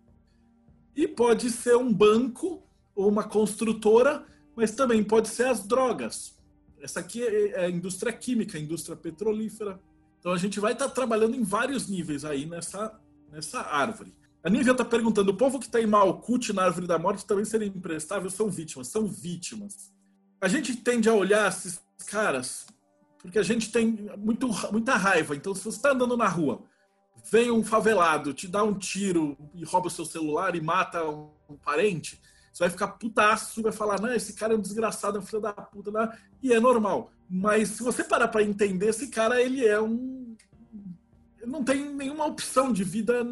E 0.96 1.08
pode 1.08 1.50
ser 1.50 1.76
um 1.76 1.92
banco 1.92 2.62
ou 2.96 3.10
uma 3.10 3.24
construtora, 3.24 4.26
mas 4.56 4.72
também 4.72 5.04
pode 5.04 5.30
ser 5.30 5.48
as 5.48 5.66
drogas. 5.66 6.38
Essa 6.80 7.00
aqui 7.00 7.24
é, 7.24 7.50
é 7.52 7.66
a 7.66 7.70
indústria 7.70 8.14
química, 8.14 8.58
a 8.58 8.62
indústria 8.62 8.96
petrolífera. 8.96 9.80
Então 10.20 10.32
a 10.32 10.38
gente 10.38 10.60
vai 10.60 10.74
estar 10.74 10.90
tá 10.90 10.94
trabalhando 10.94 11.36
em 11.36 11.44
vários 11.44 11.88
níveis 11.88 12.24
aí 12.24 12.46
nessa, 12.46 13.00
nessa 13.32 13.62
árvore. 13.62 14.14
A 14.44 14.50
Nívia 14.50 14.74
está 14.74 14.84
perguntando: 14.84 15.32
o 15.32 15.38
povo 15.38 15.58
que 15.58 15.66
está 15.66 15.82
em 15.82 15.88
Malkuth 15.88 16.50
na 16.50 16.64
árvore 16.64 16.86
da 16.86 17.00
morte 17.00 17.26
também 17.26 17.46
seria 17.46 17.68
imprestável? 17.68 18.30
São 18.30 18.50
vítimas, 18.50 18.90
são 18.90 19.08
vítimas. 19.08 19.92
A 20.42 20.48
gente 20.50 20.76
tende 20.76 21.08
a 21.08 21.14
olhar 21.14 21.48
esses 21.48 21.82
caras 22.06 22.68
porque 23.24 23.40
a 23.40 23.44
gente 23.44 23.72
tem 23.72 24.12
muito, 24.18 24.50
muita 24.70 24.96
raiva. 24.96 25.34
Então, 25.34 25.56
se 25.56 25.64
você 25.64 25.78
está 25.78 25.92
andando 25.92 26.18
na 26.18 26.28
rua, 26.28 26.62
vem 27.32 27.50
um 27.50 27.64
favelado, 27.64 28.34
te 28.34 28.50
dá 28.50 28.62
um 28.64 28.78
tiro 28.78 29.38
e 29.56 29.64
rouba 29.64 29.88
o 29.88 29.90
seu 29.90 30.06
celular 30.06 30.56
e 30.58 30.62
mata 30.62 31.10
um, 31.10 31.30
parente, 31.64 32.20
você 32.52 32.66
vai 32.66 32.70
ficar 32.70 32.90
putaço 32.90 33.62
vai 33.62 33.72
falar, 33.72 34.02
não, 34.02 34.14
esse 34.14 34.34
cara 34.34 34.54
é 34.54 34.58
um 34.58 34.62
desgraçado, 34.62 35.18
é 35.18 35.22
um 35.22 35.26
filho 35.26 35.42
da 35.42 35.54
puta, 35.54 35.90
né? 35.90 36.12
e 36.42 36.52
é 36.52 36.60
normal. 36.60 37.12
Mas 37.30 37.70
se 37.70 37.82
você 37.82 38.04
parar 38.04 38.28
para 38.28 38.44
entender, 38.44 38.90
esse 38.90 39.08
cara, 39.08 39.42
ele 39.42 39.66
é 39.66 39.82
um... 39.82 40.36
Não 41.46 41.64
tem 41.64 41.94
nenhuma 41.94 42.26
opção 42.26 42.74
de 42.74 42.84
vida 42.84 43.26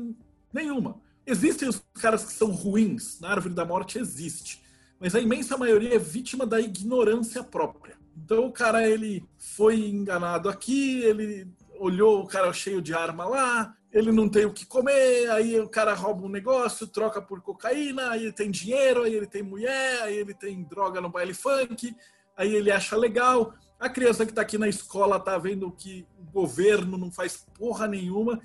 nenhuma. 0.54 1.02
Existem 1.26 1.68
os 1.68 1.84
caras 1.96 2.24
que 2.24 2.32
são 2.32 2.50
ruins, 2.50 3.20
na 3.20 3.30
Árvore 3.30 3.54
da 3.54 3.66
Morte 3.66 4.00
existe, 4.00 4.64
mas 5.00 5.16
a 5.16 5.20
imensa 5.20 5.58
maioria 5.58 5.96
é 5.96 6.00
vítima 6.00 6.46
da 6.46 6.62
ignorância 6.62 7.44
própria. 7.44 8.01
Então 8.16 8.46
o 8.46 8.52
cara, 8.52 8.88
ele 8.88 9.24
foi 9.38 9.80
enganado 9.80 10.50
aqui, 10.50 11.02
ele 11.04 11.48
olhou 11.80 12.22
o 12.22 12.28
cara 12.28 12.52
cheio 12.54 12.82
de 12.82 12.94
arma 12.94 13.26
lá, 13.26 13.76
ele 13.92 14.12
não 14.12 14.30
tem 14.30 14.46
o 14.46 14.54
que 14.54 14.66
comer, 14.66 15.30
aí 15.32 15.60
o 15.60 15.68
cara 15.68 15.94
rouba 15.94 16.26
um 16.26 16.30
negócio, 16.30 16.88
troca 16.88 17.22
por 17.22 17.42
cocaína, 17.42 18.12
aí 18.12 18.24
ele 18.24 18.34
tem 18.34 18.52
dinheiro, 18.52 19.04
aí 19.04 19.14
ele 19.14 19.28
tem 19.28 19.42
mulher, 19.44 20.04
aí 20.04 20.16
ele 20.16 20.34
tem 20.34 20.64
droga 20.64 21.02
no 21.02 21.10
baile 21.10 21.34
funk, 21.34 21.96
aí 22.38 22.56
ele 22.56 22.72
acha 22.72 22.96
legal. 22.96 23.54
A 23.80 23.90
criança 23.90 24.26
que 24.26 24.32
está 24.32 24.44
aqui 24.44 24.58
na 24.58 24.70
escola 24.70 25.18
está 25.18 25.38
vendo 25.38 25.72
que 25.72 26.06
o 26.20 26.24
governo 26.32 26.98
não 26.98 27.12
faz 27.12 27.46
porra 27.58 27.88
nenhuma, 27.88 28.40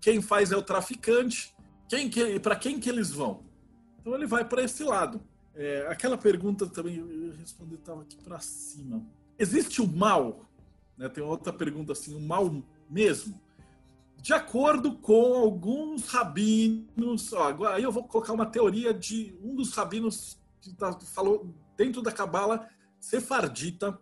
quem 0.00 0.20
faz 0.20 0.52
é 0.52 0.56
o 0.56 0.62
traficante. 0.62 1.54
Quem 1.88 2.08
que, 2.08 2.38
para 2.40 2.56
quem 2.56 2.78
que 2.78 2.88
eles 2.88 3.10
vão? 3.10 3.44
Então 4.00 4.14
ele 4.14 4.26
vai 4.26 4.44
para 4.44 4.62
esse 4.62 4.82
lado. 4.82 5.22
É, 5.54 5.86
aquela 5.88 6.16
pergunta 6.16 6.66
também 6.66 6.96
eu 6.96 7.32
respondi 7.32 7.74
estava 7.74 8.02
aqui 8.02 8.16
para 8.16 8.40
cima. 8.40 9.04
Existe 9.38 9.82
o 9.82 9.86
mal? 9.86 10.48
Né, 10.96 11.08
tem 11.08 11.22
outra 11.22 11.52
pergunta 11.52 11.92
assim, 11.92 12.14
o 12.14 12.20
mal 12.20 12.62
mesmo? 12.88 13.38
De 14.16 14.32
acordo 14.32 14.96
com 14.98 15.34
alguns 15.34 16.06
rabinos, 16.06 17.32
ó, 17.32 17.48
agora 17.48 17.74
aí 17.74 17.82
eu 17.82 17.90
vou 17.90 18.04
colocar 18.04 18.32
uma 18.32 18.46
teoria 18.46 18.94
de 18.94 19.34
um 19.42 19.54
dos 19.54 19.74
rabinos 19.74 20.38
que 20.60 20.72
tá, 20.74 20.92
falou 21.00 21.52
dentro 21.76 22.00
da 22.00 22.12
cabala 22.12 22.68
sefardita. 23.00 23.98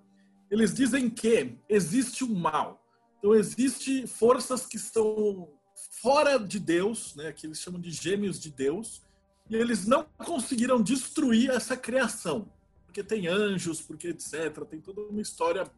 Eles 0.50 0.74
dizem 0.74 1.08
que 1.08 1.56
existe 1.68 2.22
o 2.22 2.28
mal. 2.28 2.84
Então 3.18 3.34
existe 3.34 4.06
forças 4.06 4.66
que 4.66 4.76
estão 4.76 5.48
fora 5.90 6.38
de 6.38 6.58
Deus, 6.58 7.14
né, 7.16 7.32
que 7.32 7.46
eles 7.46 7.58
chamam 7.58 7.80
de 7.80 7.90
gêmeos 7.90 8.38
de 8.38 8.50
Deus, 8.50 9.02
e 9.50 9.56
eles 9.56 9.84
não 9.84 10.04
conseguiram 10.16 10.80
destruir 10.80 11.50
essa 11.50 11.76
criação, 11.76 12.50
porque 12.86 13.02
tem 13.02 13.26
anjos, 13.26 13.80
porque 13.80 14.08
etc, 14.08 14.64
tem 14.64 14.80
toda 14.80 15.00
uma 15.02 15.20
história 15.20 15.68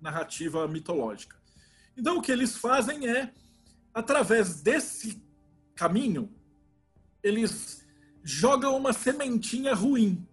narrativa 0.00 0.66
mitológica. 0.66 1.36
Então 1.94 2.16
o 2.16 2.22
que 2.22 2.32
eles 2.32 2.56
fazem 2.56 3.06
é 3.06 3.32
através 3.92 4.62
desse 4.62 5.22
caminho, 5.74 6.32
eles 7.22 7.86
jogam 8.22 8.76
uma 8.76 8.94
sementinha 8.94 9.74
ruim. 9.74 10.26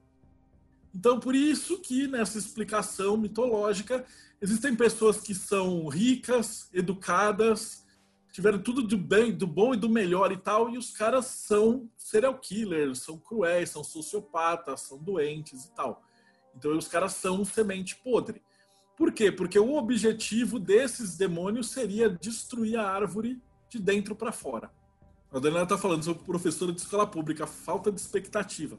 Então, 0.95 1.19
por 1.19 1.35
isso 1.35 1.79
que 1.79 2.07
nessa 2.07 2.37
explicação 2.37 3.17
mitológica, 3.17 4.05
existem 4.41 4.75
pessoas 4.75 5.17
que 5.17 5.35
são 5.35 5.87
ricas, 5.87 6.69
educadas, 6.73 7.85
tiveram 8.37 8.59
tudo 8.59 8.83
do 8.83 8.99
bem, 8.99 9.31
do 9.31 9.47
bom 9.47 9.73
e 9.73 9.77
do 9.77 9.89
melhor 9.89 10.31
e 10.31 10.37
tal, 10.37 10.69
e 10.69 10.77
os 10.77 10.91
caras 10.91 11.25
são 11.25 11.89
serial 11.97 12.37
killers, 12.37 12.99
são 12.99 13.17
cruéis, 13.17 13.71
são 13.71 13.83
sociopatas, 13.83 14.81
são 14.81 14.99
doentes 14.99 15.65
e 15.65 15.71
tal. 15.71 16.03
Então, 16.55 16.77
os 16.77 16.87
caras 16.87 17.13
são 17.13 17.43
semente 17.43 17.95
podre. 17.95 18.43
Por 18.95 19.11
quê? 19.11 19.31
Porque 19.31 19.57
o 19.57 19.75
objetivo 19.75 20.59
desses 20.59 21.17
demônios 21.17 21.71
seria 21.71 22.11
destruir 22.11 22.77
a 22.77 22.87
árvore 22.87 23.41
de 23.71 23.79
dentro 23.79 24.15
para 24.15 24.31
fora. 24.31 24.71
A 25.31 25.39
Daniela 25.39 25.63
está 25.63 25.75
falando 25.75 26.03
sobre 26.03 26.23
professora 26.23 26.71
de 26.71 26.79
escola 26.79 27.07
pública, 27.07 27.47
falta 27.47 27.91
de 27.91 27.99
expectativa. 27.99 28.77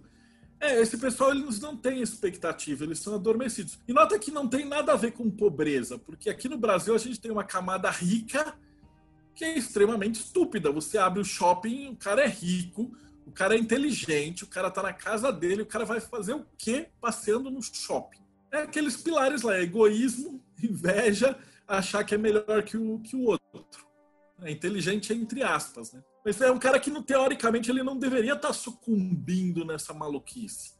É, 0.60 0.80
esse 0.80 0.96
pessoal 0.98 1.32
eles 1.32 1.58
não 1.58 1.76
têm 1.76 2.00
expectativa, 2.00 2.84
eles 2.84 3.00
são 3.00 3.16
adormecidos. 3.16 3.76
E 3.88 3.92
nota 3.92 4.20
que 4.20 4.30
não 4.30 4.46
tem 4.46 4.64
nada 4.64 4.92
a 4.92 4.96
ver 4.96 5.10
com 5.10 5.28
pobreza, 5.28 5.98
porque 5.98 6.30
aqui 6.30 6.48
no 6.48 6.56
Brasil 6.56 6.94
a 6.94 6.98
gente 6.98 7.18
tem 7.18 7.32
uma 7.32 7.42
camada 7.42 7.90
rica 7.90 8.56
que 9.38 9.44
é 9.44 9.56
extremamente 9.56 10.16
estúpida. 10.16 10.72
Você 10.72 10.98
abre 10.98 11.20
o 11.20 11.24
shopping, 11.24 11.90
o 11.90 11.96
cara 11.96 12.24
é 12.24 12.26
rico, 12.26 12.92
o 13.24 13.30
cara 13.30 13.54
é 13.54 13.58
inteligente, 13.58 14.42
o 14.42 14.48
cara 14.48 14.68
tá 14.68 14.82
na 14.82 14.92
casa 14.92 15.32
dele, 15.32 15.62
o 15.62 15.66
cara 15.66 15.84
vai 15.84 16.00
fazer 16.00 16.34
o 16.34 16.44
quê 16.58 16.88
passeando 17.00 17.48
no 17.48 17.62
shopping? 17.62 18.18
É 18.50 18.62
aqueles 18.62 18.96
pilares 18.96 19.42
lá, 19.42 19.56
egoísmo, 19.60 20.42
inveja, 20.60 21.38
achar 21.68 22.02
que 22.02 22.16
é 22.16 22.18
melhor 22.18 22.64
que 22.64 22.76
o, 22.76 22.98
que 22.98 23.14
o 23.14 23.26
outro. 23.26 23.86
É 24.42 24.50
inteligente 24.50 25.12
entre 25.12 25.44
aspas, 25.44 25.92
né? 25.92 26.02
Mas 26.24 26.40
é 26.40 26.50
um 26.50 26.58
cara 26.58 26.80
que, 26.80 26.90
teoricamente, 27.02 27.70
ele 27.70 27.84
não 27.84 27.96
deveria 27.96 28.34
estar 28.34 28.48
tá 28.48 28.54
sucumbindo 28.54 29.64
nessa 29.64 29.94
maluquice. 29.94 30.72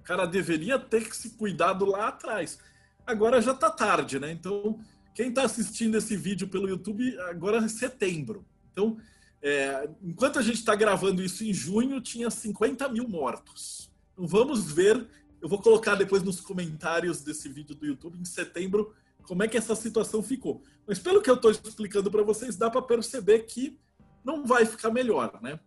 O 0.00 0.02
cara 0.02 0.26
deveria 0.26 0.76
ter 0.76 1.08
que 1.08 1.16
se 1.16 1.30
cuidado 1.30 1.84
lá 1.84 2.08
atrás. 2.08 2.58
Agora 3.06 3.40
já 3.40 3.54
tá 3.54 3.70
tarde, 3.70 4.18
né? 4.18 4.32
Então, 4.32 4.80
quem 5.16 5.30
está 5.30 5.42
assistindo 5.44 5.96
esse 5.96 6.16
vídeo 6.16 6.46
pelo 6.46 6.68
YouTube, 6.68 7.18
agora 7.22 7.64
é 7.64 7.68
setembro. 7.68 8.46
Então, 8.70 8.98
É, 9.42 9.88
enquanto 10.02 10.40
a 10.40 10.42
gente 10.42 10.56
está 10.56 10.74
gravando 10.74 11.22
isso 11.22 11.44
em 11.44 11.52
junho, 11.52 12.00
tinha 12.00 12.28
50 12.30 12.88
mil 12.88 13.06
mortos. 13.06 13.88
Então 14.12 14.26
vamos 14.26 14.72
ver. 14.72 15.06
Eu 15.40 15.48
vou 15.48 15.60
colocar 15.60 15.94
depois 15.94 16.22
nos 16.24 16.40
comentários 16.40 17.20
desse 17.20 17.48
vídeo 17.48 17.76
do 17.76 17.86
YouTube, 17.86 18.18
em 18.18 18.24
setembro, 18.24 18.92
como 19.22 19.44
é 19.44 19.48
que 19.48 19.56
essa 19.56 19.76
situação 19.76 20.20
ficou. 20.20 20.64
Mas 20.84 20.98
pelo 20.98 21.22
que 21.22 21.30
eu 21.30 21.34
estou 21.34 21.52
explicando 21.52 22.10
para 22.10 22.24
vocês, 22.24 22.56
dá 22.56 22.68
para 22.68 22.82
perceber 22.82 23.40
que 23.40 23.78
não 24.24 24.44
vai 24.44 24.66
ficar 24.66 24.90
melhor, 24.90 25.38
né? 25.40 25.60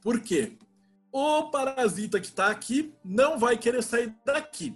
Por 0.00 0.20
quê? 0.20 0.56
O 1.12 1.50
parasita 1.50 2.18
que 2.18 2.28
está 2.28 2.46
aqui 2.50 2.94
não 3.04 3.38
vai 3.38 3.58
querer 3.58 3.82
sair 3.82 4.14
daqui. 4.24 4.74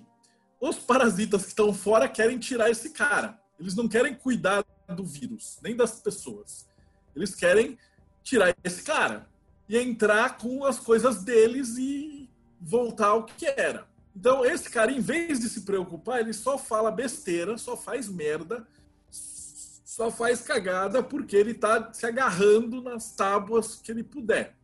Os 0.60 0.76
parasitas 0.78 1.44
que 1.44 1.48
estão 1.48 1.72
fora 1.72 2.06
querem 2.06 2.38
tirar 2.38 2.68
esse 2.68 2.90
cara. 2.90 3.39
Eles 3.60 3.74
não 3.74 3.86
querem 3.86 4.14
cuidar 4.14 4.64
do 4.88 5.04
vírus, 5.04 5.58
nem 5.62 5.76
das 5.76 6.00
pessoas. 6.00 6.66
Eles 7.14 7.34
querem 7.34 7.78
tirar 8.22 8.56
esse 8.64 8.82
cara 8.82 9.28
e 9.68 9.76
entrar 9.76 10.38
com 10.38 10.64
as 10.64 10.78
coisas 10.80 11.22
deles 11.22 11.76
e 11.76 12.28
voltar 12.58 13.08
ao 13.08 13.24
que 13.24 13.46
era. 13.46 13.86
Então, 14.16 14.44
esse 14.44 14.68
cara, 14.68 14.90
em 14.90 15.00
vez 15.00 15.38
de 15.40 15.48
se 15.48 15.60
preocupar, 15.60 16.20
ele 16.20 16.32
só 16.32 16.58
fala 16.58 16.90
besteira, 16.90 17.56
só 17.58 17.76
faz 17.76 18.08
merda, 18.08 18.66
só 19.10 20.10
faz 20.10 20.40
cagada 20.40 21.02
porque 21.02 21.36
ele 21.36 21.52
está 21.52 21.92
se 21.92 22.06
agarrando 22.06 22.82
nas 22.82 23.12
tábuas 23.12 23.76
que 23.76 23.92
ele 23.92 24.02
puder. 24.02 24.56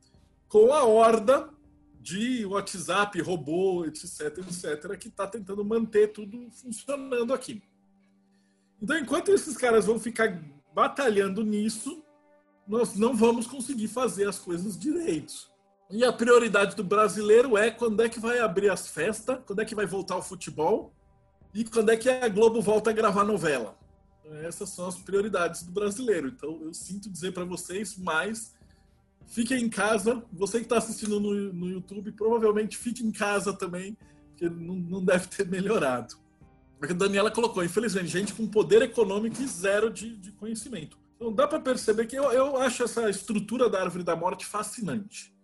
Com 0.49 0.73
a 0.73 0.85
horda 0.85 1.51
de 2.01 2.47
WhatsApp, 2.47 3.21
robô, 3.21 3.85
etc, 3.85 4.39
etc, 4.39 4.97
que 4.99 5.09
está 5.09 5.27
tentando 5.27 5.65
manter 5.65 6.13
tudo 6.13 6.51
funcionando 6.51 7.35
aqui. 7.35 7.63
Então, 8.81 8.99
enquanto 8.99 9.31
esses 9.31 9.57
caras 9.57 9.87
vão 9.87 9.99
ficar 9.99 10.43
batalhando 10.75 11.43
nisso, 11.43 12.03
nós 12.67 12.97
não 12.97 13.15
vamos 13.15 13.47
conseguir 13.47 13.89
fazer 13.89 14.29
as 14.29 14.39
coisas 14.39 14.79
direito. 14.79 15.33
E 15.91 16.05
a 16.05 16.13
prioridade 16.13 16.75
do 16.75 16.83
brasileiro 16.83 17.57
é 17.57 17.71
quando 17.71 18.03
é 18.03 18.09
que 18.09 18.19
vai 18.19 18.41
abrir 18.41 18.71
as 18.71 18.89
festas, 18.89 19.39
quando 19.47 19.63
é 19.63 19.65
que 19.65 19.75
vai 19.75 19.87
voltar 19.87 20.17
o 20.17 20.23
futebol 20.23 20.93
e 21.55 21.65
quando 21.65 21.91
é 21.91 21.97
que 21.97 22.11
a 22.11 22.29
Globo 22.29 22.61
volta 22.61 22.91
a 22.91 22.93
gravar 22.93 23.25
novela. 23.25 23.79
Essas 24.43 24.71
são 24.71 24.89
as 24.89 24.97
prioridades 24.97 25.63
do 25.63 25.71
brasileiro. 25.71 26.29
Então 26.29 26.61
eu 26.61 26.75
sinto 26.75 27.09
dizer 27.09 27.33
para 27.33 27.45
vocês, 27.45 27.97
mas 27.97 28.53
fiquem 29.29 29.63
em 29.63 29.71
casa. 29.71 30.25
Você 30.33 30.59
que 30.59 30.65
está 30.65 30.79
assistindo 30.79 31.21
no, 31.21 31.53
no 31.53 31.69
YouTube, 31.69 32.11
provavelmente 32.13 32.77
fique 32.77 33.07
em 33.07 33.13
casa 33.13 33.53
também, 33.53 33.97
porque 34.31 34.51
não, 34.51 34.75
não 34.75 35.05
deve 35.05 35.29
ter 35.29 35.47
melhorado. 35.47 36.17
Porque 36.79 36.93
a 36.93 36.97
Daniela 36.97 37.31
colocou, 37.31 37.65
infelizmente, 37.65 38.09
gente 38.09 38.35
com 38.35 38.47
poder 38.47 38.83
econômico 38.83 39.41
e 39.41 39.47
zero 39.47 39.91
de, 39.91 40.17
de 40.17 40.33
conhecimento. 40.33 40.99
Então 41.17 41.33
dá 41.33 41.49
para 41.49 41.61
perceber 41.61 42.07
que 42.07 42.17
eu, 42.17 42.31
eu 42.33 42.59
acho 42.59 42.83
essa 42.83 43.09
estrutura 43.09 43.71
da 43.71 43.81
árvore 43.81 44.05
da 44.05 44.15
morte 44.15 44.45
fascinante. 44.45 45.35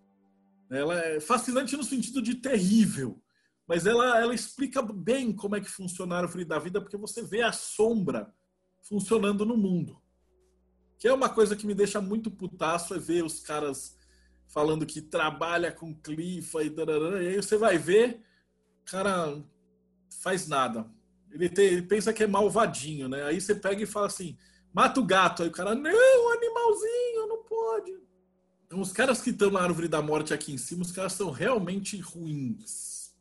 Ela 0.70 0.98
é 1.00 1.20
fascinante 1.20 1.76
no 1.76 1.84
sentido 1.84 2.20
de 2.20 2.34
terrível, 2.36 3.22
mas 3.66 3.86
ela, 3.86 4.20
ela 4.20 4.34
explica 4.34 4.82
bem 4.82 5.32
como 5.32 5.56
é 5.56 5.60
que 5.60 5.70
funciona 5.70 6.14
a 6.14 6.18
árvore 6.18 6.44
da 6.44 6.58
vida, 6.58 6.80
porque 6.80 6.96
você 6.96 7.22
vê 7.22 7.42
a 7.42 7.52
sombra 7.52 8.32
funcionando 8.82 9.44
no 9.46 9.56
mundo. 9.56 10.00
Que 10.98 11.08
é 11.08 11.12
uma 11.12 11.28
coisa 11.28 11.56
que 11.56 11.66
me 11.66 11.74
deixa 11.74 12.00
muito 12.00 12.30
putaço, 12.30 12.94
é 12.94 12.98
ver 12.98 13.24
os 13.24 13.40
caras 13.40 13.96
falando 14.48 14.84
que 14.84 15.00
trabalha 15.00 15.72
com 15.72 15.94
clifa 15.94 16.62
e 16.62 16.68
darará, 16.68 17.22
e 17.22 17.28
aí 17.28 17.36
você 17.36 17.56
vai 17.56 17.78
ver, 17.78 18.22
cara 18.84 19.42
faz 20.20 20.46
nada. 20.46 20.86
Ele, 21.32 21.48
tem, 21.48 21.66
ele 21.66 21.82
pensa 21.82 22.12
que 22.12 22.22
é 22.22 22.26
malvadinho, 22.26 23.08
né? 23.08 23.24
Aí 23.24 23.40
você 23.40 23.54
pega 23.54 23.82
e 23.82 23.86
fala 23.86 24.06
assim, 24.06 24.36
mata 24.72 25.00
o 25.00 25.04
gato. 25.04 25.42
Aí 25.42 25.48
o 25.48 25.52
cara, 25.52 25.74
não, 25.74 26.32
animalzinho, 26.32 27.26
não 27.28 27.42
pode. 27.44 27.92
Então, 28.66 28.80
os 28.80 28.92
caras 28.92 29.20
que 29.20 29.30
estão 29.30 29.50
na 29.50 29.60
árvore 29.60 29.88
da 29.88 30.00
morte 30.00 30.32
aqui 30.32 30.52
em 30.52 30.58
cima, 30.58 30.82
os 30.82 30.92
caras 30.92 31.12
são 31.12 31.30
realmente 31.30 31.98
ruins. 31.98 33.12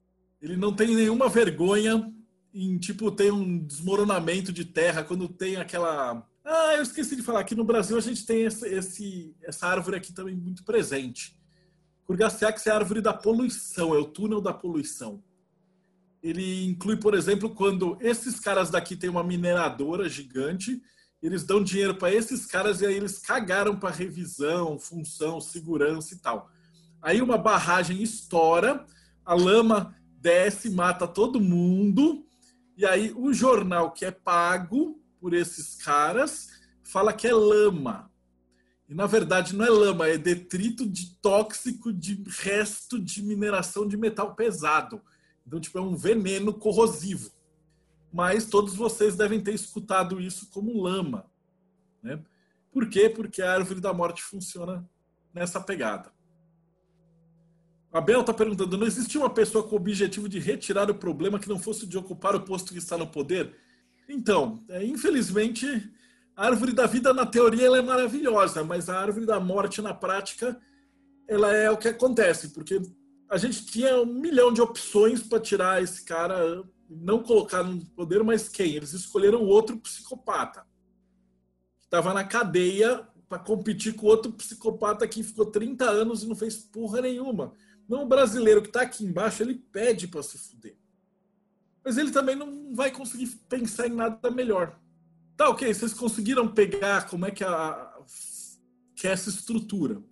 Ele 0.41 0.55
não 0.55 0.73
tem 0.73 0.95
nenhuma 0.95 1.29
vergonha 1.29 2.11
em, 2.53 2.77
tipo, 2.77 3.11
ter 3.11 3.31
um 3.31 3.59
desmoronamento 3.59 4.51
de 4.51 4.65
terra, 4.65 5.03
quando 5.03 5.27
tem 5.27 5.57
aquela. 5.57 6.27
Ah, 6.43 6.75
eu 6.75 6.81
esqueci 6.81 7.15
de 7.15 7.21
falar, 7.21 7.41
aqui 7.41 7.53
no 7.53 7.63
Brasil 7.63 7.97
a 7.97 8.01
gente 8.01 8.25
tem 8.25 8.43
esse, 8.43 8.67
esse 8.67 9.35
essa 9.43 9.67
árvore 9.67 9.97
aqui 9.97 10.11
também 10.11 10.35
muito 10.35 10.63
presente. 10.63 11.37
Curgaceax 12.05 12.67
é 12.67 12.71
a 12.71 12.75
árvore 12.75 12.99
da 12.99 13.13
poluição, 13.13 13.93
é 13.93 13.97
o 13.97 14.05
túnel 14.05 14.41
da 14.41 14.53
poluição. 14.53 15.23
Ele 16.21 16.65
inclui, 16.65 16.97
por 16.97 17.13
exemplo, 17.13 17.49
quando 17.49 17.97
esses 17.99 18.39
caras 18.39 18.69
daqui 18.69 18.95
têm 18.95 19.09
uma 19.09 19.23
mineradora 19.23 20.07
gigante 20.07 20.81
eles 21.21 21.43
dão 21.43 21.63
dinheiro 21.63 21.95
para 21.95 22.11
esses 22.11 22.45
caras 22.45 22.81
e 22.81 22.85
aí 22.85 22.95
eles 22.95 23.19
cagaram 23.19 23.77
para 23.77 23.93
revisão, 23.93 24.79
função, 24.79 25.39
segurança 25.39 26.15
e 26.15 26.17
tal. 26.17 26.49
Aí 27.01 27.21
uma 27.21 27.37
barragem 27.37 28.01
estoura, 28.01 28.85
a 29.23 29.35
lama 29.35 29.95
desce, 30.19 30.69
mata 30.69 31.07
todo 31.07 31.39
mundo, 31.39 32.25
e 32.75 32.85
aí 32.85 33.13
o 33.15 33.31
jornal 33.33 33.91
que 33.91 34.05
é 34.05 34.11
pago 34.11 34.99
por 35.19 35.33
esses 35.33 35.75
caras 35.75 36.49
fala 36.83 37.13
que 37.13 37.27
é 37.27 37.33
lama. 37.33 38.11
E 38.89 38.95
na 38.95 39.05
verdade 39.05 39.55
não 39.55 39.63
é 39.63 39.69
lama, 39.69 40.07
é 40.07 40.17
detrito 40.17 40.89
de 40.89 41.15
tóxico 41.21 41.93
de 41.93 42.23
resto 42.27 42.99
de 42.99 43.21
mineração 43.21 43.87
de 43.87 43.95
metal 43.95 44.35
pesado. 44.35 45.01
Então, 45.51 45.59
tipo, 45.59 45.77
é 45.77 45.81
um 45.81 45.95
veneno 45.95 46.53
corrosivo 46.53 47.29
mas 48.11 48.45
todos 48.45 48.75
vocês 48.75 49.15
devem 49.15 49.39
ter 49.39 49.53
escutado 49.53 50.19
isso 50.19 50.49
como 50.49 50.81
lama. 50.81 51.25
Né? 52.03 52.21
Por 52.71 52.89
quê? 52.89 53.09
Porque 53.09 53.41
a 53.41 53.53
árvore 53.53 53.79
da 53.79 53.93
morte 53.93 54.21
funciona 54.21 54.87
nessa 55.33 55.61
pegada. 55.61 56.11
A 57.91 58.01
Bel 58.01 58.21
está 58.21 58.33
perguntando: 58.33 58.77
não 58.77 58.87
existia 58.87 59.21
uma 59.21 59.29
pessoa 59.29 59.63
com 59.63 59.75
o 59.75 59.79
objetivo 59.79 60.27
de 60.27 60.39
retirar 60.39 60.89
o 60.89 60.95
problema 60.95 61.39
que 61.39 61.49
não 61.49 61.59
fosse 61.59 61.87
de 61.87 61.97
ocupar 61.97 62.35
o 62.35 62.41
posto 62.41 62.73
que 62.73 62.79
está 62.79 62.97
no 62.97 63.07
poder? 63.07 63.55
Então, 64.09 64.63
é, 64.67 64.83
infelizmente, 64.83 65.65
a 66.35 66.47
árvore 66.47 66.73
da 66.73 66.85
vida, 66.85 67.13
na 67.13 67.25
teoria, 67.25 67.65
ela 67.65 67.77
é 67.77 67.81
maravilhosa, 67.81 68.63
mas 68.63 68.89
a 68.89 68.99
árvore 68.99 69.25
da 69.25 69.39
morte, 69.39 69.81
na 69.81 69.93
prática, 69.93 70.59
ela 71.27 71.53
é 71.53 71.69
o 71.71 71.77
que 71.77 71.87
acontece, 71.87 72.49
porque 72.49 72.81
a 73.31 73.37
gente 73.37 73.65
tinha 73.65 74.01
um 74.01 74.05
milhão 74.05 74.51
de 74.51 74.61
opções 74.61 75.23
para 75.23 75.39
tirar 75.39 75.81
esse 75.81 76.03
cara 76.03 76.61
não 76.89 77.23
colocaram 77.23 77.71
no 77.71 77.85
poder, 77.85 78.21
mas 78.25 78.49
quem? 78.49 78.75
Eles 78.75 78.91
escolheram 78.91 79.45
outro 79.45 79.77
psicopata. 79.77 80.67
Que 81.79 81.85
estava 81.85 82.13
na 82.13 82.25
cadeia 82.25 83.07
para 83.29 83.39
competir 83.39 83.95
com 83.95 84.05
outro 84.05 84.33
psicopata 84.33 85.07
que 85.07 85.23
ficou 85.23 85.45
30 85.45 85.89
anos 85.89 86.23
e 86.23 86.27
não 86.27 86.35
fez 86.35 86.57
porra 86.57 86.99
nenhuma. 86.99 87.53
Não 87.87 88.03
o 88.03 88.05
brasileiro 88.05 88.61
que 88.61 88.67
está 88.67 88.81
aqui 88.81 89.05
embaixo, 89.05 89.41
ele 89.41 89.55
pede 89.71 90.09
para 90.09 90.21
se 90.21 90.37
fuder. 90.37 90.75
Mas 91.85 91.97
ele 91.97 92.11
também 92.11 92.35
não 92.35 92.75
vai 92.75 92.91
conseguir 92.91 93.27
pensar 93.47 93.87
em 93.87 93.95
nada 93.95 94.29
melhor. 94.29 94.77
Tá, 95.37 95.47
ok, 95.47 95.73
vocês 95.73 95.93
conseguiram 95.93 96.49
pegar 96.49 97.09
como 97.09 97.25
é 97.25 97.31
que, 97.31 97.45
a, 97.45 97.97
que 98.93 99.07
é 99.07 99.11
essa 99.11 99.29
estrutura. 99.29 100.03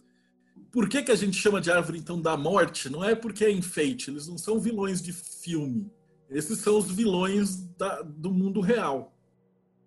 Por 0.71 0.87
que, 0.87 1.03
que 1.03 1.11
a 1.11 1.15
gente 1.15 1.37
chama 1.37 1.59
de 1.59 1.71
árvore, 1.71 1.97
então, 1.97 2.21
da 2.21 2.37
morte? 2.37 2.89
Não 2.89 3.03
é 3.03 3.15
porque 3.15 3.45
é 3.45 3.51
enfeite, 3.51 4.09
eles 4.09 4.27
não 4.27 4.37
são 4.37 4.59
vilões 4.59 5.01
de 5.01 5.11
filme 5.11 5.91
esses 6.29 6.59
são 6.59 6.77
os 6.77 6.91
vilões 6.91 7.57
da, 7.77 8.01
do 8.01 8.31
mundo 8.31 8.61
real. 8.61 9.15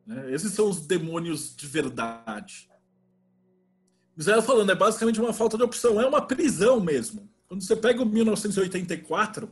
Né? 0.06 0.32
Esses 0.34 0.52
são 0.52 0.68
os 0.68 0.80
demônios 0.80 1.54
de 1.54 1.66
verdade. 1.66 2.68
Israel 4.16 4.42
falando, 4.42 4.70
é 4.70 4.74
basicamente 4.74 5.20
uma 5.20 5.32
falta 5.32 5.56
de 5.56 5.62
opção, 5.62 6.00
é 6.00 6.06
uma 6.06 6.20
prisão 6.20 6.80
mesmo. 6.80 7.30
Quando 7.48 7.62
você 7.62 7.76
pega 7.76 8.02
o 8.02 8.06
1984, 8.06 9.48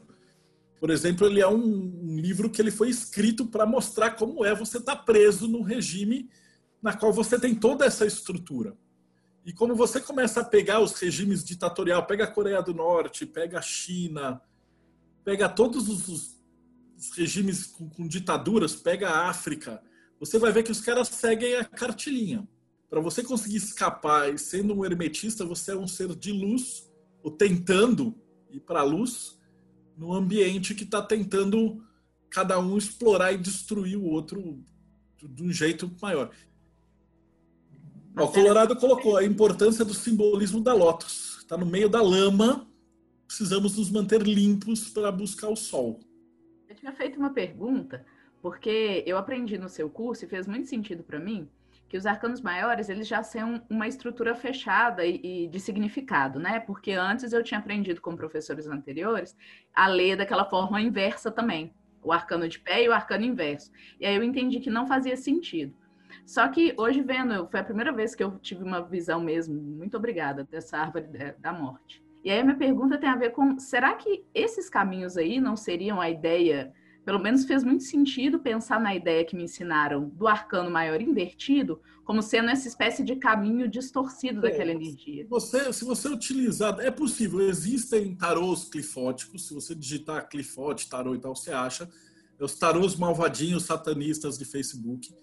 por 0.81 0.91
exemplo, 0.91 1.27
ele 1.27 1.41
é 1.41 1.49
um, 1.49 1.55
um 1.55 2.17
livro 2.19 2.51
que 2.51 2.61
ele 2.61 2.71
foi 2.71 2.89
escrito 2.89 3.47
para 3.47 3.65
mostrar 3.65 4.13
como 4.13 4.45
é 4.45 4.55
você 4.55 4.79
estar 4.79 4.97
tá 4.97 5.03
preso 5.03 5.47
no 5.47 5.63
regime 5.63 6.29
na 6.83 6.95
qual 6.95 7.13
você 7.13 7.39
tem 7.39 7.55
toda 7.55 7.85
essa 7.85 8.05
estrutura. 8.05 8.77
E 9.45 9.53
como 9.53 9.75
você 9.75 10.01
começa 10.01 10.41
a 10.41 10.45
pegar 10.45 10.81
os 10.81 10.93
regimes 10.93 11.43
ditatoriais, 11.45 12.05
pega 12.07 12.25
a 12.25 12.31
Coreia 12.31 12.63
do 12.63 12.75
Norte, 12.75 13.25
pega 13.25 13.59
a 13.59 13.63
China, 13.63 14.41
pega 15.25 15.49
todos 15.49 15.89
os 15.89 16.37
regimes 17.17 17.67
com, 17.67 17.89
com 17.89 18.07
ditaduras, 18.07 18.77
pega 18.77 19.09
a 19.09 19.29
África, 19.29 19.83
você 20.19 20.39
vai 20.39 20.53
ver 20.53 20.63
que 20.63 20.71
os 20.71 20.81
caras 20.81 21.09
seguem 21.09 21.57
a 21.57 21.65
cartilinha. 21.65 22.47
Para 22.91 23.01
você 23.01 23.23
conseguir 23.23 23.57
escapar 23.57 24.35
e 24.35 24.39
sendo 24.39 24.75
um 24.75 24.85
hermetista, 24.85 25.47
você 25.47 25.73
é 25.73 25.77
um 25.77 25.87
ser 25.87 26.15
de 26.15 26.31
luz, 26.33 26.91
ou 27.23 27.31
tentando 27.31 28.15
ir 28.51 28.61
para 28.61 28.81
a 28.81 28.85
luz, 28.85 29.39
num 29.97 30.13
ambiente 30.13 30.75
que 30.75 30.85
está 30.85 31.01
tentando 31.01 31.83
cada 32.29 32.59
um 32.59 32.77
explorar 32.77 33.33
e 33.33 33.39
destruir 33.39 33.97
o 33.97 34.05
outro 34.05 34.63
de 35.17 35.43
um 35.43 35.53
jeito 35.53 35.91
maior. 36.03 36.31
O 38.17 38.29
Colorado 38.29 38.77
colocou 38.77 39.17
a 39.17 39.25
importância 39.25 39.85
do 39.85 39.95
simbolismo 39.95 40.61
da 40.61 40.75
Lotus. 40.75 41.39
Está 41.39 41.57
no 41.57 41.67
meio 41.67 41.89
da 41.89 42.03
lama, 42.03 42.67
precisamos 43.27 43.77
nos 43.77 43.91
manter 43.91 44.23
limpos 44.23 44.89
para 44.89 45.11
buscar 45.11 45.49
o 45.49 45.57
sol 45.57 46.01
tinha 46.81 46.93
feito 46.93 47.19
uma 47.19 47.31
pergunta, 47.31 48.05
porque 48.41 49.05
eu 49.07 49.19
aprendi 49.19 49.59
no 49.59 49.69
seu 49.69 49.89
curso 49.89 50.25
e 50.25 50.29
fez 50.29 50.47
muito 50.47 50.67
sentido 50.67 51.05
para 51.05 51.21
mim, 51.21 51.49
que 51.89 51.97
os 51.97 52.07
arcanos 52.07 52.41
maiores 52.41 52.89
eles 52.89 53.07
já 53.07 53.23
são 53.23 53.63
uma 53.69 53.87
estrutura 53.87 54.35
fechada 54.35 55.05
e, 55.05 55.21
e, 55.45 55.49
de 55.49 55.61
significado, 55.61 56.39
né? 56.39 56.61
Porque 56.61 56.93
antes 56.93 57.33
eu 57.33 57.43
tinha 57.43 57.59
aprendido 57.59 58.01
com 58.01 58.17
professores 58.17 58.67
anteriores 58.67 59.37
a 59.75 59.89
ler 59.89 60.17
daquela 60.17 60.45
forma 60.45 60.81
inversa 60.81 61.31
também, 61.31 61.75
o 62.03 62.13
arcano 62.13 62.49
de 62.49 62.59
pé 62.61 62.85
e 62.85 62.89
o 62.89 62.93
arcano 62.93 63.25
inverso. 63.25 63.71
E 63.99 64.07
aí 64.07 64.15
eu 64.15 64.23
entendi 64.23 64.61
que 64.61 64.71
não 64.71 64.87
fazia 64.87 65.17
sentido. 65.17 65.75
Só 66.27 66.49
que 66.49 66.75
hoje 66.77 67.03
vendo, 67.03 67.49
foi 67.49 67.61
a 67.61 67.65
primeira 67.65 67.93
vez 67.93 68.15
que 68.15 68.23
eu 68.23 68.39
tive 68.39 68.63
uma 68.63 68.81
visão 68.81 69.21
mesmo, 69.21 69.55
muito 69.55 69.97
obrigada, 69.97 70.45
dessa 70.51 70.79
árvore 70.79 71.07
da 71.39 71.53
morte. 71.53 72.03
E 72.25 72.31
aí 72.31 72.41
a 72.41 72.45
minha 72.45 72.57
pergunta 72.57 72.99
tem 72.99 73.09
a 73.09 73.17
ver 73.17 73.31
com, 73.31 73.59
será 73.59 73.95
que 73.95 74.25
esses 74.35 74.69
caminhos 74.69 75.17
aí 75.17 75.41
não 75.41 75.57
seriam 75.57 76.01
a 76.01 76.11
ideia 76.11 76.73
pelo 77.05 77.19
menos 77.19 77.45
fez 77.45 77.65
muito 77.65 77.83
sentido 77.83 78.39
pensar 78.39 78.79
na 78.81 78.95
ideia 78.95 79.25
que 79.25 79.35
me 79.35 79.45
ensinaram 79.45 80.09
do 80.11 80.29
arcano 80.29 80.71
maior 80.71 81.01
invertido 81.01 81.81
como 82.05 82.23
sendo 82.23 82.51
essa 82.51 82.67
espécie 82.67 83.03
de 83.03 83.17
caminho 83.17 83.69
distorcido 83.69 84.45
é, 84.45 84.51
daquela 84.51 84.73
energia. 84.73 85.27
Você, 85.29 85.73
se 85.73 85.85
você 85.85 86.09
utilizar, 86.09 86.79
é 86.81 86.91
possível, 86.91 87.41
existem 87.41 88.15
tarôs 88.17 88.65
clifóticos, 88.65 89.47
se 89.47 89.55
você 89.55 89.75
digitar 89.75 90.29
clifote, 90.29 90.89
tarô 90.89 91.15
e 91.15 91.21
tal, 91.21 91.35
você 91.35 91.53
acha, 91.53 91.89
é 92.39 92.45
os 92.45 92.55
tarôs 92.55 92.97
malvadinhos 92.97 93.65
satanistas 93.65 94.37
de 94.37 94.45
Facebook. 94.45 95.15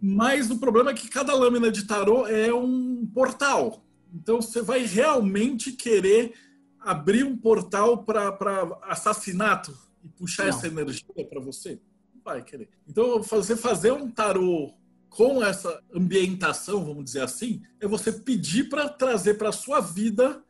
Mas 0.00 0.50
o 0.50 0.58
problema 0.58 0.90
é 0.90 0.94
que 0.94 1.08
cada 1.08 1.34
lâmina 1.34 1.70
de 1.70 1.84
tarô 1.84 2.26
é 2.26 2.52
um 2.52 3.06
portal. 3.06 3.84
Então 4.14 4.40
você 4.40 4.62
vai 4.62 4.84
realmente 4.84 5.72
querer 5.72 6.34
abrir 6.80 7.24
um 7.24 7.36
portal 7.36 8.04
para 8.04 8.78
assassinato 8.82 9.76
e 10.04 10.08
puxar 10.08 10.44
não. 10.44 10.50
essa 10.50 10.66
energia 10.68 11.26
para 11.28 11.40
você? 11.40 11.80
Não 12.14 12.22
vai 12.22 12.42
querer. 12.42 12.68
Então, 12.88 13.20
você 13.22 13.56
fazer 13.56 13.92
um 13.92 14.08
tarô 14.08 14.72
com 15.08 15.42
essa 15.42 15.82
ambientação, 15.92 16.84
vamos 16.84 17.04
dizer 17.04 17.22
assim, 17.22 17.62
é 17.80 17.88
você 17.88 18.12
pedir 18.12 18.68
para 18.68 18.88
trazer 18.88 19.34
para 19.34 19.50
sua 19.50 19.80
vida 19.80 20.44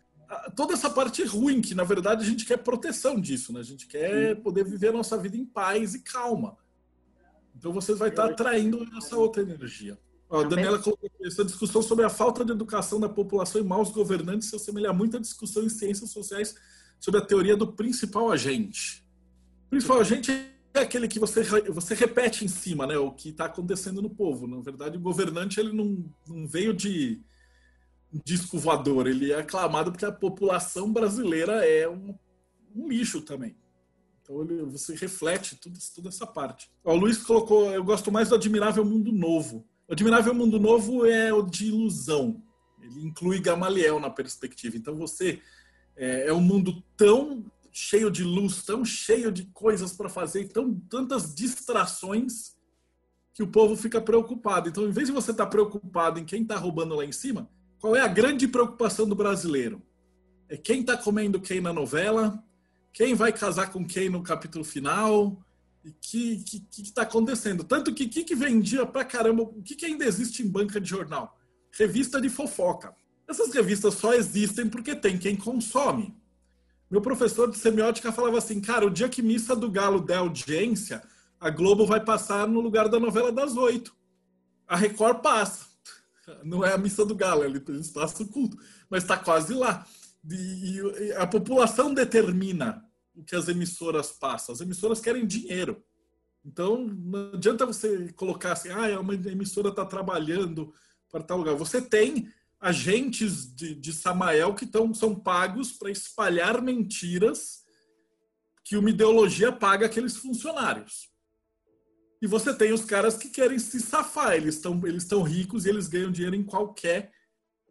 toda 0.54 0.74
essa 0.74 0.90
parte 0.90 1.22
ruim, 1.24 1.60
que 1.60 1.74
na 1.74 1.84
verdade 1.84 2.24
a 2.24 2.28
gente 2.28 2.44
quer 2.44 2.58
proteção 2.58 3.20
disso, 3.20 3.52
né? 3.52 3.60
A 3.60 3.64
gente 3.64 3.86
quer 3.86 4.34
poder 4.42 4.64
viver 4.64 4.88
a 4.88 4.92
nossa 4.92 5.16
vida 5.16 5.36
em 5.36 5.44
paz 5.44 5.94
e 5.94 6.02
calma. 6.02 6.56
Então 7.56 7.72
você 7.72 7.94
vai 7.94 8.10
estar 8.10 8.26
tá 8.26 8.32
atraindo 8.32 8.86
essa 8.96 9.16
outra 9.16 9.42
energia. 9.42 9.98
Ó, 10.28 10.40
a 10.40 10.44
Daniela 10.44 10.78
colocou 10.78 11.10
essa 11.22 11.44
discussão 11.44 11.80
sobre 11.80 12.04
a 12.04 12.10
falta 12.10 12.44
de 12.44 12.52
educação 12.52 13.00
da 13.00 13.08
população 13.08 13.60
e 13.60 13.64
maus 13.64 13.90
governantes 13.90 14.50
se 14.50 14.56
assemelha 14.56 14.92
muito 14.92 15.16
à 15.16 15.20
discussão 15.20 15.62
em 15.62 15.68
ciências 15.68 16.10
sociais 16.10 16.54
sobre 16.98 17.20
a 17.20 17.24
teoria 17.24 17.56
do 17.56 17.72
principal 17.72 18.30
agente. 18.30 19.06
Principal 19.70 20.00
agente 20.00 20.32
é 20.74 20.80
aquele 20.80 21.08
que 21.08 21.18
você, 21.18 21.42
você 21.70 21.94
repete 21.94 22.44
em 22.44 22.48
cima, 22.48 22.86
né? 22.86 22.98
O 22.98 23.10
que 23.10 23.30
está 23.30 23.46
acontecendo 23.46 24.02
no 24.02 24.10
povo. 24.10 24.46
Na 24.46 24.60
verdade, 24.60 24.96
o 24.96 25.00
governante 25.00 25.58
ele 25.58 25.72
não, 25.72 26.04
não 26.28 26.46
veio 26.46 26.74
de 26.74 27.22
disco 28.24 28.58
voador. 28.58 29.06
Ele 29.06 29.32
é 29.32 29.38
aclamado 29.38 29.90
porque 29.90 30.04
a 30.04 30.12
população 30.12 30.92
brasileira 30.92 31.64
é 31.64 31.88
um, 31.88 32.14
um 32.74 32.88
lixo 32.88 33.22
também. 33.22 33.56
Então 34.26 34.42
ele, 34.42 34.64
você 34.64 34.94
reflete 34.96 35.56
tudo, 35.56 35.78
toda 35.94 36.08
essa 36.08 36.26
parte. 36.26 36.68
O 36.82 36.94
Luiz 36.94 37.18
colocou, 37.18 37.72
eu 37.72 37.84
gosto 37.84 38.10
mais 38.10 38.28
do 38.28 38.34
Admirável 38.34 38.84
Mundo 38.84 39.12
Novo. 39.12 39.64
O 39.88 39.92
Admirável 39.92 40.34
Mundo 40.34 40.58
Novo 40.58 41.06
é 41.06 41.32
o 41.32 41.42
de 41.42 41.66
ilusão. 41.66 42.42
Ele 42.82 43.06
inclui 43.06 43.40
Gamaliel 43.40 44.00
na 44.00 44.10
perspectiva. 44.10 44.76
Então 44.76 44.96
você 44.96 45.40
é, 45.96 46.26
é 46.26 46.32
um 46.32 46.40
mundo 46.40 46.82
tão 46.96 47.50
cheio 47.70 48.10
de 48.10 48.24
luz, 48.24 48.64
tão 48.64 48.84
cheio 48.84 49.30
de 49.30 49.44
coisas 49.52 49.92
para 49.92 50.08
fazer, 50.08 50.48
tão, 50.48 50.74
tantas 50.90 51.32
distrações 51.32 52.56
que 53.32 53.42
o 53.42 53.48
povo 53.48 53.76
fica 53.76 54.00
preocupado. 54.00 54.68
Então, 54.68 54.88
em 54.88 54.90
vez 54.90 55.08
de 55.08 55.14
você 55.14 55.30
estar 55.30 55.44
tá 55.44 55.50
preocupado 55.50 56.18
em 56.18 56.24
quem 56.24 56.42
está 56.42 56.56
roubando 56.56 56.96
lá 56.96 57.04
em 57.04 57.12
cima, 57.12 57.48
qual 57.78 57.94
é 57.94 58.00
a 58.00 58.08
grande 58.08 58.48
preocupação 58.48 59.06
do 59.06 59.14
brasileiro? 59.14 59.82
É 60.48 60.56
quem 60.56 60.80
está 60.80 60.96
comendo 60.96 61.40
quem 61.40 61.60
na 61.60 61.72
novela, 61.72 62.42
quem 62.96 63.14
vai 63.14 63.30
casar 63.30 63.70
com 63.70 63.86
quem 63.86 64.08
no 64.08 64.22
capítulo 64.22 64.64
final, 64.64 65.36
e 65.84 65.92
que 65.92 66.38
que 66.38 66.60
que 66.60 66.80
está 66.80 67.02
acontecendo? 67.02 67.62
Tanto 67.62 67.92
que 67.94 68.08
que, 68.08 68.24
que 68.24 68.34
vendia 68.34 68.86
pra 68.86 69.04
caramba, 69.04 69.42
o 69.42 69.62
que, 69.62 69.76
que 69.76 69.84
ainda 69.84 70.06
existe 70.06 70.42
em 70.42 70.48
banca 70.48 70.80
de 70.80 70.88
jornal? 70.88 71.38
Revista 71.70 72.18
de 72.18 72.30
fofoca. 72.30 72.96
Essas 73.28 73.52
revistas 73.52 73.92
só 73.96 74.14
existem 74.14 74.66
porque 74.66 74.96
tem 74.96 75.18
quem 75.18 75.36
consome. 75.36 76.16
Meu 76.90 77.02
professor 77.02 77.50
de 77.50 77.58
semiótica 77.58 78.10
falava 78.10 78.38
assim, 78.38 78.62
cara, 78.62 78.86
o 78.86 78.90
dia 78.90 79.10
que 79.10 79.20
Missa 79.20 79.54
do 79.54 79.70
Galo 79.70 80.00
der 80.00 80.16
audiência, 80.16 81.02
a 81.38 81.50
Globo 81.50 81.84
vai 81.84 82.02
passar 82.02 82.48
no 82.48 82.60
lugar 82.60 82.88
da 82.88 82.98
novela 82.98 83.30
das 83.30 83.58
oito. 83.58 83.94
A 84.66 84.74
Record 84.74 85.20
passa. 85.20 85.66
Não 86.42 86.64
é 86.64 86.72
a 86.72 86.78
Missa 86.78 87.04
do 87.04 87.14
Galo, 87.14 87.44
eles 87.44 87.90
passam 87.90 88.24
o 88.24 88.28
culto, 88.30 88.56
mas 88.88 89.02
está 89.02 89.18
quase 89.18 89.52
lá. 89.52 89.86
E 90.28 91.12
a 91.18 91.26
população 91.26 91.92
determina 91.92 92.82
o 92.82 92.85
que 93.24 93.36
as 93.36 93.48
emissoras 93.48 94.12
passam. 94.12 94.54
As 94.54 94.60
emissoras 94.60 95.00
querem 95.00 95.26
dinheiro. 95.26 95.82
Então, 96.44 96.86
não 96.86 97.32
adianta 97.34 97.66
você 97.66 98.12
colocar 98.12 98.52
assim, 98.52 98.68
ah, 98.70 99.00
uma 99.00 99.14
emissora 99.14 99.70
está 99.70 99.84
trabalhando 99.84 100.72
para 101.10 101.22
tal 101.22 101.38
lugar. 101.38 101.54
Você 101.56 101.80
tem 101.82 102.32
agentes 102.60 103.54
de, 103.54 103.74
de 103.74 103.92
Samael 103.92 104.54
que 104.54 104.66
tão, 104.66 104.94
são 104.94 105.14
pagos 105.14 105.72
para 105.72 105.90
espalhar 105.90 106.62
mentiras 106.62 107.64
que 108.64 108.76
uma 108.76 108.90
ideologia 108.90 109.52
paga 109.52 109.86
aqueles 109.86 110.16
funcionários. 110.16 111.08
E 112.20 112.26
você 112.26 112.54
tem 112.54 112.72
os 112.72 112.84
caras 112.84 113.16
que 113.16 113.28
querem 113.28 113.58
se 113.58 113.78
safar, 113.78 114.34
eles 114.34 114.56
estão 114.56 114.80
eles 114.86 115.06
ricos 115.10 115.66
e 115.66 115.68
eles 115.68 115.86
ganham 115.86 116.10
dinheiro 116.10 116.34
em 116.34 116.42
qualquer 116.42 117.12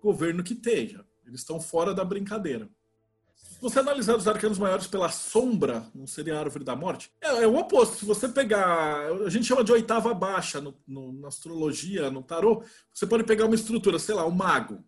governo 0.01 0.43
que 0.43 0.53
esteja. 0.53 1.05
Eles 1.25 1.41
estão 1.41 1.59
fora 1.59 1.93
da 1.93 2.05
brincadeira. 2.05 2.69
Se 3.55 3.61
você 3.61 3.79
analisar 3.79 4.17
os 4.17 4.27
arcanos 4.27 4.59
maiores 4.59 4.85
pela 4.85 5.07
sombra, 5.07 5.87
não 5.95 6.05
seria 6.05 6.35
a 6.35 6.39
árvore 6.41 6.65
da 6.65 6.75
morte? 6.75 7.09
É, 7.21 7.43
é 7.43 7.47
o 7.47 7.55
oposto. 7.55 7.95
Se 7.95 8.05
você 8.05 8.27
pegar. 8.27 9.09
A 9.25 9.29
gente 9.29 9.45
chama 9.45 9.63
de 9.63 9.71
oitava 9.71 10.13
baixa 10.13 10.59
no, 10.59 10.75
no, 10.85 11.13
na 11.13 11.29
astrologia, 11.29 12.11
no 12.11 12.21
tarô. 12.21 12.63
Você 12.93 13.07
pode 13.07 13.23
pegar 13.23 13.45
uma 13.45 13.55
estrutura, 13.55 13.97
sei 13.97 14.13
lá, 14.13 14.25
o 14.25 14.31
mago. 14.31 14.83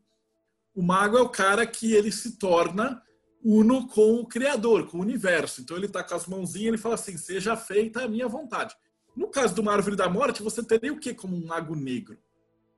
O 0.75 0.83
mago 0.83 1.17
é 1.17 1.21
o 1.21 1.29
cara 1.29 1.65
que 1.65 1.93
ele 1.93 2.11
se 2.11 2.37
torna 2.37 3.01
uno 3.41 3.87
com 3.87 4.15
o 4.15 4.27
Criador, 4.27 4.87
com 4.87 4.97
o 4.97 5.01
universo. 5.01 5.61
Então 5.61 5.77
ele 5.77 5.85
está 5.85 6.03
com 6.03 6.15
as 6.15 6.27
mãozinhas 6.27 6.65
e 6.65 6.67
ele 6.67 6.77
fala 6.77 6.95
assim: 6.95 7.15
seja 7.15 7.55
feita 7.55 8.03
a 8.03 8.07
minha 8.07 8.27
vontade. 8.27 8.75
No 9.15 9.29
caso 9.29 9.55
de 9.55 9.61
uma 9.61 9.71
árvore 9.71 9.95
da 9.95 10.09
morte, 10.09 10.43
você 10.43 10.61
teria 10.61 10.91
o 10.91 10.99
que 10.99 11.13
como 11.13 11.37
um 11.37 11.45
mago 11.47 11.73
negro? 11.73 12.17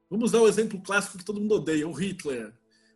Vamos 0.08 0.32
dar 0.32 0.42
o 0.42 0.48
exemplo 0.48 0.80
clássico 0.82 1.18
que 1.18 1.26
todo 1.26 1.42
mundo 1.42 1.56
odeia, 1.56 1.88
o 1.88 1.92
Hitler. 1.92 2.54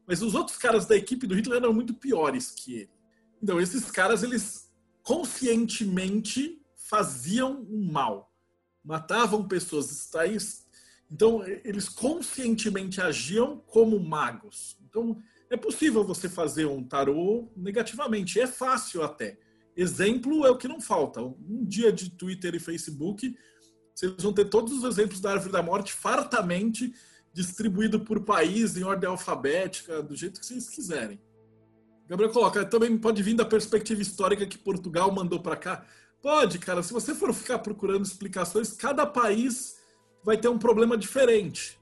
Mas 0.07 0.21
os 0.21 0.35
outros 0.35 0.57
caras 0.57 0.85
da 0.85 0.95
equipe 0.95 1.25
do 1.25 1.35
Hitler 1.35 1.57
eram 1.57 1.73
muito 1.73 1.93
piores 1.93 2.51
que 2.51 2.75
ele. 2.75 2.91
Então, 3.41 3.59
esses 3.59 3.89
caras, 3.91 4.23
eles 4.23 4.71
conscientemente 5.01 6.61
faziam 6.75 7.65
um 7.69 7.91
mal. 7.91 8.31
Matavam 8.83 9.47
pessoas. 9.47 10.11
Então, 11.11 11.45
eles 11.63 11.87
conscientemente 11.89 13.01
agiam 13.01 13.57
como 13.67 13.99
magos. 13.99 14.77
Então, 14.89 15.21
é 15.49 15.57
possível 15.57 16.03
você 16.03 16.27
fazer 16.27 16.65
um 16.65 16.83
tarô 16.83 17.51
negativamente. 17.55 18.39
É 18.39 18.47
fácil 18.47 19.03
até. 19.03 19.37
Exemplo 19.75 20.45
é 20.45 20.51
o 20.51 20.57
que 20.57 20.67
não 20.67 20.79
falta. 20.79 21.21
Um 21.21 21.65
dia 21.65 21.91
de 21.91 22.09
Twitter 22.09 22.55
e 22.55 22.59
Facebook, 22.59 23.35
vocês 23.93 24.13
vão 24.19 24.33
ter 24.33 24.45
todos 24.45 24.73
os 24.73 24.83
exemplos 24.83 25.19
da 25.19 25.31
Árvore 25.31 25.51
da 25.51 25.63
Morte 25.63 25.93
fartamente 25.93 26.93
distribuído 27.33 27.99
por 27.99 28.23
país, 28.23 28.77
em 28.77 28.83
ordem 28.83 29.09
alfabética, 29.09 30.01
do 30.01 30.15
jeito 30.15 30.39
que 30.39 30.45
vocês 30.45 30.69
quiserem. 30.69 31.19
Gabriel 32.07 32.31
coloca, 32.31 32.63
também 32.63 32.97
pode 32.97 33.23
vir 33.23 33.33
da 33.33 33.45
perspectiva 33.45 34.01
histórica 34.01 34.45
que 34.45 34.57
Portugal 34.57 35.11
mandou 35.11 35.41
para 35.41 35.55
cá. 35.55 35.85
Pode, 36.21 36.59
cara. 36.59 36.83
Se 36.83 36.93
você 36.93 37.15
for 37.15 37.33
ficar 37.33 37.59
procurando 37.59 38.05
explicações, 38.05 38.71
cada 38.73 39.05
país 39.05 39.77
vai 40.23 40.37
ter 40.37 40.47
um 40.47 40.59
problema 40.59 40.97
diferente. 40.97 41.79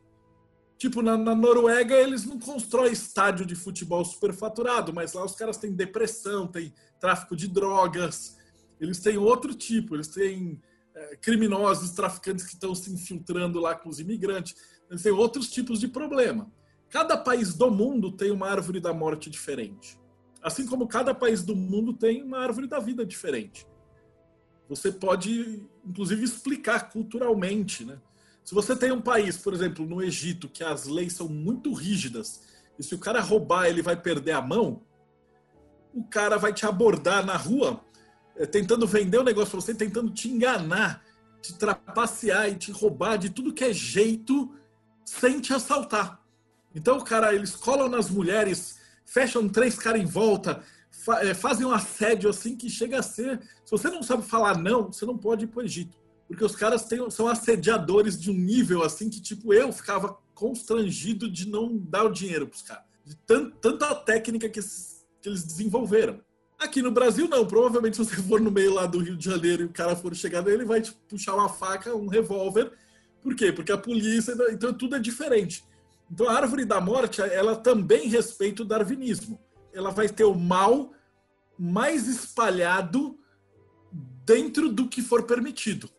Tipo, 0.78 1.02
na, 1.02 1.16
na 1.16 1.36
Noruega, 1.36 1.96
eles 1.96 2.26
não 2.26 2.40
constroem 2.40 2.92
estádio 2.92 3.46
de 3.46 3.54
futebol 3.54 4.04
superfaturado, 4.04 4.92
mas 4.92 5.14
lá 5.14 5.24
os 5.24 5.36
caras 5.36 5.58
têm 5.58 5.74
depressão, 5.74 6.48
têm 6.48 6.74
tráfico 7.00 7.36
de 7.36 7.48
drogas, 7.48 8.36
eles 8.80 9.00
têm 9.00 9.18
outro 9.18 9.54
tipo, 9.54 9.96
eles 9.96 10.08
têm 10.08 10.60
é, 10.96 11.16
criminosos, 11.18 11.92
traficantes 11.92 12.46
que 12.46 12.54
estão 12.54 12.74
se 12.74 12.92
infiltrando 12.92 13.60
lá 13.60 13.76
com 13.76 13.90
os 13.90 14.00
imigrantes. 14.00 14.56
Eles 14.92 15.06
outros 15.06 15.50
tipos 15.50 15.80
de 15.80 15.88
problema. 15.88 16.52
Cada 16.90 17.16
país 17.16 17.54
do 17.54 17.72
mundo 17.72 18.12
tem 18.12 18.30
uma 18.30 18.50
árvore 18.50 18.82
da 18.82 18.94
morte 18.94 19.30
diferente. 19.30 19.98
Assim 20.44 20.66
como 20.66 20.86
cada 20.86 21.16
país 21.16 21.44
do 21.44 21.56
mundo 21.56 21.94
tem 21.94 22.22
uma 22.22 22.40
árvore 22.40 22.68
da 22.68 22.78
vida 22.78 23.06
diferente. 23.06 23.66
Você 24.68 24.92
pode, 24.92 25.66
inclusive, 25.86 26.26
explicar 26.26 26.90
culturalmente, 26.90 27.86
né? 27.86 28.02
Se 28.44 28.54
você 28.54 28.76
tem 28.76 28.92
um 28.92 29.00
país, 29.00 29.38
por 29.38 29.54
exemplo, 29.54 29.86
no 29.86 30.04
Egito, 30.04 30.50
que 30.50 30.64
as 30.64 30.86
leis 30.86 31.14
são 31.14 31.30
muito 31.30 31.72
rígidas, 31.72 32.42
e 32.78 32.84
se 32.84 32.94
o 32.94 33.00
cara 33.00 33.22
roubar, 33.22 33.68
ele 33.68 33.82
vai 33.82 33.96
perder 33.96 34.32
a 34.32 34.42
mão, 34.42 34.82
o 35.94 36.04
cara 36.04 36.38
vai 36.38 36.52
te 36.52 36.66
abordar 36.66 37.26
na 37.26 37.38
rua, 37.38 37.82
eh, 38.36 38.46
tentando 38.46 38.86
vender 38.86 39.20
o 39.20 39.24
negócio 39.24 39.52
para 39.52 39.62
você, 39.62 39.74
tentando 39.74 40.12
te 40.12 40.28
enganar, 40.28 41.02
te 41.42 41.54
trapacear 41.54 42.50
e 42.50 42.56
te 42.56 42.72
roubar 42.72 43.18
de 43.18 43.30
tudo 43.30 43.54
que 43.54 43.64
é 43.64 43.72
jeito 43.72 44.54
sem 45.20 45.40
te 45.40 45.54
assaltar. 45.54 46.22
Então, 46.74 47.00
cara, 47.02 47.36
eles 47.36 47.56
colam 47.56 47.90
nas 47.90 48.10
mulheres, 48.10 48.80
fecham 49.06 49.48
três 49.50 49.78
caras 49.78 50.02
em 50.02 50.06
volta, 50.06 50.64
fa 50.90 51.26
é, 51.26 51.34
fazem 51.34 51.66
um 51.66 51.74
assédio 51.74 52.30
assim 52.30 52.56
que 52.56 52.70
chega 52.70 53.00
a 53.00 53.04
ser. 53.04 53.42
Se 53.66 53.72
você 53.72 53.90
não 53.90 54.02
sabe 54.02 54.24
falar 54.24 54.58
não, 54.58 54.92
você 54.92 55.06
não 55.06 55.18
pode 55.18 55.46
ir 55.46 55.48
para 55.48 55.62
o 55.62 55.66
Egito. 55.66 56.00
Porque 56.28 56.46
os 56.46 56.56
caras 56.56 56.86
têm, 56.86 57.10
são 57.10 57.28
assediadores 57.28 58.20
de 58.20 58.32
um 58.32 58.34
nível 58.34 58.84
assim 58.84 59.10
que, 59.10 59.20
tipo, 59.20 59.54
eu 59.54 59.74
ficava 59.74 60.18
constrangido 60.34 61.30
de 61.30 61.48
não 61.48 61.78
dar 61.78 62.06
o 62.06 62.12
dinheiro 62.12 62.48
para 62.48 62.56
os 62.56 62.62
caras. 62.62 62.84
De 63.04 63.16
tant, 63.16 63.52
tanta 63.60 63.94
técnica 63.96 64.48
que, 64.48 64.62
que 64.62 65.28
eles 65.28 65.44
desenvolveram. 65.44 66.22
Aqui 66.58 66.82
no 66.82 66.92
Brasil, 66.92 67.28
não. 67.28 67.46
Provavelmente, 67.46 67.98
se 67.98 68.06
você 68.06 68.16
for 68.16 68.40
no 68.40 68.50
meio 68.50 68.74
lá 68.74 68.86
do 68.86 69.00
Rio 69.00 69.18
de 69.18 69.26
Janeiro 69.26 69.64
e 69.64 69.66
o 69.66 69.74
cara 69.74 69.94
for 69.94 70.16
chegar 70.16 70.42
nele, 70.42 70.58
ele 70.58 70.66
vai 70.66 70.80
te 70.80 70.94
puxar 71.10 71.36
uma 71.36 71.50
faca, 71.50 71.94
um 71.94 72.08
revólver. 72.08 72.72
Por 73.22 73.36
quê? 73.36 73.52
Porque 73.52 73.72
a 73.72 73.78
polícia. 73.78 74.34
Então, 74.52 74.74
tudo 74.74 74.96
é 74.96 75.00
diferente. 75.00 75.64
Então, 76.12 76.28
a 76.28 76.34
árvore 76.34 76.66
da 76.66 76.82
morte, 76.82 77.22
ela 77.22 77.56
também 77.56 78.08
respeita 78.08 78.64
o 78.64 78.66
darwinismo. 78.66 79.40
Ela 79.74 79.92
vai 79.92 80.10
ter 80.10 80.26
o 80.26 80.36
mal 80.36 80.92
mais 81.58 82.08
espalhado 82.08 83.18
dentro 84.26 84.72
do 84.72 84.88
que 84.88 85.02
for 85.02 85.24
permitido. 85.24 85.90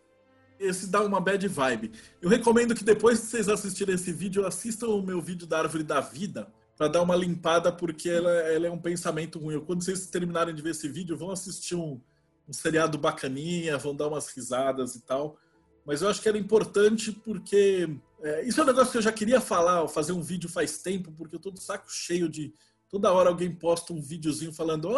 Esse 0.59 0.87
dá 0.87 1.03
uma 1.03 1.20
bad 1.20 1.47
vibe. 1.49 1.93
Eu 2.20 2.29
recomendo 2.29 2.75
que 2.75 2.85
depois 2.85 3.20
que 3.20 3.27
vocês 3.27 3.49
assistirem 3.49 3.95
esse 3.95 4.12
vídeo, 4.12 4.47
assistam 4.47 4.89
o 4.89 5.03
meu 5.03 5.20
vídeo 5.20 5.47
da 5.47 5.59
árvore 5.59 5.83
da 5.83 6.01
vida, 6.01 6.53
para 6.77 6.89
dar 6.89 7.03
uma 7.03 7.16
limpada, 7.16 7.73
porque 7.73 8.09
ela, 8.09 8.31
ela, 8.31 8.66
é 8.66 8.70
um 8.70 8.79
pensamento 8.79 9.39
ruim. 9.39 9.61
Quando 9.61 9.83
vocês 9.83 10.07
terminarem 10.07 10.55
de 10.55 10.62
ver 10.62 10.70
esse 10.70 10.89
vídeo, 10.89 11.16
vão 11.16 11.31
assistir 11.31 11.75
um, 11.75 12.01
um 12.49 12.53
seriado 12.53 12.99
bacaninha, 12.99 13.79
vão 13.79 13.95
dar 13.95 14.09
umas 14.09 14.29
risadas 14.29 14.95
e 14.95 15.03
tal. 15.03 15.39
Mas 15.85 16.03
eu 16.03 16.09
acho 16.09 16.20
que 16.20 16.28
era 16.28 16.39
importante 16.39 17.12
porque 17.12 17.89
é, 18.22 18.45
isso 18.47 18.61
é 18.61 18.62
um 18.62 18.66
negócio 18.66 18.93
que 18.93 18.99
eu 18.99 19.03
já 19.03 19.12
queria 19.12 19.41
falar, 19.41 19.87
fazer 19.89 20.12
um 20.12 20.22
vídeo 20.22 20.49
faz 20.49 20.78
tempo, 20.78 21.12
porque 21.12 21.35
eu 21.35 21.41
tô 21.41 21.51
de 21.51 21.62
saco 21.62 21.91
cheio 21.91 22.28
de. 22.28 22.55
Toda 22.89 23.12
hora 23.12 23.30
alguém 23.30 23.53
posta 23.53 23.93
um 23.93 24.01
videozinho 24.01 24.53
falando: 24.53 24.91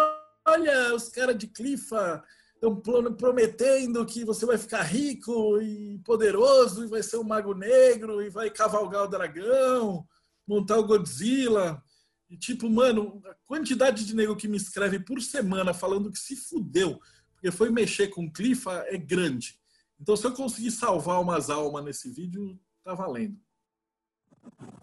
olha, 0.47 0.95
os 0.95 1.09
caras 1.09 1.39
de 1.39 1.47
Clifa 1.47 2.23
estão 2.55 2.77
prometendo 3.17 4.05
que 4.05 4.25
você 4.25 4.45
vai 4.45 4.59
ficar 4.59 4.83
rico 4.83 5.61
e 5.61 5.99
poderoso, 6.05 6.85
e 6.85 6.89
vai 6.89 7.03
ser 7.03 7.17
um 7.17 7.25
mago 7.25 7.55
negro, 7.55 8.23
e 8.23 8.29
vai 8.29 8.51
cavalgar 8.51 9.05
o 9.05 9.09
dragão, 9.09 10.07
montar 10.47 10.79
o 10.79 10.87
Godzilla. 10.87 11.83
E 12.29 12.37
tipo, 12.37 12.69
mano, 12.69 13.23
a 13.27 13.35
quantidade 13.47 14.05
de 14.05 14.15
nego 14.15 14.37
que 14.37 14.49
me 14.49 14.57
escreve 14.57 14.99
por 14.99 15.23
semana 15.23 15.73
falando 15.73 16.11
que 16.11 16.19
se 16.19 16.37
fudeu, 16.37 17.01
porque 17.33 17.51
foi 17.51 17.71
mexer 17.71 18.09
com 18.09 18.31
Clifa, 18.31 18.85
é 18.89 18.99
grande. 18.99 19.59
Então, 20.01 20.17
se 20.17 20.27
eu 20.27 20.33
conseguir 20.33 20.71
salvar 20.71 21.21
umas 21.21 21.51
almas 21.51 21.85
nesse 21.85 22.11
vídeo, 22.11 22.59
Tá 22.85 22.93
valendo. 22.93 23.39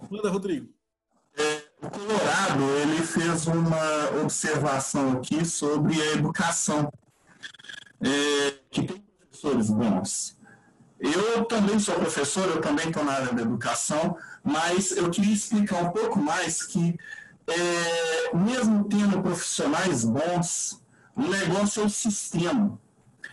Manda, 0.09 0.31
Rodrigo. 0.31 0.73
É, 1.37 1.63
o 1.83 1.89
Colorado 1.91 2.63
ele 2.81 3.03
fez 3.03 3.45
uma 3.45 4.21
observação 4.23 5.11
aqui 5.11 5.45
sobre 5.45 6.01
a 6.01 6.13
educação, 6.13 6.91
é, 8.03 8.57
que 8.71 8.81
tem 8.81 8.97
professores 8.97 9.69
bons. 9.69 10.35
Eu 10.99 11.45
também 11.45 11.77
sou 11.77 11.93
professor, 11.93 12.49
eu 12.49 12.59
também 12.59 12.87
estou 12.87 13.03
na 13.03 13.11
área 13.11 13.33
da 13.33 13.43
educação, 13.43 14.17
mas 14.43 14.91
eu 14.91 15.07
queria 15.11 15.33
explicar 15.33 15.83
um 15.83 15.91
pouco 15.91 16.17
mais 16.17 16.63
que, 16.63 16.97
é, 17.45 18.35
mesmo 18.35 18.83
tendo 18.85 19.21
profissionais 19.21 20.03
bons, 20.03 20.83
o 21.15 21.21
negócio 21.21 21.83
é 21.83 21.85
o 21.85 21.89
sistema. 21.89 22.81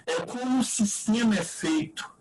É 0.06 0.20
como 0.22 0.60
o 0.60 0.64
sistema 0.64 1.36
é 1.36 1.44
feito 1.44 2.18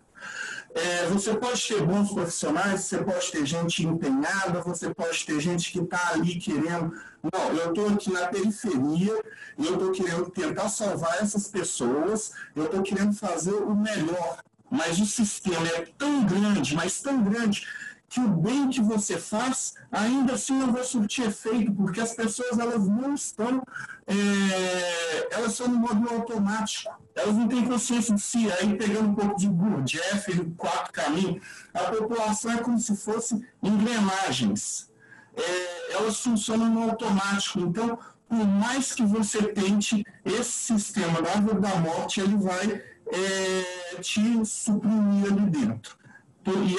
é, 0.74 1.06
você 1.06 1.34
pode 1.34 1.66
ter 1.66 1.82
bons 1.82 2.12
profissionais, 2.12 2.82
você 2.82 2.98
pode 2.98 3.32
ter 3.32 3.46
gente 3.46 3.84
empenhada, 3.84 4.60
você 4.60 4.92
pode 4.92 5.24
ter 5.24 5.40
gente 5.40 5.72
que 5.72 5.80
está 5.80 6.10
ali 6.12 6.36
querendo. 6.36 6.92
Não, 7.32 7.48
eu 7.56 7.70
estou 7.70 7.88
aqui 7.88 8.12
na 8.12 8.26
periferia 8.28 9.20
e 9.56 9.66
eu 9.66 9.74
estou 9.74 9.90
querendo 9.92 10.30
tentar 10.30 10.68
salvar 10.68 11.22
essas 11.22 11.48
pessoas, 11.48 12.32
eu 12.54 12.66
estou 12.66 12.82
querendo 12.82 13.14
fazer 13.14 13.54
o 13.54 13.74
melhor. 13.74 14.38
Mas 14.70 15.00
o 15.00 15.06
sistema 15.06 15.66
é 15.66 15.86
tão 15.96 16.24
grande, 16.26 16.76
mas 16.76 17.00
tão 17.00 17.22
grande, 17.22 17.66
que 18.08 18.20
o 18.20 18.28
bem 18.28 18.70
que 18.70 18.80
você 18.80 19.18
faz 19.18 19.74
ainda 19.90 20.34
assim 20.34 20.54
não 20.54 20.72
vai 20.72 20.84
surtir 20.84 21.26
efeito, 21.26 21.72
porque 21.72 22.00
as 22.00 22.14
pessoas 22.14 22.58
elas 22.58 22.86
não 22.86 23.14
estão, 23.14 23.62
é, 24.08 25.34
elas 25.34 25.52
são 25.52 25.68
no 25.68 25.78
modo 25.78 26.08
automático, 26.08 26.90
elas 27.14 27.34
não 27.34 27.46
têm 27.46 27.66
consciência 27.66 28.14
de 28.14 28.20
si. 28.20 28.50
Aí 28.52 28.74
pegando 28.76 29.10
um 29.10 29.14
pouco 29.14 29.36
de 29.36 29.48
Gurdjieff, 29.48 30.40
o 30.40 30.50
quatro 30.52 30.92
caminhos, 30.92 31.44
a 31.74 31.80
população 31.84 32.52
é 32.52 32.58
como 32.58 32.78
se 32.78 32.96
fosse 32.96 33.46
engrenagens, 33.62 34.90
é, 35.36 35.94
elas 35.94 36.18
funcionam 36.20 36.70
no 36.70 36.90
automático. 36.90 37.60
Então, 37.60 37.98
por 38.26 38.46
mais 38.46 38.94
que 38.94 39.04
você 39.04 39.42
tente, 39.52 40.04
esse 40.24 40.50
sistema 40.50 41.20
da 41.20 41.32
árvore 41.32 41.60
da 41.60 41.76
morte, 41.76 42.20
ele 42.20 42.36
vai 42.36 42.82
é, 43.06 44.00
te 44.00 44.44
suprimir 44.44 45.32
ali 45.32 45.50
dentro. 45.50 45.98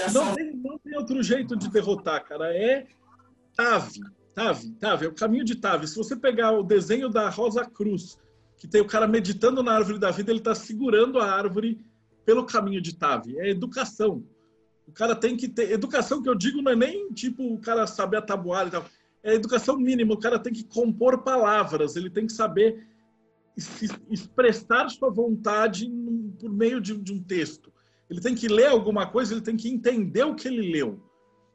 Essa... 0.04 0.26
Não, 0.26 0.34
tem, 0.34 0.56
não 0.56 0.80
tem 0.80 0.98
outro 0.98 1.22
jeito 1.22 1.56
de 1.56 1.70
derrotar, 1.70 2.24
cara. 2.24 2.52
É 2.56 2.88
Tave. 3.56 4.02
Tave, 4.40 4.72
Tave, 4.80 5.06
é 5.06 5.10
o 5.10 5.14
caminho 5.14 5.44
de 5.44 5.56
Tave. 5.56 5.88
Se 5.88 5.96
você 5.96 6.16
pegar 6.16 6.52
o 6.52 6.64
desenho 6.64 7.10
da 7.10 7.30
Rosa 7.30 7.66
Cruz, 7.66 8.18
que 8.58 8.68
tem 8.68 8.82
o 8.82 8.88
cara 8.88 9.08
meditando 9.08 9.62
na 9.62 9.74
árvore 9.74 10.00
da 10.00 10.12
vida, 10.12 10.32
ele 10.32 10.40
está 10.40 10.56
segurando 10.56 11.20
a 11.20 11.30
árvore 11.30 11.86
pelo 12.26 12.46
caminho 12.46 12.82
de 12.82 12.96
Tave. 12.96 13.38
É 13.40 13.50
educação. 13.50 14.24
O 14.88 14.92
cara 14.92 15.16
tem 15.16 15.36
que 15.36 15.48
ter. 15.48 15.72
Educação 15.72 16.22
que 16.22 16.30
eu 16.30 16.36
digo 16.36 16.62
não 16.62 16.72
é 16.72 16.76
nem 16.76 17.12
tipo 17.12 17.54
o 17.54 17.60
cara 17.60 17.86
saber 17.86 18.18
a 18.18 18.22
tabuada 18.22 18.70
e 18.70 18.72
tal. 18.72 18.86
É 19.22 19.34
educação 19.34 19.78
mínima. 19.78 20.14
O 20.14 20.20
cara 20.20 20.40
tem 20.40 20.54
que 20.54 20.64
compor 20.64 21.24
palavras, 21.24 21.96
ele 21.96 22.10
tem 22.10 22.26
que 22.26 22.34
saber 22.34 22.88
expressar 24.10 24.90
sua 24.90 25.10
vontade 25.10 25.86
por 26.40 26.50
meio 26.50 26.80
de, 26.80 26.98
de 26.98 27.12
um 27.12 27.22
texto 27.22 27.70
ele 28.10 28.22
tem 28.22 28.34
que 28.34 28.48
ler 28.48 28.68
alguma 28.68 29.06
coisa, 29.06 29.34
ele 29.34 29.42
tem 29.42 29.56
que 29.56 29.70
entender 29.70 30.24
o 30.24 30.34
que 30.34 30.48
ele 30.48 30.72
leu. 30.72 31.00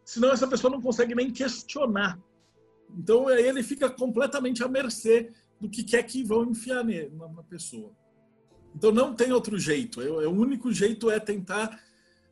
Senão 0.05 0.30
essa 0.30 0.47
pessoa 0.47 0.70
não 0.70 0.80
consegue 0.80 1.14
nem 1.14 1.30
questionar. 1.30 2.18
Então 2.97 3.28
aí 3.28 3.47
ele 3.47 3.62
fica 3.62 3.90
completamente 3.90 4.62
à 4.62 4.68
mercê 4.68 5.32
do 5.61 5.68
que 5.68 5.82
quer 5.82 6.03
que 6.05 6.22
vão 6.22 6.45
enfiar 6.45 6.84
na 6.84 7.42
pessoa. 7.42 7.92
Então 8.74 8.90
não 8.90 9.14
tem 9.14 9.32
outro 9.32 9.59
jeito. 9.59 10.01
É, 10.01 10.07
é, 10.07 10.28
o 10.28 10.32
único 10.32 10.72
jeito 10.72 11.11
é 11.11 11.18
tentar 11.20 11.80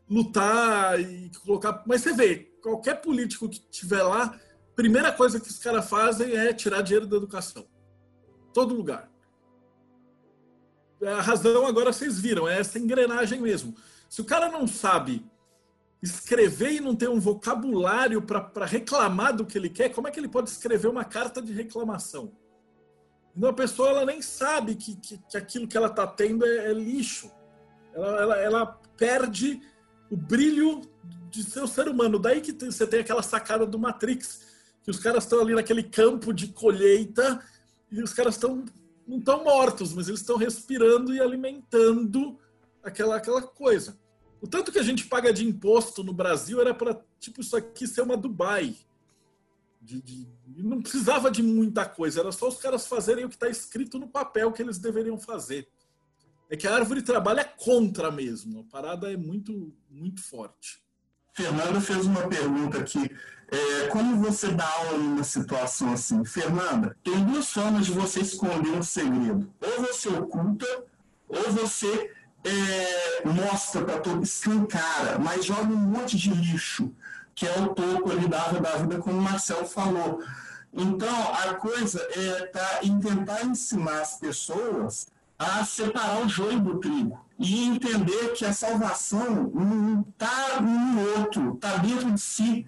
lutar 0.08 1.00
e 1.00 1.30
colocar. 1.44 1.82
Mas 1.86 2.02
você 2.02 2.12
vê, 2.12 2.50
qualquer 2.62 3.00
político 3.00 3.48
que 3.48 3.60
tiver 3.70 4.02
lá, 4.02 4.38
primeira 4.74 5.12
coisa 5.12 5.40
que 5.40 5.48
os 5.48 5.58
caras 5.58 5.88
fazem 5.88 6.32
é 6.32 6.52
tirar 6.52 6.82
dinheiro 6.82 7.06
da 7.06 7.16
educação. 7.16 7.66
Todo 8.52 8.74
lugar. 8.74 9.10
A 11.02 11.20
razão 11.20 11.66
agora 11.66 11.92
vocês 11.92 12.20
viram, 12.20 12.48
é 12.48 12.60
essa 12.60 12.78
engrenagem 12.78 13.40
mesmo. 13.40 13.74
Se 14.08 14.20
o 14.20 14.24
cara 14.24 14.50
não 14.50 14.66
sabe 14.66 15.24
escrever 16.03 16.72
e 16.72 16.80
não 16.80 16.96
tem 16.96 17.09
um 17.09 17.20
vocabulário 17.20 18.20
para 18.20 18.66
reclamar 18.66 19.36
do 19.36 19.46
que 19.46 19.57
ele 19.57 19.70
quer, 19.70 19.90
como 19.90 20.09
é 20.09 20.11
que 20.11 20.18
ele 20.18 20.28
pode 20.28 20.50
escrever 20.50 20.88
uma 20.88 21.05
carta 21.05 21.40
de 21.40 21.53
reclamação? 21.53 22.32
Então 23.36 23.48
a 23.48 23.53
pessoa 23.53 23.90
ela 23.90 24.05
nem 24.05 24.20
sabe 24.20 24.74
que, 24.74 24.96
que, 24.96 25.18
que 25.18 25.36
aquilo 25.36 25.68
que 25.68 25.76
ela 25.76 25.86
está 25.86 26.07
tendo 26.07 26.44
é, 26.44 26.70
é 26.70 26.72
lixo. 26.72 27.30
Ela, 27.94 28.20
ela, 28.20 28.36
ela, 28.36 28.66
perde 28.96 29.61
o 30.11 30.16
brilho 30.16 30.82
de 31.30 31.42
ser 31.42 31.66
ser 31.66 31.88
humano. 31.88 32.18
Daí 32.18 32.40
que 32.40 32.53
você 32.53 32.86
tem 32.86 33.00
aquela 33.00 33.22
sacada 33.22 33.66
do 33.66 33.78
Matrix, 33.78 34.46
que 34.82 34.90
os 34.90 34.98
caras 34.98 35.24
estão 35.24 35.40
ali 35.40 35.55
naquele 35.55 35.82
campo 35.82 36.32
de 36.32 36.48
colheita 36.48 37.42
e 37.90 38.03
os 38.03 38.12
caras 38.12 38.34
estão 38.34 38.64
não 39.07 39.18
estão 39.18 39.42
mortos, 39.42 39.92
mas 39.92 40.09
eles 40.09 40.20
estão 40.20 40.36
respirando 40.36 41.14
e 41.14 41.20
alimentando 41.20 42.38
aquela, 42.82 43.16
aquela 43.16 43.42
coisa. 43.42 43.98
O 44.43 44.49
tanto 44.49 44.72
que 44.72 44.78
a 44.80 44.82
gente 44.82 45.07
paga 45.07 45.32
de 45.32 45.47
imposto 45.47 46.03
no 46.03 46.12
Brasil 46.12 46.61
era 46.61 46.74
para, 46.74 47.01
tipo, 47.20 47.40
isso 47.40 47.57
aqui 47.57 47.86
ser 47.86 48.03
uma 48.03 48.16
Dubai. 48.16 48.74
De, 49.80 50.03
de, 50.03 50.28
não 50.59 50.82
precisava 50.82 51.30
de 51.30 51.43
muita 51.43 51.88
coisa, 51.88 52.20
era 52.20 52.32
só 52.32 52.49
os 52.49 52.57
caras 52.57 52.86
fazerem 52.86 53.24
o 53.24 53.28
que 53.28 53.36
está 53.36 53.49
escrito 53.49 54.01
no 54.01 54.09
papel 54.09 54.51
que 54.51 54.61
eles 54.61 54.78
deveriam 54.78 55.16
fazer. 55.16 55.68
É 56.51 56.57
que 56.57 56.66
a 56.66 56.74
árvore 56.74 57.03
trabalha 57.03 57.45
contra 57.45 58.11
mesmo, 58.11 58.61
a 58.61 58.64
parada 58.64 59.12
é 59.12 59.16
muito, 59.16 59.72
muito 59.88 60.20
forte. 60.20 60.82
Fernanda 61.32 61.80
fez 61.80 62.05
uma 62.05 62.28
pergunta 62.28 62.78
aqui. 62.78 63.11
É, 63.49 63.86
como 63.88 64.16
você 64.16 64.51
dá 64.51 64.68
aula 64.68 64.99
numa 64.99 65.24
situação 65.24 65.93
assim? 65.93 66.24
Fernanda, 66.24 66.97
tem 67.05 67.24
duas 67.24 67.49
formas 67.49 67.86
de 67.86 67.93
você 67.93 68.20
esconder 68.20 68.70
um 68.70 68.82
segredo. 68.82 69.53
Ou 69.61 69.86
você 69.86 70.09
oculta, 70.09 70.66
ou 71.28 71.51
você 71.53 72.12
é, 72.45 73.22
mostra 73.26 73.84
para 73.84 74.01
todo, 74.01 74.22
escancara, 74.22 75.18
mas 75.18 75.45
joga 75.45 75.72
um 75.72 75.76
monte 75.76 76.16
de 76.16 76.30
lixo, 76.30 76.93
que 77.34 77.47
é 77.47 77.61
o 77.61 77.68
topo 77.68 78.11
ali 78.11 78.28
da 78.28 78.40
árvore 78.40 78.62
da 78.62 78.76
vida, 78.76 78.99
como 78.99 79.18
o 79.18 79.22
Marcelo 79.22 79.66
falou. 79.66 80.22
Então, 80.72 81.32
a 81.34 81.55
coisa 81.55 82.01
é 82.12 82.47
tá, 82.47 82.80
tentar 83.03 83.45
ensinar 83.45 84.01
as 84.01 84.16
pessoas 84.18 85.07
a 85.38 85.64
separar 85.64 86.24
o 86.24 86.28
joio 86.28 86.61
do 86.61 86.78
trigo 86.78 87.20
e 87.38 87.64
entender 87.64 88.32
que 88.34 88.45
a 88.45 88.53
salvação 88.53 89.51
não 89.53 90.01
está 90.09 90.61
no 90.61 91.18
outro, 91.18 91.55
está 91.55 91.76
dentro 91.78 92.11
de 92.12 92.20
si. 92.20 92.66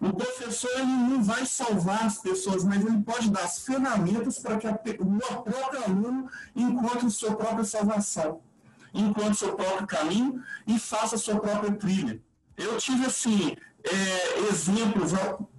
O 0.00 0.12
professor 0.12 0.70
ele 0.74 0.84
não 0.84 1.22
vai 1.22 1.44
salvar 1.44 2.04
as 2.04 2.18
pessoas, 2.18 2.62
mas 2.62 2.84
ele 2.84 3.02
pode 3.02 3.30
dar 3.30 3.44
as 3.44 3.60
ferramentas 3.60 4.38
para 4.38 4.58
que 4.58 4.66
a, 4.66 4.72
o 4.72 5.42
próprio 5.42 5.84
aluno 5.84 6.28
encontre 6.54 7.10
sua 7.10 7.34
própria 7.34 7.64
salvação, 7.64 8.40
encontre 9.00 9.34
seu 9.34 9.54
próprio 9.54 9.86
caminho 9.86 10.42
e 10.66 10.78
faça 10.78 11.18
sua 11.18 11.38
própria 11.38 11.72
trilha. 11.72 12.20
Eu 12.56 12.76
tive, 12.78 13.04
assim, 13.06 13.56
é, 13.82 14.38
exemplos, 14.50 15.12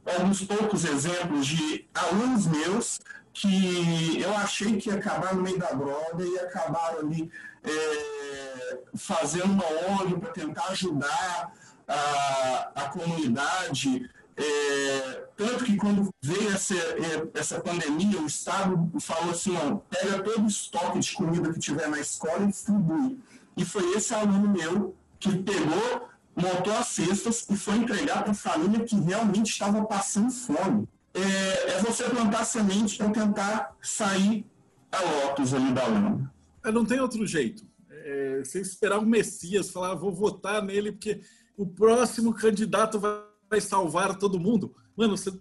alguns 0.06 0.44
poucos 0.44 0.86
exemplos 0.86 1.46
de 1.46 1.88
alunos 1.94 2.48
meus 2.48 3.00
que 3.34 4.22
eu 4.22 4.34
achei 4.38 4.78
que 4.78 4.90
ia 4.90 4.96
acabar 4.96 5.36
no 5.36 5.42
meio 5.42 5.60
da 5.60 5.72
droga 5.74 6.26
e 6.26 6.40
acabaram 6.40 7.00
ali 7.00 7.30
é, 7.64 8.80
fazendo 8.98 9.52
uma 9.52 9.66
ONG 9.66 10.18
para 10.20 10.32
tentar 10.32 10.68
ajudar 10.70 11.52
a, 11.88 12.72
a 12.76 12.90
comunidade. 12.90 14.10
É, 14.38 15.26
tanto 15.36 15.64
que 15.64 15.76
quando 15.78 16.10
veio 16.22 16.52
essa, 16.52 16.76
é, 16.76 17.28
essa 17.34 17.60
pandemia, 17.60 18.20
o 18.22 18.26
Estado 18.26 18.92
falou 19.00 19.32
assim, 19.32 19.56
ó, 19.56 19.76
pega 19.76 20.24
todo 20.24 20.44
o 20.44 20.48
estoque 20.48 21.00
de 21.00 21.14
comida 21.14 21.54
que 21.54 21.60
tiver 21.60 21.88
na 21.88 22.00
escola 22.00 22.44
e 22.44 22.48
distribui. 22.48 23.20
E 23.58 23.64
foi 23.64 23.94
esse 23.94 24.14
aluno 24.14 24.50
meu 24.50 24.96
que 25.20 25.38
pegou, 25.38 26.10
montou 26.36 26.74
as 26.74 26.88
cestas 26.88 27.46
e 27.50 27.56
foi 27.56 27.76
entregar 27.76 28.24
para 28.24 28.32
a 28.32 28.36
família 28.36 28.86
que 28.86 28.96
realmente 28.96 29.52
estava 29.52 29.84
passando 29.86 30.32
fome. 30.32 30.88
É, 31.14 31.72
é 31.72 31.82
você 31.82 32.04
plantar 32.10 32.44
semente 32.44 32.98
para 32.98 33.10
tentar 33.10 33.76
sair 33.82 34.46
a 34.92 35.02
lotus 35.02 35.54
ali 35.54 35.72
da 35.74 35.88
lama. 35.88 36.34
É, 36.64 36.72
não 36.72 36.86
tem 36.86 37.00
outro 37.00 37.26
jeito. 37.26 37.66
É, 37.90 38.42
você 38.44 38.60
esperar 38.60 39.00
o 39.00 39.06
Messias, 39.06 39.70
falar, 39.70 39.92
ah, 39.92 39.96
vou 39.96 40.14
votar 40.14 40.62
nele 40.62 40.92
porque 40.92 41.22
o 41.58 41.66
próximo 41.66 42.34
candidato 42.34 43.00
vai, 43.00 43.22
vai 43.56 43.62
salvar 43.62 44.18
todo 44.18 44.40
mundo. 44.40 44.76
Mano, 44.96 45.18
você, 45.18 45.32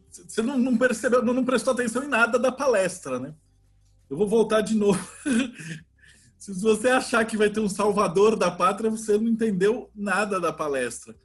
não, 0.43 0.57
não, 0.57 0.77
percebeu, 0.77 1.23
não, 1.23 1.35
não 1.35 1.45
prestou 1.45 1.73
atenção 1.73 2.05
em 2.05 2.09
nada 2.09 2.39
da 2.39 2.53
palestra, 2.53 3.19
né? 3.19 3.35
Eu 4.09 4.17
vou 4.17 4.29
voltar 4.29 4.61
de 4.61 4.77
novo. 4.77 5.01
Se 6.39 6.53
você 6.61 6.89
achar 6.89 7.25
que 7.25 7.37
vai 7.37 7.51
ter 7.51 7.61
um 7.61 7.69
salvador 7.69 8.37
da 8.37 8.51
pátria, 8.51 8.91
você 8.91 9.17
não 9.17 9.29
entendeu 9.29 9.91
nada 9.95 10.39
da 10.41 10.53
palestra. 10.53 11.17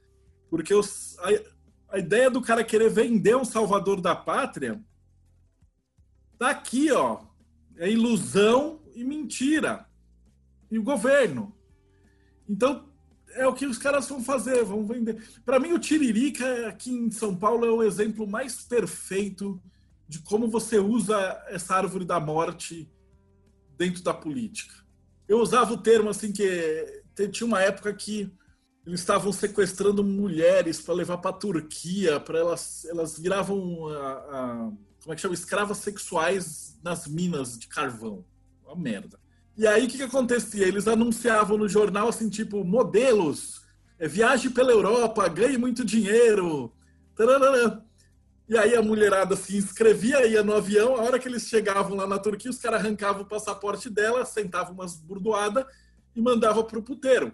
Porque 0.48 0.74
os, 0.74 1.16
a, 1.18 1.96
a 1.96 1.98
ideia 1.98 2.30
do 2.30 2.40
cara 2.40 2.64
querer 2.64 2.90
vender 2.90 3.36
um 3.36 3.44
salvador 3.44 4.00
da 4.00 4.16
pátria 4.16 4.82
tá 6.38 6.50
aqui, 6.50 6.90
ó. 6.90 7.20
É 7.76 7.88
ilusão 7.90 8.80
e 8.94 9.04
mentira. 9.04 9.86
E 10.70 10.78
o 10.78 10.82
governo. 10.82 11.54
Então, 12.48 12.89
é 13.34 13.46
o 13.46 13.54
que 13.54 13.66
os 13.66 13.78
caras 13.78 14.08
vão 14.08 14.22
fazer, 14.22 14.64
vão 14.64 14.84
vender. 14.84 15.22
Para 15.44 15.58
mim, 15.58 15.72
o 15.72 15.78
Tiririca 15.78 16.68
aqui 16.68 16.90
em 16.90 17.10
São 17.10 17.34
Paulo 17.34 17.64
é 17.66 17.70
o 17.70 17.82
exemplo 17.82 18.26
mais 18.26 18.62
perfeito 18.62 19.60
de 20.08 20.18
como 20.20 20.48
você 20.48 20.78
usa 20.78 21.16
essa 21.48 21.74
árvore 21.74 22.04
da 22.04 22.18
morte 22.18 22.90
dentro 23.76 24.02
da 24.02 24.12
política 24.12 24.80
eu 25.30 25.38
usava 25.38 25.72
o 25.72 25.78
termo 25.78 26.10
assim 26.10 26.32
que 26.32 27.04
tinha 27.30 27.46
uma 27.46 27.62
época 27.62 27.94
que 27.94 28.36
eles 28.84 28.98
estavam 28.98 29.32
sequestrando 29.32 30.02
mulheres 30.02 30.80
para 30.80 30.92
levar 30.92 31.18
para 31.18 31.30
a 31.30 31.38
Turquia, 31.38 32.18
para 32.18 32.40
elas 32.40 32.84
elas 32.86 33.16
viravam 33.16 33.86
a, 33.86 34.12
a, 34.12 34.72
como 35.00 35.12
é 35.12 35.14
que 35.14 35.20
chama 35.22 35.34
escravas 35.34 35.78
sexuais 35.78 36.76
nas 36.82 37.06
minas 37.06 37.56
de 37.56 37.68
carvão. 37.68 38.24
Uma 38.64 38.74
merda. 38.74 39.19
E 39.60 39.66
aí 39.66 39.84
o 39.84 39.88
que, 39.88 39.98
que 39.98 40.04
acontecia? 40.04 40.66
Eles 40.66 40.88
anunciavam 40.88 41.58
no 41.58 41.68
jornal 41.68 42.08
assim 42.08 42.30
tipo 42.30 42.64
modelos, 42.64 43.60
é, 43.98 44.08
viagem 44.08 44.50
pela 44.50 44.72
Europa, 44.72 45.28
ganhe 45.28 45.58
muito 45.58 45.84
dinheiro. 45.84 46.72
Tararara. 47.14 47.84
E 48.48 48.56
aí 48.56 48.74
a 48.74 48.80
mulherada 48.80 49.36
se 49.36 49.58
inscrevia, 49.58 50.26
ia 50.26 50.42
no 50.42 50.54
avião, 50.54 50.96
a 50.96 51.02
hora 51.02 51.18
que 51.18 51.28
eles 51.28 51.46
chegavam 51.46 51.94
lá 51.94 52.06
na 52.06 52.18
Turquia, 52.18 52.50
os 52.50 52.56
caras 52.56 52.80
arrancavam 52.80 53.20
o 53.20 53.26
passaporte 53.26 53.90
dela, 53.90 54.24
sentavam 54.24 54.72
umas 54.72 54.96
burdoadas 54.96 55.66
e 56.16 56.22
mandavam 56.22 56.64
pro 56.64 56.82
puteiro. 56.82 57.30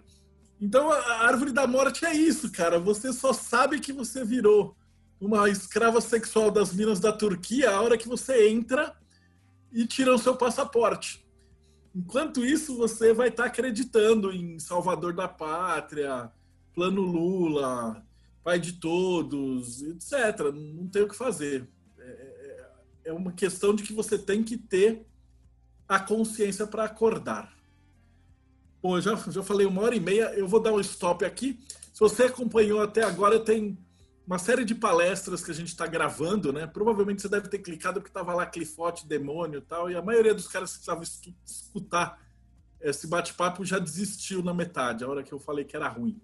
Então 0.59 0.91
a 0.91 1.27
árvore 1.27 1.53
da 1.53 1.65
morte 1.65 2.05
é 2.05 2.13
isso, 2.13 2.51
cara. 2.51 2.77
Você 2.77 3.13
só 3.13 3.31
sabe 3.31 3.79
que 3.79 3.93
você 3.93 4.25
virou 4.25 4.75
uma 5.17 5.49
escrava 5.49 6.01
sexual 6.01 6.51
das 6.51 6.73
minas 6.73 6.99
da 6.99 7.13
Turquia 7.13 7.71
a 7.71 7.81
hora 7.81 7.97
que 7.97 8.09
você 8.09 8.49
entra 8.49 8.93
e 9.71 9.87
tira 9.87 10.13
o 10.13 10.19
seu 10.19 10.35
passaporte. 10.35 11.25
Enquanto 11.97 12.45
isso, 12.45 12.77
você 12.77 13.11
vai 13.11 13.29
estar 13.29 13.43
tá 13.43 13.49
acreditando 13.49 14.31
em 14.31 14.59
Salvador 14.59 15.15
da 15.15 15.27
Pátria, 15.27 16.31
Plano 16.71 17.01
Lula, 17.01 18.05
pai 18.43 18.59
de 18.59 18.73
todos, 18.73 19.81
etc. 19.81 20.53
Não 20.53 20.87
tem 20.87 21.01
o 21.01 21.07
que 21.07 21.15
fazer. 21.15 21.67
É, 21.97 22.03
é, 22.03 23.09
é 23.09 23.13
uma 23.13 23.31
questão 23.31 23.73
de 23.73 23.81
que 23.81 23.93
você 23.93 24.15
tem 24.15 24.43
que 24.43 24.57
ter 24.57 25.07
a 25.89 25.99
consciência 25.99 26.67
para 26.67 26.83
acordar. 26.83 27.51
Bom, 28.79 29.01
já, 29.01 29.15
já 29.15 29.41
falei 29.41 29.65
uma 29.65 29.81
hora 29.81 29.95
e 29.95 29.99
meia, 29.99 30.31
eu 30.35 30.47
vou 30.47 30.59
dar 30.59 30.73
um 30.73 30.79
stop 30.79 31.25
aqui. 31.25 31.59
Se 31.91 31.99
você 31.99 32.25
acompanhou 32.25 32.79
até 32.79 33.01
agora, 33.01 33.39
tem 33.39 33.75
uma 34.27 34.37
série 34.37 34.65
de 34.65 34.75
palestras 34.75 35.41
que 35.41 35.51
a 35.51 35.53
gente 35.53 35.69
está 35.69 35.87
gravando, 35.87 36.51
né? 36.51 36.67
Provavelmente 36.67 37.21
você 37.21 37.29
deve 37.29 37.47
ter 37.47 37.59
clicado 37.59 38.01
porque 38.01 38.09
estava 38.09 38.33
lá 38.33 38.45
Clifote, 38.45 39.07
Demônio 39.07 39.59
e 39.59 39.61
tal, 39.61 39.89
e 39.89 39.95
a 39.95 40.01
maioria 40.01 40.33
dos 40.33 40.49
caras 40.49 40.71
que 40.71 40.77
precisavam 40.79 41.03
escutar 41.45 42.21
esse 42.81 43.07
bate-papo 43.07 43.63
já 43.63 43.79
desistiu 43.79 44.43
na 44.43 44.53
metade, 44.53 45.05
a 45.05 45.07
hora 45.07 45.23
que 45.23 45.31
eu 45.31 45.39
falei 45.39 45.63
que 45.63 45.77
era 45.77 45.87
ruim. 45.87 46.21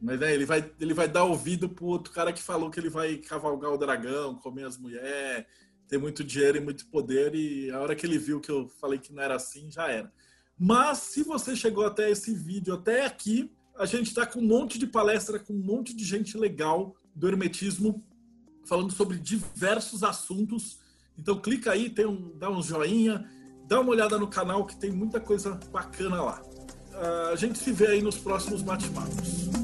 Mas 0.00 0.20
é, 0.22 0.34
ele 0.34 0.46
vai, 0.46 0.72
ele 0.80 0.94
vai 0.94 1.06
dar 1.06 1.24
ouvido 1.24 1.68
pro 1.68 1.84
outro 1.84 2.10
cara 2.10 2.32
que 2.32 2.42
falou 2.42 2.70
que 2.70 2.80
ele 2.80 2.88
vai 2.88 3.18
cavalgar 3.18 3.70
o 3.70 3.78
dragão, 3.78 4.34
comer 4.34 4.64
as 4.64 4.78
mulheres, 4.78 5.44
ter 5.86 5.98
muito 5.98 6.24
dinheiro 6.24 6.56
e 6.56 6.60
muito 6.60 6.86
poder, 6.86 7.34
e 7.34 7.70
a 7.70 7.78
hora 7.80 7.94
que 7.94 8.06
ele 8.06 8.18
viu 8.18 8.40
que 8.40 8.50
eu 8.50 8.66
falei 8.80 8.98
que 8.98 9.12
não 9.12 9.22
era 9.22 9.36
assim, 9.36 9.70
já 9.70 9.88
era. 9.88 10.10
Mas 10.58 10.98
se 10.98 11.22
você 11.22 11.54
chegou 11.54 11.84
até 11.84 12.10
esse 12.10 12.34
vídeo, 12.34 12.72
até 12.72 13.04
aqui, 13.04 13.52
a 13.76 13.84
gente 13.84 14.08
está 14.08 14.24
com 14.24 14.40
um 14.40 14.46
monte 14.46 14.78
de 14.78 14.86
palestra, 14.86 15.38
com 15.38 15.52
um 15.52 15.62
monte 15.62 15.94
de 15.94 16.02
gente 16.02 16.36
legal 16.38 16.96
do 17.14 17.28
hermetismo, 17.28 18.02
falando 18.64 18.92
sobre 18.92 19.18
diversos 19.18 20.02
assuntos. 20.02 20.78
Então 21.18 21.38
clica 21.38 21.72
aí, 21.72 21.90
tem 21.90 22.06
um, 22.06 22.32
dá 22.38 22.50
um 22.50 22.62
joinha, 22.62 23.28
dá 23.66 23.80
uma 23.80 23.90
olhada 23.90 24.18
no 24.18 24.28
canal 24.28 24.66
que 24.66 24.76
tem 24.76 24.90
muita 24.90 25.20
coisa 25.20 25.58
bacana 25.70 26.22
lá. 26.22 26.42
Uh, 26.92 27.32
a 27.32 27.36
gente 27.36 27.58
se 27.58 27.72
vê 27.72 27.88
aí 27.88 28.02
nos 28.02 28.18
próximos 28.18 28.62
bate-papos. 28.62 29.61